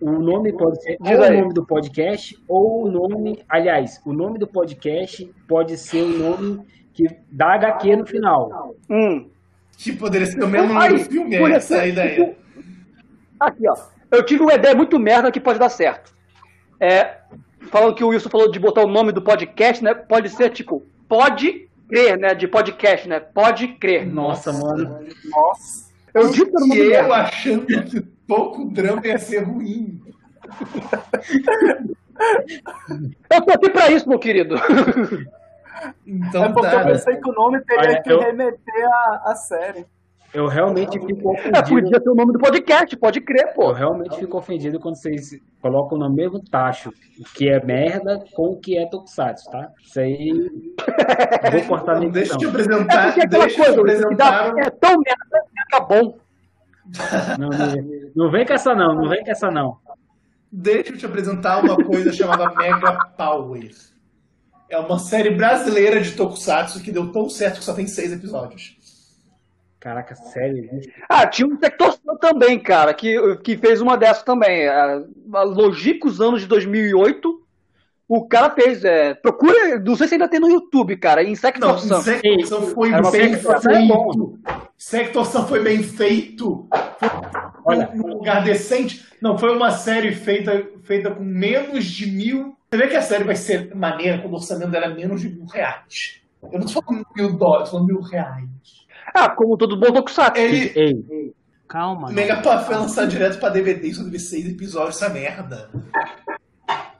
O 0.00 0.10
nome 0.12 0.52
pode 0.52 0.82
ser 0.82 0.98
Diz 1.00 1.18
ou 1.18 1.24
aí. 1.24 1.36
o 1.36 1.40
nome 1.40 1.54
do 1.54 1.64
podcast, 1.64 2.38
ou 2.46 2.84
o 2.84 2.90
nome. 2.90 3.42
Aliás, 3.48 4.00
o 4.04 4.12
nome 4.12 4.38
do 4.38 4.46
podcast 4.46 5.24
pode 5.48 5.78
ser 5.78 6.02
o 6.02 6.08
nome 6.18 6.60
que 6.92 7.06
dá 7.30 7.54
HQ 7.54 7.96
no 7.96 8.06
final. 8.06 8.74
Hum. 8.90 9.30
Que 9.78 9.92
poderia 9.92 10.26
ser 10.26 10.42
o 10.42 10.48
mesmo 10.48 10.74
nome 10.74 10.98
do 10.98 11.04
filme, 11.10 11.36
essa 11.52 11.76
é 11.76 11.80
a 11.80 11.86
ideia. 11.86 12.36
Aqui, 13.38 13.62
ó. 13.66 13.74
Eu 14.10 14.24
tive 14.24 14.42
uma 14.42 14.54
ideia 14.54 14.74
muito 14.74 14.98
merda 14.98 15.30
que 15.30 15.40
pode 15.40 15.58
dar 15.58 15.68
certo. 15.68 16.12
É, 16.80 17.18
falando 17.70 17.94
que 17.94 18.02
o 18.04 18.08
Wilson 18.08 18.28
falou 18.30 18.50
de 18.50 18.58
botar 18.58 18.82
o 18.82 18.88
nome 18.88 19.12
do 19.12 19.22
podcast, 19.22 19.82
né? 19.84 19.94
Pode 19.94 20.28
ser 20.30 20.50
tipo, 20.50 20.84
pode 21.08 21.68
crer, 21.88 22.18
né? 22.18 22.34
De 22.34 22.48
podcast, 22.48 23.08
né? 23.08 23.20
Pode 23.20 23.68
crer. 23.74 24.06
Nossa, 24.06 24.52
mano. 24.52 25.06
Nossa. 25.30 25.90
Eu 26.12 26.28
disse 26.30 26.44
que 26.46 26.50
era 26.56 26.64
o 26.64 26.66
nome 26.66 26.76
E 26.80 26.84
eu 26.86 26.90
merda. 26.90 27.14
achando 27.14 27.66
que 27.66 28.00
pouco 28.26 28.64
drama 28.70 29.06
ia 29.06 29.18
ser 29.18 29.40
ruim. 29.44 30.00
Eu 33.30 33.40
tô 33.42 33.52
aqui 33.52 33.70
pra 33.70 33.90
isso, 33.90 34.08
meu 34.08 34.18
querido. 34.18 34.54
Então 36.06 36.44
é 36.44 36.48
porque 36.52 36.66
eu 36.66 36.70
tá. 36.70 36.84
pensei 36.84 37.16
que 37.16 37.30
o 37.30 37.32
nome 37.32 37.60
teria 37.62 37.88
Olha, 37.92 38.02
que 38.02 38.12
eu- 38.12 38.20
remeter 38.20 38.88
à 39.24 39.34
série. 39.34 39.86
Eu 40.32 40.46
realmente 40.46 40.98
fico 41.00 41.28
É, 41.36 41.40
ofendido. 41.40 41.68
podia 41.68 42.00
ser 42.00 42.08
o 42.08 42.14
nome 42.14 42.32
do 42.32 42.38
podcast, 42.38 42.96
pode 42.96 43.20
crer, 43.20 43.48
Eu 43.48 43.54
pô. 43.54 43.72
realmente 43.72 44.16
fico 44.16 44.38
ofendido 44.38 44.78
quando 44.78 44.94
vocês 44.96 45.30
colocam 45.60 45.98
no 45.98 46.08
mesmo 46.08 46.40
tacho 46.48 46.90
o 47.18 47.24
que 47.34 47.48
é 47.48 47.64
merda 47.64 48.22
com 48.34 48.50
o 48.52 48.56
que 48.60 48.78
é 48.78 48.86
Tokusatsu, 48.86 49.50
tá? 49.50 49.70
Isso 49.82 49.98
aí. 49.98 50.32
Vou 51.52 51.62
cortar 51.66 51.96
Então, 51.98 52.10
deixa 52.12 52.34
eu 52.34 52.38
te. 52.38 52.44
É 52.44 52.48
apresentar. 52.48 53.08
aquela 53.08 53.26
deixa 53.26 53.62
eu 53.66 53.74
te 53.74 53.80
coisa, 53.80 54.08
que 54.08 54.14
dá, 54.14 54.40
apresentar. 54.46 54.66
é 54.66 54.70
tão 54.70 54.90
merda 54.90 55.44
que 55.52 55.60
fica 55.62 55.80
bom. 55.80 56.18
Não, 57.38 57.48
não, 57.48 58.12
não 58.16 58.30
vem 58.30 58.44
com 58.46 58.52
essa 58.52 58.74
não, 58.74 58.94
não 58.94 59.08
vem 59.08 59.24
com 59.24 59.30
essa 59.30 59.50
não. 59.50 59.78
Deixa 60.52 60.92
eu 60.92 60.98
te 60.98 61.06
apresentar 61.06 61.62
uma 61.62 61.76
coisa 61.76 62.12
chamada 62.12 62.52
Mega 62.54 62.92
Power. 63.16 63.70
É 64.68 64.78
uma 64.78 64.98
série 64.98 65.30
brasileira 65.30 66.00
de 66.00 66.12
Tokusatsu 66.12 66.80
que 66.82 66.92
deu 66.92 67.10
tão 67.12 67.28
certo 67.28 67.58
que 67.58 67.64
só 67.64 67.74
tem 67.74 67.86
seis 67.88 68.12
episódios. 68.12 68.76
Caraca, 69.80 70.14
sério. 70.14 70.68
Ah, 71.08 71.26
tinha 71.26 71.48
um 71.48 71.56
Tectosan 71.56 72.14
também, 72.20 72.60
cara, 72.60 72.92
que, 72.92 73.36
que 73.38 73.56
fez 73.56 73.80
uma 73.80 73.96
dessas 73.96 74.22
também. 74.22 74.68
A 74.68 75.02
longínquos 75.42 76.20
anos 76.20 76.42
de 76.42 76.46
2008, 76.46 77.40
o 78.06 78.28
cara 78.28 78.50
fez. 78.50 78.84
É, 78.84 79.14
procura, 79.14 79.78
não 79.78 79.96
sei 79.96 80.06
se 80.06 80.14
ainda 80.14 80.28
tem 80.28 80.38
no 80.38 80.50
YouTube, 80.50 80.96
cara, 80.98 81.22
Não, 81.22 81.30
Insectosan. 81.30 81.98
Insectosan 81.98 82.60
foi 82.74 82.90
bem 82.90 82.98
é 82.98 83.02
bom. 83.02 84.12
feito. 84.12 84.38
Insectosan 84.76 85.46
foi 85.46 85.62
bem 85.62 85.82
feito. 85.82 86.68
Olha. 87.64 87.86
Foi 87.86 87.96
num 87.96 88.08
lugar 88.08 88.44
decente. 88.44 89.06
Não, 89.22 89.38
foi 89.38 89.56
uma 89.56 89.70
série 89.70 90.12
feita, 90.12 90.62
feita 90.82 91.10
com 91.10 91.22
menos 91.22 91.86
de 91.86 92.10
mil. 92.10 92.54
Você 92.70 92.76
vê 92.76 92.86
que 92.88 92.96
a 92.96 93.02
série 93.02 93.24
vai 93.24 93.36
ser 93.36 93.74
maneira 93.74 94.18
quando 94.18 94.32
o 94.32 94.36
orçamento 94.36 94.70
dela 94.70 94.86
é 94.86 94.94
menos 94.94 95.22
de 95.22 95.30
mil 95.30 95.46
reais. 95.46 96.20
Eu 96.52 96.58
não 96.58 96.66
tô 96.66 96.82
falando 96.82 97.06
mil 97.16 97.32
dólares, 97.32 97.70
tô 97.70 97.76
falando 97.76 97.86
mil 97.86 98.00
reais. 98.02 98.79
Ah, 99.14 99.30
como 99.30 99.56
todo 99.56 99.76
bom 99.78 99.92
Tokusatsu. 99.92 100.40
Ele. 100.40 100.72
Ei, 100.74 101.34
calma. 101.68 102.08
O 102.08 102.12
Mega 102.12 102.36
Puff 102.36 102.68
vai 102.68 102.78
lançar 102.78 103.06
direto 103.06 103.38
pra 103.38 103.48
DVD, 103.48 103.88
isso 103.88 104.04
teve 104.04 104.18
seis 104.18 104.46
episódios, 104.46 104.96
essa 104.96 105.12
merda. 105.12 105.70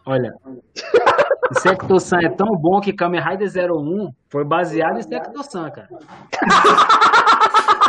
Olha. 0.04 0.34
Insectosan 1.50 2.20
é 2.22 2.28
tão 2.28 2.54
bom 2.56 2.80
que 2.80 2.92
Kamen 2.92 3.20
Rider 3.20 3.72
01 3.72 4.12
foi 4.28 4.44
baseado 4.44 4.96
em 4.96 5.00
Insectosan, 5.00 5.70
cara. 5.70 5.88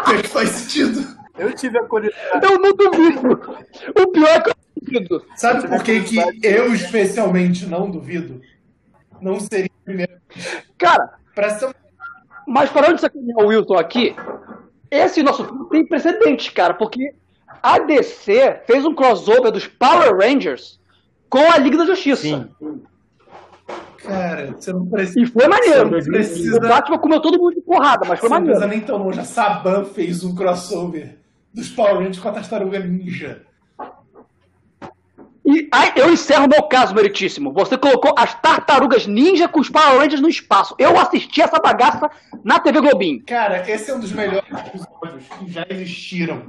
Que 0.03 0.27
faz 0.27 0.49
sentido. 0.49 1.17
Eu 1.37 1.53
tive 1.53 1.77
a 1.77 1.83
curiosidade. 1.85 2.45
Eu 2.45 2.59
não 2.59 2.75
duvido. 2.75 3.39
O 3.97 4.11
pior 4.11 4.27
é 4.27 4.41
que 4.41 4.49
eu 4.49 4.55
duvido. 4.75 5.25
Sabe 5.35 5.67
por 5.67 5.81
que, 5.83 6.01
que 6.01 6.17
eu 6.43 6.73
especialmente 6.73 7.65
não 7.65 7.89
duvido? 7.89 8.41
Não 9.21 9.39
seria 9.39 9.69
a 9.81 9.85
primeira 9.85 10.21
Cara, 10.77 11.13
Pra 11.33 11.49
ser 11.51 11.73
mas 12.51 12.69
parando 12.69 12.95
de 12.95 13.01
sacanear 13.01 13.37
o 13.39 13.47
Wilson 13.47 13.75
aqui, 13.75 14.15
esse 14.89 15.23
nosso 15.23 15.45
filme 15.45 15.69
tem 15.69 15.85
precedentes, 15.85 16.49
cara, 16.49 16.73
porque 16.73 17.13
a 17.63 17.79
DC 17.79 18.61
fez 18.67 18.85
um 18.85 18.93
crossover 18.93 19.51
dos 19.51 19.67
Power 19.67 20.15
Rangers 20.17 20.79
com 21.29 21.39
a 21.51 21.57
Liga 21.57 21.77
da 21.77 21.85
Justiça. 21.85 22.21
Sim. 22.23 22.81
Cara, 23.97 24.51
você 24.59 24.73
não 24.73 24.85
precisa. 24.87 25.19
E 25.21 25.25
foi 25.27 25.47
maneiro. 25.47 25.89
Precisa- 25.89 26.57
O 26.57 26.61
Batman 26.67 26.97
comeu 26.97 27.21
todo 27.21 27.37
mundo 27.37 27.53
de 27.55 27.61
porrada, 27.61 28.05
mas 28.07 28.19
foi 28.19 28.27
Você 28.29 28.35
não 28.35 28.43
precisa 28.43 28.65
maneiro. 28.65 28.79
nem 28.79 28.87
tão 28.87 28.97
longe. 28.97 29.19
A 29.19 29.23
Saban 29.23 29.85
fez 29.85 30.23
um 30.23 30.33
crossover 30.33 31.17
dos 31.53 31.69
Power 31.69 31.95
Rangers 31.97 32.19
com 32.19 32.27
a 32.29 32.31
Tartaruga 32.31 32.79
Ninja. 32.79 33.43
E 35.43 35.67
aí 35.71 35.91
eu 35.95 36.11
encerro 36.13 36.47
meu 36.47 36.61
caso, 36.63 36.93
meritíssimo. 36.93 37.51
Você 37.53 37.77
colocou 37.77 38.13
as 38.17 38.33
tartarugas 38.41 39.07
ninja 39.07 39.47
com 39.47 39.59
os 39.59 39.69
Power 39.69 39.97
Rangers 39.99 40.21
no 40.21 40.29
espaço. 40.29 40.75
Eu 40.77 40.97
assisti 40.99 41.41
essa 41.41 41.59
bagaça 41.59 42.09
na 42.43 42.59
TV 42.59 42.79
Globinho. 42.79 43.23
Cara, 43.25 43.67
esse 43.69 43.89
é 43.89 43.95
um 43.95 43.99
dos 43.99 44.11
melhores 44.11 44.45
episódios 44.51 45.25
que 45.39 45.51
já 45.51 45.65
existiram. 45.69 46.43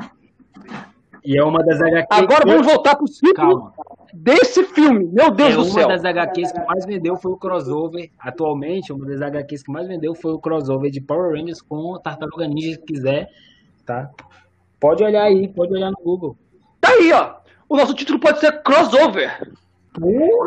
E 1.24 1.38
é 1.38 1.42
uma 1.44 1.64
das 1.64 1.80
HQ. 1.80 2.06
Agora 2.10 2.42
vamos 2.46 2.66
voltar 2.66 2.96
pro 2.96 3.06
ciclo. 3.06 3.34
Calma. 3.34 3.72
desse 4.12 4.62
filme. 4.64 5.06
Meu 5.06 5.30
Deus 5.30 5.52
É, 5.52 5.56
do 5.56 5.62
uma 5.62 5.70
céu. 5.70 5.88
das 5.88 6.04
HQs 6.04 6.52
que 6.52 6.60
mais 6.66 6.84
vendeu 6.84 7.16
foi 7.16 7.32
o 7.32 7.36
crossover. 7.36 8.10
Atualmente, 8.18 8.92
uma 8.92 9.06
das 9.06 9.22
HQs 9.22 9.62
que 9.62 9.70
mais 9.72 9.88
vendeu 9.88 10.14
foi 10.14 10.32
o 10.32 10.38
crossover 10.38 10.90
de 10.90 11.00
Power 11.00 11.32
Rangers 11.32 11.62
com 11.62 11.98
Tartaruga 11.98 12.46
Ninja, 12.46 12.72
se 12.72 12.78
quiser, 12.82 13.28
tá? 13.86 14.10
Pode 14.78 15.02
olhar 15.02 15.22
aí, 15.22 15.48
pode 15.48 15.72
olhar 15.72 15.90
no 15.90 15.96
Google. 16.04 16.36
Tá 16.80 16.90
aí, 16.90 17.12
ó. 17.12 17.36
O 17.72 17.76
nosso 17.78 17.94
título 17.94 18.18
pode 18.18 18.38
ser 18.38 18.62
Crossover. 18.62 19.50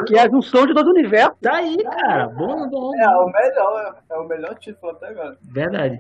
Que 0.06 0.16
é 0.16 0.22
a 0.22 0.30
junção 0.30 0.68
de 0.68 0.76
dois 0.76 0.86
universos. 0.86 1.36
Tá 1.42 1.56
aí, 1.56 1.76
cara. 1.84 2.28
Bom, 2.28 2.70
bom. 2.70 2.92
É 2.96 3.10
o 3.10 3.26
melhor, 3.26 4.00
é 4.12 4.16
o 4.16 4.28
melhor 4.28 4.56
título 4.60 4.92
até 4.92 5.08
agora. 5.08 5.36
Verdade. 5.42 6.00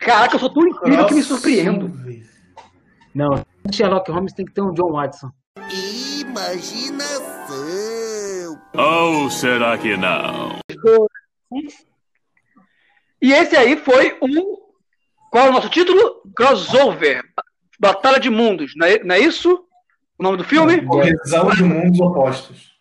Caraca, 0.00 0.34
eu 0.34 0.40
sou 0.40 0.52
tão 0.52 0.66
incrível 0.66 1.06
que 1.06 1.14
me 1.14 1.22
surpreendo. 1.22 1.92
Não, 3.14 3.40
Sherlock 3.72 4.10
Holmes 4.10 4.32
tem 4.32 4.44
que 4.44 4.52
ter 4.52 4.62
um 4.62 4.72
John 4.74 4.90
Watson. 4.90 5.30
Imaginação. 6.20 7.56
Ou 8.74 9.30
será 9.30 9.78
que 9.78 9.96
não? 9.96 10.58
E 13.22 13.32
esse 13.32 13.56
aí 13.56 13.76
foi 13.76 14.18
um. 14.20 14.56
Qual 15.30 15.46
é 15.46 15.50
o 15.50 15.52
nosso 15.52 15.68
título? 15.68 16.20
Crossover. 16.34 17.22
Batalha 17.78 18.18
de 18.18 18.28
Mundos. 18.28 18.72
Não 18.74 18.88
é, 18.88 18.98
não 19.04 19.14
é 19.14 19.20
isso? 19.20 19.67
O 20.18 20.22
nome 20.22 20.36
do 20.38 20.44
filme? 20.44 20.84
Colisão 20.84 21.48
de 21.50 21.62
mundos 21.62 22.00
opostos. 22.00 22.72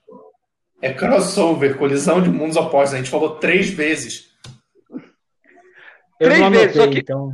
É 0.82 0.92
crossover, 0.94 1.78
colisão 1.78 2.22
de 2.22 2.30
mundos 2.30 2.56
opostos. 2.56 2.94
A 2.94 2.98
gente 2.98 3.10
falou 3.10 3.36
três 3.38 3.70
vezes. 3.70 4.32
Eu 6.20 6.30
Três 6.30 6.50
vezes, 6.50 6.78
anotei, 6.78 6.82
só 6.82 6.88
que- 6.88 7.00
então. 7.00 7.32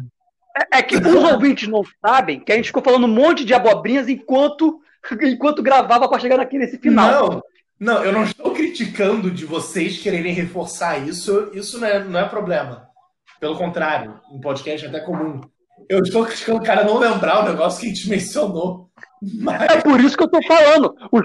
É, 0.72 0.80
é 0.80 0.84
que 0.84 0.98
os 0.98 1.16
ouvintes 1.16 1.68
não 1.68 1.82
sabem 2.06 2.40
que 2.40 2.52
a 2.52 2.56
gente 2.56 2.68
ficou 2.68 2.84
falando 2.84 3.06
um 3.06 3.14
monte 3.14 3.44
de 3.44 3.54
abobrinhas 3.54 4.08
enquanto, 4.08 4.80
enquanto 5.24 5.64
gravava 5.64 6.08
para 6.08 6.20
chegar 6.20 6.38
naquele 6.38 6.66
nesse 6.66 6.78
final. 6.78 7.12
Não, 7.32 7.42
não, 7.96 8.04
eu 8.04 8.12
não 8.12 8.24
estou 8.24 8.52
criticando 8.52 9.32
de 9.32 9.46
vocês 9.46 10.00
quererem 10.02 10.34
reforçar 10.34 10.98
isso. 11.08 11.50
Isso 11.54 11.80
não 11.80 11.88
é, 11.88 12.04
não 12.04 12.20
é 12.20 12.28
problema. 12.28 12.88
Pelo 13.40 13.58
contrário, 13.58 14.20
um 14.32 14.40
podcast 14.40 14.86
é 14.86 14.90
até 14.90 15.00
comum. 15.00 15.42
Eu 15.90 16.00
estou 16.00 16.24
criticando 16.26 16.60
o 16.60 16.64
cara 16.64 16.84
não 16.84 16.98
lembrar 16.98 17.44
o 17.44 17.50
negócio 17.50 17.80
que 17.82 17.88
a 17.88 17.90
gente 17.90 18.10
mencionou. 18.10 18.90
Mas 19.22 19.62
É 19.72 19.82
por 19.82 20.00
isso 20.00 20.18
que 20.18 20.24
eu 20.24 20.30
tô 20.30 20.42
falando. 20.44 20.96
Os, 21.12 21.24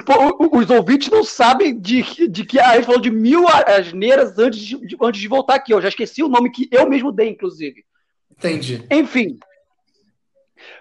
os 0.53 0.71
ouvintes 0.71 1.11
não 1.11 1.25
sabem 1.25 1.79
de, 1.79 2.29
de 2.29 2.45
que 2.45 2.59
a 2.59 2.75
gente 2.77 2.87
falou 2.87 3.01
de 3.01 3.11
mil 3.11 3.45
asneiras 3.49 4.39
antes 4.39 4.61
de, 4.61 4.77
de- 4.87 4.97
antes 5.01 5.21
de 5.21 5.29
voltar 5.29 5.55
aqui. 5.57 5.73
Eu 5.73 5.81
já 5.81 5.89
esqueci 5.89 6.23
o 6.23 6.29
nome 6.29 6.51
que 6.51 6.69
eu 6.71 6.89
mesmo 6.89 7.11
dei, 7.13 7.29
inclusive. 7.31 7.85
entendi. 8.31 8.85
Enfim. 8.91 9.39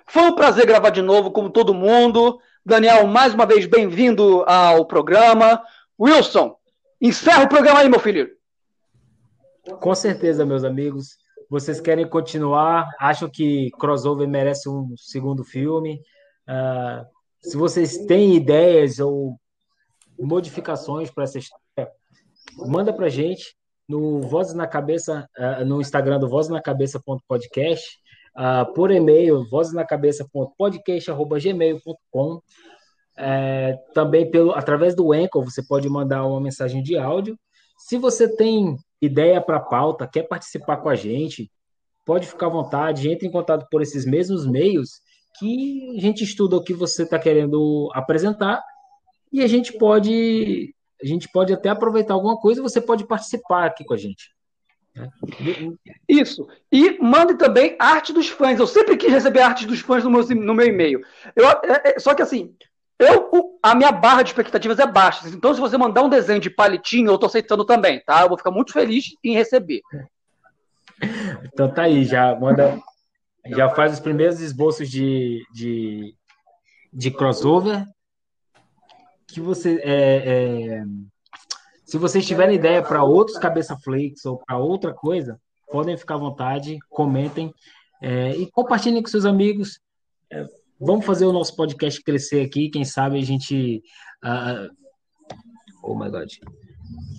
Foi 0.05 0.23
um 0.23 0.35
prazer 0.35 0.65
gravar 0.65 0.89
de 0.89 1.01
novo, 1.01 1.31
como 1.31 1.49
todo 1.49 1.73
mundo. 1.73 2.39
Daniel, 2.65 3.07
mais 3.07 3.33
uma 3.33 3.45
vez, 3.45 3.65
bem-vindo 3.65 4.43
ao 4.47 4.85
programa. 4.85 5.61
Wilson, 5.99 6.55
encerra 7.01 7.43
o 7.43 7.49
programa 7.49 7.79
aí, 7.79 7.89
meu 7.89 7.99
filho. 7.99 8.29
Com 9.79 9.93
certeza, 9.95 10.45
meus 10.45 10.63
amigos. 10.63 11.17
Vocês 11.49 11.79
querem 11.79 12.07
continuar? 12.07 12.89
Acham 12.99 13.29
que 13.29 13.69
Crossover 13.79 14.27
merece 14.27 14.67
um 14.69 14.93
segundo 14.97 15.43
filme? 15.43 16.01
Ah, 16.47 17.05
se 17.41 17.57
vocês 17.57 17.97
têm 18.05 18.35
ideias 18.35 18.99
ou 18.99 19.37
modificações 20.19 21.11
para 21.11 21.25
essa 21.25 21.37
história, 21.37 21.91
manda 22.57 22.91
para 22.93 23.09
gente 23.09 23.57
no 23.87 24.21
Vozes 24.21 24.53
na 24.53 24.67
Cabeça, 24.67 25.27
ah, 25.37 25.63
no 25.63 25.79
Instagram 25.81 26.19
do 26.19 26.29
vozesnacabeça.podcast, 26.29 27.97
ah, 28.35 28.65
por 28.65 28.91
e-mail, 28.91 29.47
vozesnacabeça.podcast.gmail.com. 29.49 32.41
É, 33.19 33.75
também 33.95 34.29
pelo, 34.29 34.51
através 34.51 34.95
do 34.95 35.11
Anchor, 35.11 35.43
você 35.43 35.65
pode 35.65 35.89
mandar 35.89 36.23
uma 36.23 36.39
mensagem 36.39 36.83
de 36.83 36.95
áudio. 36.95 37.35
Se 37.79 37.97
você 37.97 38.35
tem 38.35 38.75
ideia 39.01 39.41
para 39.41 39.59
pauta, 39.59 40.07
quer 40.07 40.27
participar 40.27 40.77
com 40.77 40.89
a 40.89 40.95
gente, 40.95 41.51
pode 42.05 42.27
ficar 42.27 42.45
à 42.45 42.49
vontade, 42.49 43.09
entre 43.09 43.27
em 43.27 43.31
contato 43.31 43.65
por 43.71 43.81
esses 43.81 44.05
mesmos 44.05 44.45
meios 44.45 45.01
que 45.39 45.95
a 45.97 46.01
gente 46.01 46.23
estuda 46.23 46.55
o 46.55 46.63
que 46.63 46.73
você 46.73 47.03
está 47.03 47.17
querendo 47.19 47.89
apresentar 47.93 48.63
e 49.31 49.41
a 49.41 49.47
gente 49.47 49.73
pode 49.77 50.73
a 51.01 51.05
gente 51.05 51.29
pode 51.29 51.53
até 51.53 51.69
aproveitar 51.69 52.15
alguma 52.15 52.37
coisa 52.37 52.59
e 52.59 52.63
você 52.63 52.81
pode 52.81 53.05
participar 53.05 53.65
aqui 53.65 53.85
com 53.85 53.93
a 53.93 53.97
gente. 53.97 54.31
Isso. 56.07 56.47
E 56.71 56.97
mande 56.99 57.35
também 57.35 57.75
arte 57.77 58.11
dos 58.11 58.29
fãs. 58.29 58.59
Eu 58.59 58.65
sempre 58.65 58.97
quis 58.97 59.11
receber 59.11 59.41
arte 59.41 59.67
dos 59.67 59.79
fãs 59.79 60.03
no 60.03 60.09
meu, 60.09 60.23
no 60.23 60.55
meu 60.55 60.65
e-mail. 60.65 61.01
Eu, 61.35 61.47
é- 61.47 61.59
é- 61.85 61.99
só 61.99 62.15
que 62.15 62.23
assim, 62.23 62.55
eu, 62.97 63.29
a 63.61 63.75
minha 63.75 63.91
barra 63.91 64.23
de 64.23 64.29
expectativas 64.29 64.79
é 64.79 64.87
baixa. 64.87 65.29
Então, 65.29 65.53
se 65.53 65.59
você 65.59 65.77
mandar 65.77 66.01
um 66.01 66.09
desenho 66.09 66.39
de 66.39 66.49
palitinho, 66.49 67.11
eu 67.11 67.17
tô 67.17 67.27
aceitando 67.27 67.63
também, 67.63 68.01
tá? 68.03 68.21
Eu 68.23 68.29
vou 68.29 68.37
ficar 68.37 68.49
muito 68.49 68.73
feliz 68.73 69.15
em 69.23 69.35
receber. 69.35 69.81
Então 71.43 71.71
tá 71.71 71.83
aí, 71.83 72.03
já 72.03 72.35
manda, 72.35 72.81
já 73.49 73.69
faz 73.69 73.93
os 73.93 73.99
primeiros 73.99 74.39
esboços 74.39 74.89
de, 74.89 75.43
de, 75.53 76.15
de 76.91 77.11
crossover. 77.11 77.85
Que 79.27 79.41
você, 79.41 79.81
é, 79.83 80.23
é, 80.25 80.83
se 81.85 81.97
vocês 81.97 82.25
tiverem 82.25 82.55
ideia 82.55 82.81
para 82.81 83.03
outros 83.03 83.37
cabeça 83.37 83.77
flakes 83.77 84.25
ou 84.25 84.37
para 84.37 84.57
outra 84.57 84.93
coisa, 84.93 85.39
podem 85.69 85.97
ficar 85.97 86.15
à 86.15 86.19
vontade, 86.19 86.77
comentem 86.89 87.53
é, 88.01 88.31
e 88.31 88.49
compartilhem 88.51 89.01
com 89.01 89.09
seus 89.09 89.25
amigos. 89.25 89.79
É, 90.31 90.45
vamos 90.79 91.05
fazer 91.05 91.25
o 91.25 91.33
nosso 91.33 91.55
podcast 91.55 92.01
crescer 92.01 92.45
aqui. 92.45 92.69
Quem 92.69 92.85
sabe 92.85 93.17
a 93.17 93.23
gente, 93.23 93.81
ah, 94.23 94.67
oh 95.83 95.95
my 95.95 96.09
god, 96.09 96.29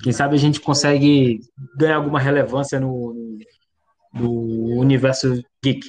quem 0.03 0.13
sabe 0.13 0.37
a 0.37 0.39
gente 0.39 0.61
consegue 0.61 1.41
ganhar 1.77 1.97
alguma 1.97 2.21
relevância 2.21 2.79
no, 2.79 3.39
no 4.13 4.33
universo 4.79 5.43
geek. 5.63 5.89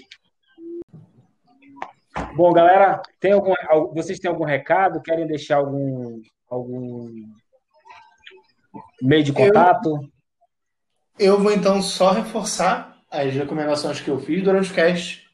Bom, 2.36 2.54
galera, 2.54 3.02
tem 3.20 3.32
algum, 3.34 3.54
al- 3.70 3.94
vocês 3.94 4.20
têm 4.20 4.30
algum 4.30 4.46
recado? 4.46 5.02
Querem 5.02 5.28
deixar 5.28 5.58
algum, 5.58 6.22
algum 6.50 7.12
meio 9.02 9.24
de 9.24 9.34
contato? 9.34 10.00
Eu 11.18 11.40
vou 11.40 11.52
então 11.52 11.82
só 11.82 12.12
reforçar 12.12 12.98
as 13.12 13.34
recomendações 13.34 14.00
que 14.00 14.10
eu 14.10 14.20
fiz 14.20 14.44
durante 14.44 14.72
o 14.72 14.76
cast, 14.76 15.28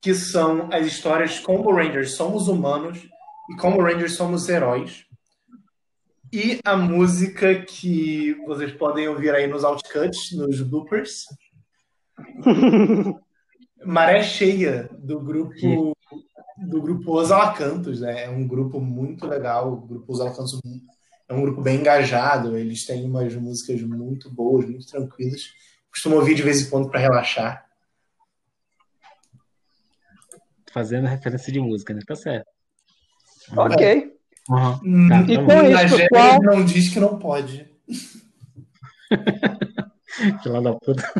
que 0.00 0.14
são 0.14 0.68
as 0.72 0.86
histórias 0.86 1.38
Combo 1.38 1.74
Rangers 1.74 2.12
Somos 2.14 2.48
Humanos 2.48 3.06
e 3.50 3.56
Combo 3.56 3.82
Rangers 3.82 4.14
Somos 4.16 4.48
Heróis. 4.48 5.04
E 6.32 6.60
a 6.64 6.76
música 6.76 7.60
que 7.62 8.34
vocês 8.46 8.72
podem 8.72 9.08
ouvir 9.08 9.34
aí 9.34 9.46
nos 9.48 9.64
outcuts, 9.64 10.30
nos 10.32 10.62
bloopers. 10.62 11.24
Maré 13.84 14.22
Cheia, 14.22 14.88
do 14.92 15.18
grupo 15.20 15.96
do 16.68 16.82
grupo 16.82 17.18
Os 17.18 17.32
Alacantos, 17.32 18.00
né? 18.00 18.24
É 18.24 18.28
um 18.28 18.46
grupo 18.46 18.80
muito 18.80 19.26
legal. 19.26 19.72
O 19.72 19.80
grupo 19.80 20.12
Os 20.12 20.20
Alacantos 20.20 20.60
é 21.28 21.34
um 21.34 21.42
grupo 21.42 21.62
bem 21.62 21.80
engajado. 21.80 22.56
Eles 22.56 22.84
têm 22.84 23.04
umas 23.04 23.34
músicas 23.34 23.80
muito 23.82 24.30
boas, 24.30 24.66
muito 24.66 24.86
tranquilas. 24.86 25.52
Costumo 25.90 26.16
ouvir 26.16 26.34
de 26.34 26.42
vez 26.42 26.62
em 26.62 26.70
quando 26.70 26.90
para 26.90 27.00
relaxar. 27.00 27.66
Fazendo 30.72 31.06
referência 31.08 31.52
de 31.52 31.60
música, 31.60 31.92
né? 31.94 32.00
Tá 32.06 32.14
certo. 32.14 32.46
Ok. 33.56 34.16
Uhum. 34.48 35.08
Tá, 35.08 35.16
é 35.18 35.68
Na 35.68 35.84
isso, 35.84 35.96
pessoal. 35.96 36.42
não 36.42 36.64
diz 36.64 36.88
que 36.92 37.00
não 37.00 37.18
pode. 37.18 37.68
bom. 39.10 40.38
Filha 40.42 40.60
da 40.60 40.74
puta. 40.74 41.12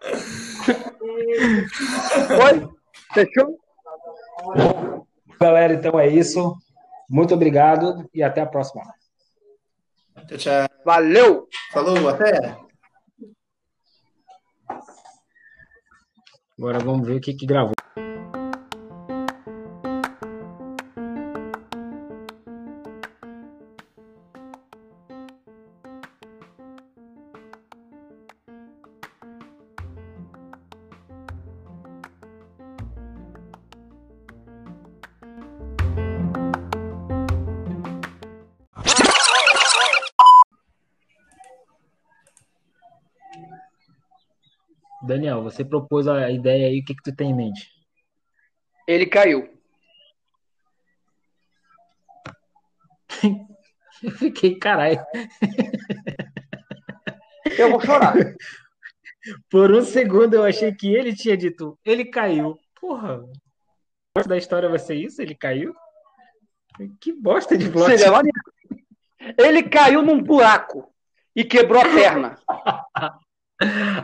Oi? 1.20 2.68
Fechou? 3.12 3.58
Galera, 5.40 5.74
então 5.74 5.98
é 5.98 6.08
isso. 6.08 6.56
Muito 7.08 7.34
obrigado 7.34 8.08
e 8.14 8.22
até 8.22 8.40
a 8.40 8.46
próxima. 8.46 8.82
Tchau, 10.28 10.38
tchau. 10.38 10.68
Valeu! 10.84 11.48
Falou, 11.72 12.08
até. 12.08 12.56
Agora 16.58 16.78
vamos 16.78 17.06
ver 17.06 17.16
o 17.16 17.20
que 17.20 17.34
que 17.34 17.46
gravou. 17.46 17.74
Você 45.50 45.64
propôs 45.64 46.06
a 46.06 46.30
ideia 46.30 46.68
aí, 46.68 46.80
o 46.80 46.84
que 46.84 46.94
que 46.94 47.02
tu 47.02 47.14
tem 47.14 47.30
em 47.30 47.36
mente? 47.36 47.68
Ele 48.86 49.06
caiu. 49.06 49.48
Eu 54.02 54.10
fiquei, 54.18 54.56
caralho. 54.56 55.00
Eu 57.58 57.70
vou 57.70 57.80
chorar. 57.80 58.14
Por 59.50 59.70
um 59.70 59.82
segundo 59.82 60.34
eu 60.34 60.44
achei 60.44 60.74
que 60.74 60.94
ele 60.94 61.14
tinha 61.14 61.36
dito, 61.36 61.78
ele 61.84 62.06
caiu. 62.06 62.58
Porra, 62.80 63.22
da 64.26 64.36
história 64.36 64.68
vai 64.68 64.78
ser 64.78 64.94
isso? 64.94 65.20
Ele 65.20 65.34
caiu? 65.34 65.74
Que 67.00 67.12
bosta 67.12 67.56
de 67.58 67.68
plot. 67.70 67.92
Ele 69.36 69.62
caiu 69.64 70.02
num 70.02 70.22
buraco 70.22 70.90
e 71.36 71.44
quebrou 71.44 71.80
a 71.80 71.84
perna. 71.84 72.38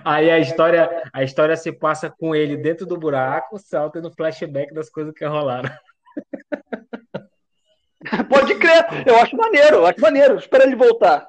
Aí 0.05 0.31
a 0.31 0.39
história, 0.39 1.03
a 1.13 1.23
história 1.23 1.57
se 1.57 1.73
passa 1.73 2.11
com 2.11 2.35
ele 2.35 2.57
dentro 2.57 2.85
do 2.87 2.97
buraco, 2.99 3.59
salta 3.59 4.01
no 4.01 4.13
flashback 4.13 4.73
das 4.75 4.91
coisas 4.91 5.15
que 5.15 5.25
rolaram. 5.25 5.71
Pode 8.29 8.55
crer. 8.57 8.87
Eu 9.07 9.17
acho 9.21 9.37
maneiro, 9.37 9.77
eu 9.77 9.87
acho 9.87 10.01
maneiro. 10.01 10.37
Espera 10.39 10.65
ele 10.65 10.77
voltar. 10.77 11.29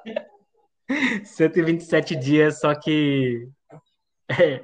127 1.24 2.16
dias, 2.16 2.60
só 2.60 2.74
que. 2.74 3.48
É, 4.30 4.60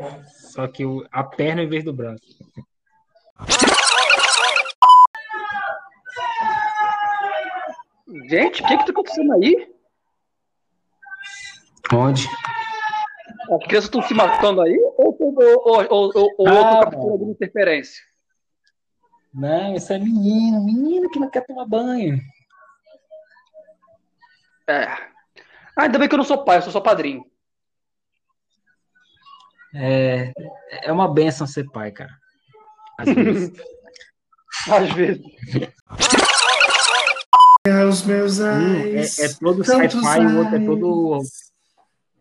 só 0.52 0.66
que 0.68 0.84
o- 0.84 1.06
a 1.10 1.24
perna 1.24 1.62
em 1.62 1.68
vez 1.68 1.82
do 1.84 1.92
braço. 1.92 2.22
Gente, 8.28 8.62
o 8.62 8.66
que 8.66 8.76
que 8.76 8.84
tá 8.84 8.92
acontecendo 8.92 9.32
aí? 9.32 9.68
Onde? 11.92 12.28
As 13.50 13.58
crianças 13.66 13.84
estão 13.84 14.02
se 14.02 14.14
matando 14.14 14.62
aí? 14.62 14.76
Ou, 14.96 15.16
ou, 15.20 15.34
ou, 15.38 15.86
ou, 15.90 16.12
ou, 16.14 16.34
ou 16.38 16.48
Ah, 16.48 16.52
outro 16.54 16.80
captura 16.80 16.98
mano. 16.98 17.12
alguma 17.12 17.32
interferência? 17.32 18.02
Não, 19.32 19.74
isso 19.74 19.92
é 19.92 19.98
menino, 19.98 20.64
menino 20.64 21.10
que 21.10 21.18
não 21.18 21.28
quer 21.30 21.44
tomar 21.46 21.66
banho. 21.66 22.20
É. 24.68 24.84
Ah, 25.76 25.82
ainda 25.82 25.98
bem 25.98 26.08
que 26.08 26.14
eu 26.14 26.18
não 26.18 26.24
sou 26.24 26.44
pai, 26.44 26.58
eu 26.58 26.62
sou 26.62 26.72
só 26.72 26.80
padrinho. 26.80 27.24
É, 29.74 30.32
é 30.84 30.92
uma 30.92 31.12
benção 31.12 31.46
ser 31.46 31.68
pai, 31.70 31.90
cara. 31.90 32.12
Às 32.98 33.08
vezes. 33.12 33.52
Às 34.70 34.90
vezes. 34.92 35.22
Os 37.88 38.02
meus 38.04 38.38
Um 38.40 38.46
é, 38.46 38.86
eyes. 38.88 39.18
é 39.18 39.28
todo 39.40 39.64
sci-fi, 39.64 39.96
o 40.26 40.38
outro 40.38 40.54
é 40.54 40.58
eyes. 40.58 40.66
todo 40.66 41.18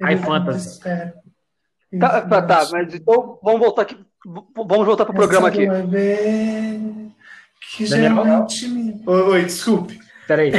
high 0.03 0.17
fantasy. 0.17 0.79
Tá, 1.99 2.21
tá, 2.21 2.41
tá, 2.41 2.67
mas 2.71 2.93
então 2.93 3.39
vamos 3.43 3.59
voltar 3.59 3.83
aqui. 3.83 3.97
Vamos 4.25 4.85
voltar 4.85 5.05
pro 5.05 5.13
programa 5.13 5.47
aqui. 5.49 5.67
Que 7.75 7.87
Daniel? 7.89 8.09
geralmente 8.15 8.67
me... 8.67 9.01
Oi, 9.05 9.21
oi, 9.21 9.43
desculpe. 9.45 9.99
Peraí. 10.27 10.51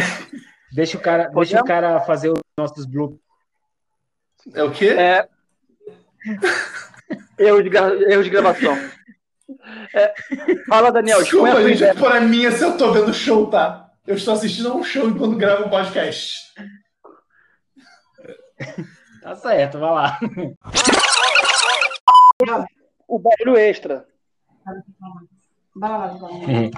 Deixa 0.72 0.99
o 0.99 1.01
cara, 1.01 1.28
deixa 1.28 1.61
o 1.61 1.64
cara 1.64 2.01
fazer 2.01 2.30
os 2.30 2.38
nossos 2.59 2.84
bloopers. 2.86 3.20
É 4.53 4.62
o 4.62 4.70
quê? 4.72 4.88
É. 4.88 5.28
Erro 7.38 7.62
de, 7.62 7.70
gra- 7.70 7.95
erro 8.11 8.22
de 8.24 8.30
gravação. 8.30 8.76
É, 9.95 10.14
Fala, 10.68 10.90
Daniel, 10.90 11.18
a 11.18 11.22
Desculpa, 11.22 11.51
sua 11.53 11.62
gente, 11.62 11.76
ideia. 11.76 11.95
por 11.95 12.11
a 12.12 12.20
minha 12.20 12.51
se 12.51 12.62
eu 12.62 12.76
tô 12.76 12.92
vendo 12.92 13.12
show, 13.14 13.49
tá? 13.49 13.90
Eu 14.07 14.16
estou 14.16 14.34
assistindo 14.34 14.70
a 14.70 14.74
um 14.74 14.82
show 14.84 15.09
enquanto 15.09 15.36
gravo 15.36 15.64
um 15.66 15.70
podcast. 15.70 16.53
Tá 19.24 19.34
certo, 19.36 19.78
vai 19.78 19.90
lá. 19.90 20.20
O 23.08 23.18
barulho 23.18 23.56
extra. 23.56 24.06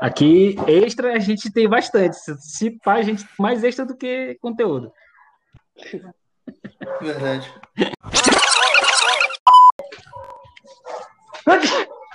Aqui, 0.00 0.56
extra, 0.66 1.12
a 1.12 1.18
gente 1.18 1.52
tem 1.52 1.68
bastante. 1.68 2.16
Se- 2.40 2.78
pá, 2.82 2.94
a 2.94 3.02
gente 3.02 3.22
tem 3.22 3.34
mais 3.38 3.62
extra 3.62 3.84
do 3.84 3.94
que 3.94 4.38
conteúdo. 4.40 4.90
Verdade. 7.02 7.52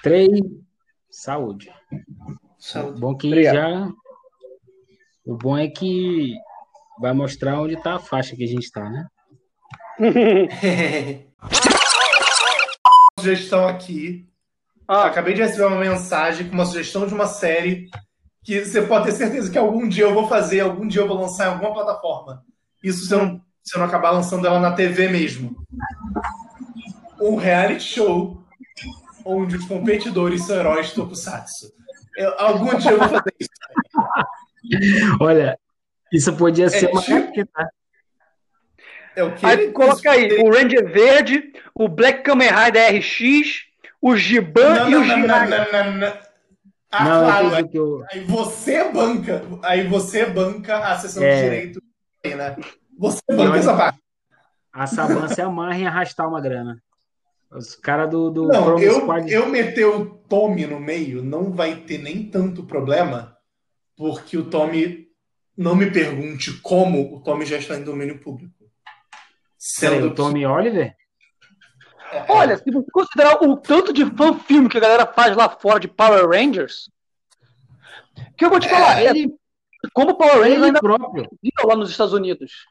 Três. 0.02 0.30
Saúde. 1.12 1.72
Saúde. 2.58 3.00
Bom 3.00 3.16
que 3.16 3.28
Obrigado. 3.28 3.56
já. 3.56 3.92
O 5.28 5.38
bom 5.38 5.56
é 5.56 5.68
que 5.68 6.34
vai 7.00 7.14
mostrar 7.14 7.62
onde 7.62 7.80
tá 7.84 7.98
a 7.98 8.00
faixa 8.00 8.36
que 8.36 8.44
a 8.44 8.48
gente 8.48 8.72
tá, 8.72 8.90
né? 8.90 9.08
sugestão 13.20 13.68
aqui. 13.68 14.26
Ah, 14.88 15.06
Acabei 15.06 15.34
de 15.34 15.42
receber 15.42 15.66
uma 15.66 15.80
mensagem 15.80 16.48
com 16.48 16.54
uma 16.54 16.66
sugestão 16.66 17.06
de 17.06 17.14
uma 17.14 17.28
série 17.28 17.90
que 18.44 18.64
você 18.66 18.82
pode 18.82 19.06
ter 19.06 19.12
certeza 19.12 19.52
que 19.52 19.58
algum 19.58 19.88
dia 19.88 20.06
eu 20.06 20.14
vou 20.14 20.28
fazer, 20.28 20.62
algum 20.62 20.88
dia 20.88 21.02
eu 21.02 21.08
vou 21.08 21.20
lançar 21.20 21.48
em 21.48 21.54
alguma 21.54 21.74
plataforma. 21.74 22.44
Isso 22.84 23.06
se 23.06 23.14
eu 23.14 23.26
não, 23.26 23.42
se 23.64 23.76
eu 23.76 23.80
não 23.80 23.88
acabar 23.88 24.12
lançando 24.12 24.48
ela 24.48 24.60
na 24.60 24.72
TV 24.72 25.10
mesmo. 25.10 25.56
Um 27.22 27.36
reality 27.36 27.84
show 27.84 28.42
onde 29.26 29.58
os 29.58 29.66
competidores 29.66 30.46
são 30.46 30.56
heróis 30.56 30.92
tokusatsu. 30.94 31.72
Eu- 32.16 32.34
algum 32.40 32.76
dia 32.78 32.92
eu 32.92 33.00
vou 33.00 33.10
fazer 33.10 33.34
isso. 33.40 33.50
Olha, 35.22 35.60
isso 36.12 36.34
podia 36.36 36.70
ser 36.70 36.90
uma 36.90 37.02
tipo- 37.02 37.46
tá? 37.54 37.70
É 39.20 39.24
o 39.24 39.36
que 39.36 39.46
aí 39.46 39.72
coloca 39.72 40.10
aí 40.12 40.32
o 40.42 40.50
Ranger 40.50 40.92
Verde, 40.94 41.52
o 41.76 41.90
Black 41.90 42.24
Kamen 42.24 42.48
Rider 42.50 42.96
RX, 42.96 43.64
o 44.02 44.16
Giban 44.16 44.76
Não, 44.76 44.88
e 44.88 44.92
não, 44.92 45.02
o 45.02 45.92
não. 45.98 46.14
Ah, 46.92 47.04
Não, 47.04 47.26
claro, 47.26 47.68
que 47.70 47.78
eu- 47.78 48.04
Aí 48.12 48.22
você 48.24 48.90
banca, 48.92 49.44
aí 49.62 49.86
você 49.88 50.26
banca 50.26 50.78
a 50.80 50.98
sessão 50.98 51.22
É. 51.22 51.36
de 51.36 51.44
direito, 51.44 51.82
né? 52.26 52.56
Você 52.98 53.20
banca 53.30 53.58
essa 53.58 53.76
parte. 53.76 54.00
a 54.72 54.88
Saban 54.88 55.28
se 55.28 55.42
amarra 55.42 55.78
em 55.78 55.86
arrastar 55.86 56.28
uma 56.30 56.40
grana. 56.40 56.82
Os 57.52 57.76
caras 57.76 58.10
do, 58.10 58.30
do 58.30 58.48
Não, 58.48 58.64
Promo 58.64 58.80
eu, 58.84 59.02
Squad. 59.02 59.30
eu 59.34 59.50
meter 59.50 59.86
o 59.86 60.06
Tommy 60.06 60.66
no 60.66 60.80
meio 60.80 61.22
não 61.24 61.52
vai 61.52 61.76
ter 61.76 61.98
nem 61.98 62.24
tanto 62.24 62.64
problema, 62.64 63.36
porque 63.98 64.38
o 64.38 64.46
Tommy 64.46 65.08
não 65.58 65.76
me 65.76 65.92
pergunte 65.92 66.54
como 66.62 67.16
o 67.16 67.20
Tommy 67.20 67.46
já 67.46 67.58
está 67.58 67.76
em 67.76 67.84
domínio 67.84 68.20
público. 68.20 68.54
Sendo 69.60 70.08
o 70.08 70.16
Tommy 70.16 70.46
Oliver? 70.46 70.96
que- 70.96 72.32
Olha, 72.32 72.58
se 72.58 72.72
você 72.72 72.90
considerar 72.92 73.44
o 73.44 73.58
tanto 73.58 73.94
de 73.94 74.04
fã-filme 74.16 74.68
que 74.70 74.78
a 74.78 74.82
galera 74.82 75.06
faz 75.06 75.36
lá 75.36 75.48
fora 75.50 75.80
de 75.80 75.88
Power 75.88 76.28
Rangers, 76.28 76.90
que 78.38 78.46
eu 78.46 78.50
vou 78.50 78.60
te 78.60 78.68
falar, 78.70 79.02
é, 79.02 79.10
Ele, 79.10 79.32
como 79.94 80.18
Power 80.18 80.38
Rangers 80.40 80.56
ele 80.56 80.66
ainda 80.66 80.80
próprio. 80.80 81.30
lá 81.66 81.76
nos 81.76 81.92
Estados 81.92 82.14
Unidos. 82.14 82.66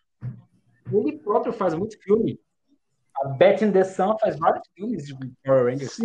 Ele 0.90 1.18
próprio 1.18 1.52
faz 1.52 1.74
muito 1.74 1.96
filme. 2.02 2.40
A 3.22 3.28
Beth 3.28 3.62
in 3.62 3.70
the 3.72 3.84
Sun 3.84 4.16
faz 4.18 4.38
vários 4.38 4.66
filmes 4.74 5.06
de 5.06 5.14
Power 5.44 5.66
Rangers. 5.66 5.96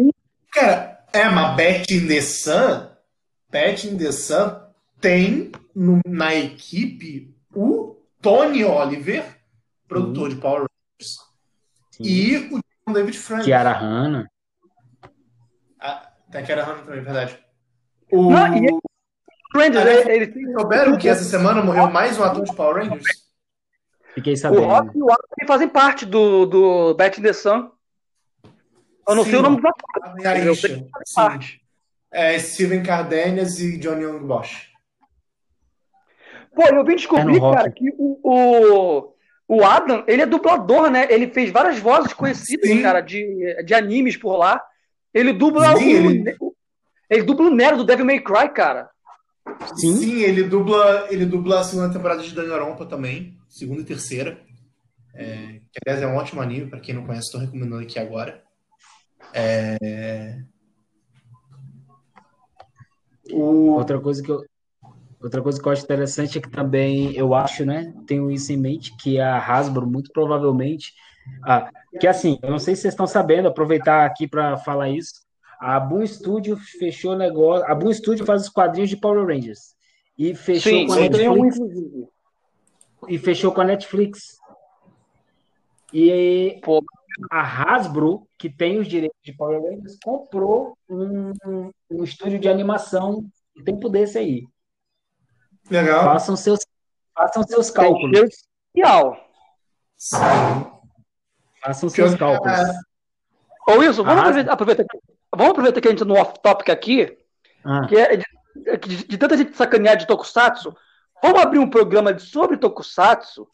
Cara, 0.51 1.03
é, 1.13 1.29
mas 1.29 1.55
Bet 1.55 1.93
in 1.93 2.07
the 2.07 2.21
Sun, 2.21 2.89
in 3.87 3.97
the 3.97 4.11
Sun 4.11 4.61
tem 4.99 5.51
no- 5.75 6.01
na 6.05 6.35
equipe 6.35 7.35
o 7.55 7.95
Tony 8.21 8.63
Oliver, 8.63 9.23
produtor 9.87 10.29
de 10.29 10.35
Power 10.35 10.59
Rangers, 10.61 10.72
Sim. 10.99 12.03
e 12.03 12.37
o 12.53 12.59
John 12.87 12.93
David 12.93 13.17
Frank. 13.17 13.43
Kiara 13.45 13.71
Hanna. 13.71 14.31
Ah, 15.79 16.11
tem 16.31 16.43
Kiara 16.43 16.63
Hanna 16.63 16.83
também, 16.83 16.99
é 16.99 17.03
verdade. 17.03 17.43
O... 18.11 18.31
Não, 18.31 18.57
e 18.57 18.67
Rangers, 19.55 19.77
Aliás, 19.85 20.07
ele, 20.07 20.53
Souberam 20.59 20.97
que 20.97 21.07
essa 21.07 21.23
semana 21.23 21.61
morreu 21.63 21.89
mais 21.91 22.17
um 22.17 22.23
ator 22.23 22.43
de 22.43 22.55
Power 22.55 22.77
Rangers? 22.83 23.03
Fiquei 24.15 24.33
o 24.33 24.37
sabendo. 24.37 24.63
Rock 24.65 24.97
e 24.97 25.01
o 25.01 25.11
Adam 25.11 25.47
fazem 25.47 25.67
parte 25.69 26.05
do, 26.05 26.45
do 26.45 26.93
Bet 26.95 27.19
in 27.19 27.23
the 27.23 27.33
Sun. 27.33 27.71
Eu 29.07 29.15
não 29.15 29.23
Sim. 29.23 29.31
sei 29.31 29.39
o 29.39 29.41
nome 29.41 29.57
dos 29.57 29.65
atores. 29.65 30.25
A 30.25 30.39
Eu 30.39 30.55
sei 30.55 30.71
Aisha. 30.71 30.83
que 30.83 30.89
fazem 30.91 31.05
Sim. 31.07 31.15
parte. 31.15 31.63
É, 32.11 32.37
Steven 32.39 32.83
Cardenas 32.83 33.59
e 33.59 33.77
John 33.77 33.97
Young 33.99 34.25
Bosch. 34.25 34.71
Pô, 36.55 36.61
eu 36.63 36.85
vim 36.85 36.93
É 36.93 36.95
descobrir, 36.95 37.39
rock. 37.39 37.57
cara, 37.57 37.71
que 37.71 37.89
o, 37.97 38.19
o, 38.23 39.12
o 39.55 39.63
Adam, 39.63 40.03
ele 40.07 40.21
é 40.21 40.25
dublador, 40.25 40.89
né? 40.89 41.07
Ele 41.09 41.27
fez 41.29 41.51
várias 41.51 41.79
vozes 41.79 42.13
conhecidas, 42.13 42.69
Sim. 42.69 42.81
cara, 42.81 43.01
de, 43.01 43.63
de 43.63 43.73
animes 43.73 44.17
por 44.17 44.37
lá. 44.37 44.61
Ele 45.13 45.33
dubla 45.33 45.75
Sim, 45.77 45.83
o, 45.85 46.11
ele- 46.11 46.35
ele 47.09 47.23
dubla 47.23 47.47
o 47.47 47.53
Nero 47.53 47.77
do 47.77 47.85
Devil 47.85 48.05
May 48.05 48.19
Cry, 48.19 48.49
cara. 48.53 48.89
Sim. 49.75 50.21
ele 50.21 50.43
dubla, 50.43 51.07
ele 51.09 51.25
dubla 51.25 51.59
a 51.59 51.63
segunda 51.63 51.91
temporada 51.91 52.21
de 52.23 52.33
Danganronpa 52.33 52.85
também, 52.85 53.37
segunda 53.47 53.81
e 53.81 53.85
terceira. 53.85 54.41
É, 55.15 55.59
que 55.71 55.79
aliás 55.85 56.01
é 56.01 56.07
um 56.07 56.15
ótimo 56.15 56.41
anime, 56.41 56.67
pra 56.69 56.79
quem 56.79 56.95
não 56.95 57.05
conhece, 57.05 57.27
estou 57.27 57.39
recomendando 57.41 57.83
aqui 57.83 57.99
agora. 57.99 58.41
É... 59.33 60.39
O... 63.31 63.71
Outra 63.73 63.99
coisa 63.99 64.21
que 64.23 64.31
eu 64.31 64.43
outra 65.23 65.41
coisa 65.41 65.61
que 65.61 65.67
eu 65.67 65.71
acho 65.71 65.83
interessante 65.83 66.37
é 66.37 66.41
que 66.41 66.49
também 66.49 67.13
eu 67.15 67.33
acho, 67.33 67.65
né, 67.65 67.93
tenho 68.05 68.29
isso 68.29 68.51
em 68.51 68.57
mente 68.57 68.95
que 68.97 69.19
a 69.19 69.37
Hasbro 69.37 69.87
muito 69.87 70.11
provavelmente, 70.11 70.93
ah, 71.45 71.69
que 71.99 72.07
assim, 72.07 72.37
eu 72.41 72.51
não 72.51 72.59
sei 72.59 72.75
se 72.75 72.81
vocês 72.81 72.93
estão 72.93 73.07
sabendo, 73.07 73.47
aproveitar 73.47 74.05
aqui 74.05 74.27
para 74.27 74.57
falar 74.57 74.89
isso. 74.89 75.23
A 75.59 75.79
Boom 75.79 76.05
Studio 76.05 76.57
fechou 76.57 77.15
negócio, 77.15 77.65
a 77.65 77.73
Boom 77.73 77.93
Studio 77.93 78.25
faz 78.25 78.41
os 78.41 78.49
quadrinhos 78.49 78.89
de 78.89 78.97
Power 78.97 79.25
Rangers. 79.25 79.75
E 80.17 80.35
fechou 80.35 80.71
Sim, 80.71 80.87
com 80.87 80.93
a 80.93 80.97
um, 80.97 80.99
Netflix. 80.99 81.57
E 83.07 83.17
fechou 83.17 83.51
com 83.51 83.61
a 83.61 83.65
Netflix. 83.65 84.37
E 85.93 86.59
Pô. 86.63 86.83
a 87.31 87.41
Hasbro, 87.41 88.27
que 88.37 88.49
tem 88.49 88.79
os 88.79 88.87
direitos 88.87 89.17
de 89.23 89.33
Power 89.33 89.61
Rangers, 89.61 89.97
comprou 90.03 90.77
um, 90.89 91.31
um 91.89 92.03
estúdio 92.03 92.39
de 92.39 92.49
animação 92.49 93.25
um 93.57 93.63
tempo 93.63 93.87
desse 93.87 94.17
aí. 94.17 94.45
Legal. 95.69 96.03
Façam 96.03 96.35
seus, 96.35 96.59
façam 97.15 97.43
seus 97.43 97.69
cálculos. 97.71 98.17
especial. 98.19 99.17
Façam 101.61 101.89
seus 101.89 102.15
cálculos. 102.15 102.59
Ô, 103.67 103.73
Wilson, 103.77 104.03
vamos 104.03 104.19
Ah, 104.19 104.21
aproveitar, 104.23 104.53
aproveitar, 104.53 104.85
vamos 105.33 105.51
aproveitar 105.51 105.81
que 105.81 105.87
a 105.87 105.91
gente 105.91 105.99
tá 105.99 106.05
no 106.05 106.15
off-topic 106.17 106.69
aqui, 106.69 107.17
Ah, 107.63 107.87
que 107.87 107.95
é 107.95 108.17
de, 108.17 108.25
é 108.67 108.77
de, 108.77 109.07
de 109.07 109.17
tanta 109.17 109.37
gente 109.37 109.55
sacanear 109.55 109.95
de 109.95 110.05
Tokusatsu, 110.05 110.75
vamos 111.21 111.41
abrir 111.41 111.59
um 111.59 111.69
programa 111.69 112.13
de- 112.13 112.23
sobre 112.23 112.57
Tokusatsu, 112.57 113.47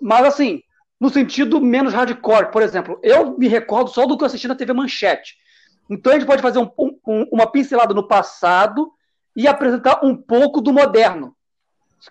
mas 0.00 0.26
assim, 0.26 0.62
no 1.00 1.08
sentido 1.08 1.58
menos 1.58 1.94
hardcore. 1.94 2.50
Por 2.50 2.60
exemplo, 2.62 3.00
eu 3.02 3.38
me 3.38 3.48
recordo 3.48 3.88
só 3.88 4.04
do 4.04 4.18
que 4.18 4.22
eu 4.22 4.26
assisti 4.26 4.46
na 4.46 4.54
TV 4.54 4.74
Manchete. 4.74 5.36
Então 5.88 6.12
a 6.12 6.16
gente 6.18 6.26
pode 6.26 6.42
fazer 6.42 6.58
um- 6.58 6.70
um- 7.06 7.26
uma 7.32 7.50
pincelada 7.50 7.94
no 7.94 8.06
passado 8.06 8.92
e 9.34 9.46
apresentar 9.46 10.04
um 10.04 10.16
pouco 10.16 10.60
do 10.60 10.72
moderno. 10.72 11.34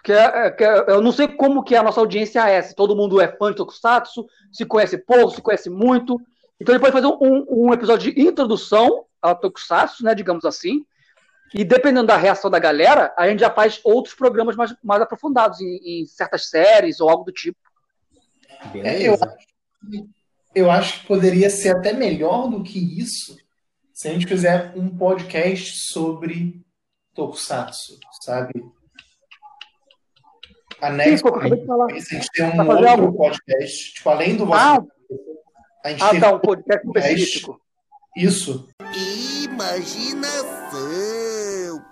Que 0.04 0.12
é- 0.12 0.52
que 0.52 0.64
é- 0.64 0.86
eu 0.88 1.02
não 1.02 1.12
sei 1.12 1.28
como 1.28 1.64
que 1.64 1.76
a 1.76 1.82
nossa 1.84 2.00
audiência 2.00 2.48
é, 2.48 2.62
se 2.62 2.76
todo 2.76 2.96
mundo 2.96 3.20
é 3.20 3.28
fã 3.28 3.50
de 3.50 3.58
Tokusatsu, 3.58 4.28
se 4.52 4.66
conhece 4.66 4.98
pouco, 4.98 5.32
se 5.32 5.42
conhece 5.42 5.70
muito. 5.70 6.20
Então 6.62 6.74
gente 6.74 6.82
pode 6.82 6.94
fazer 6.94 7.08
um, 7.08 7.46
um 7.50 7.74
episódio 7.74 8.14
de 8.14 8.22
introdução 8.22 9.06
a 9.22 9.34
Tokusatsu, 9.34 10.04
né, 10.04 10.14
digamos 10.14 10.46
assim, 10.46 10.86
e 11.54 11.64
dependendo 11.64 12.08
da 12.08 12.18
reação 12.18 12.50
da 12.52 12.60
galera, 12.60 13.14
a 13.18 13.28
gente 13.28 13.40
já 13.40 13.50
faz 13.50 13.80
outros 13.84 14.14
programas 14.14 14.56
mais, 14.56 14.76
mais 14.84 15.02
aprofundados 15.02 15.60
em, 15.60 16.02
em 16.02 16.06
certas 16.06 16.50
séries 16.50 17.00
ou 17.00 17.10
algo 17.10 17.24
do 17.24 17.32
tipo. 17.32 17.58
É, 18.76 19.08
eu, 19.08 19.18
eu 20.54 20.70
acho 20.70 21.00
que 21.02 21.08
poderia 21.08 21.50
ser 21.50 21.70
até 21.70 21.94
melhor 21.94 22.50
do 22.50 22.62
que 22.62 22.78
isso 23.00 23.38
se 23.92 24.08
a 24.08 24.14
gente 24.14 24.28
fizer 24.28 24.74
um 24.76 24.96
podcast 24.96 25.92
sobre 25.92 26.62
Tokusatsu, 27.20 28.00
sabe? 28.22 28.54
A 30.82 30.90
Sim, 30.94 31.00
a 31.02 31.98
gente 31.98 32.32
tem 32.32 32.46
um 32.46 32.56
fazer 32.56 32.72
outro 32.72 32.88
algo. 32.88 33.18
podcast, 33.18 33.94
tipo, 33.94 34.10
além 34.10 34.38
do 34.38 34.46
vosso. 34.46 34.62
Ah, 34.62 34.82
a 35.84 35.90
gente 35.90 36.04
ah 36.04 36.10
tem 36.12 36.20
tá, 36.22 36.34
um 36.34 36.40
podcast 36.40 36.88
específico. 36.88 37.60
isso. 38.16 38.70
Imaginação. 39.44 40.48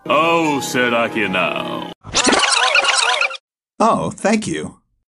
Ou 0.06 0.62
será 0.62 1.10
que 1.10 1.28
não? 1.28 1.92
Oh, 3.82 4.10
thank 4.10 4.50
you. 4.50 4.77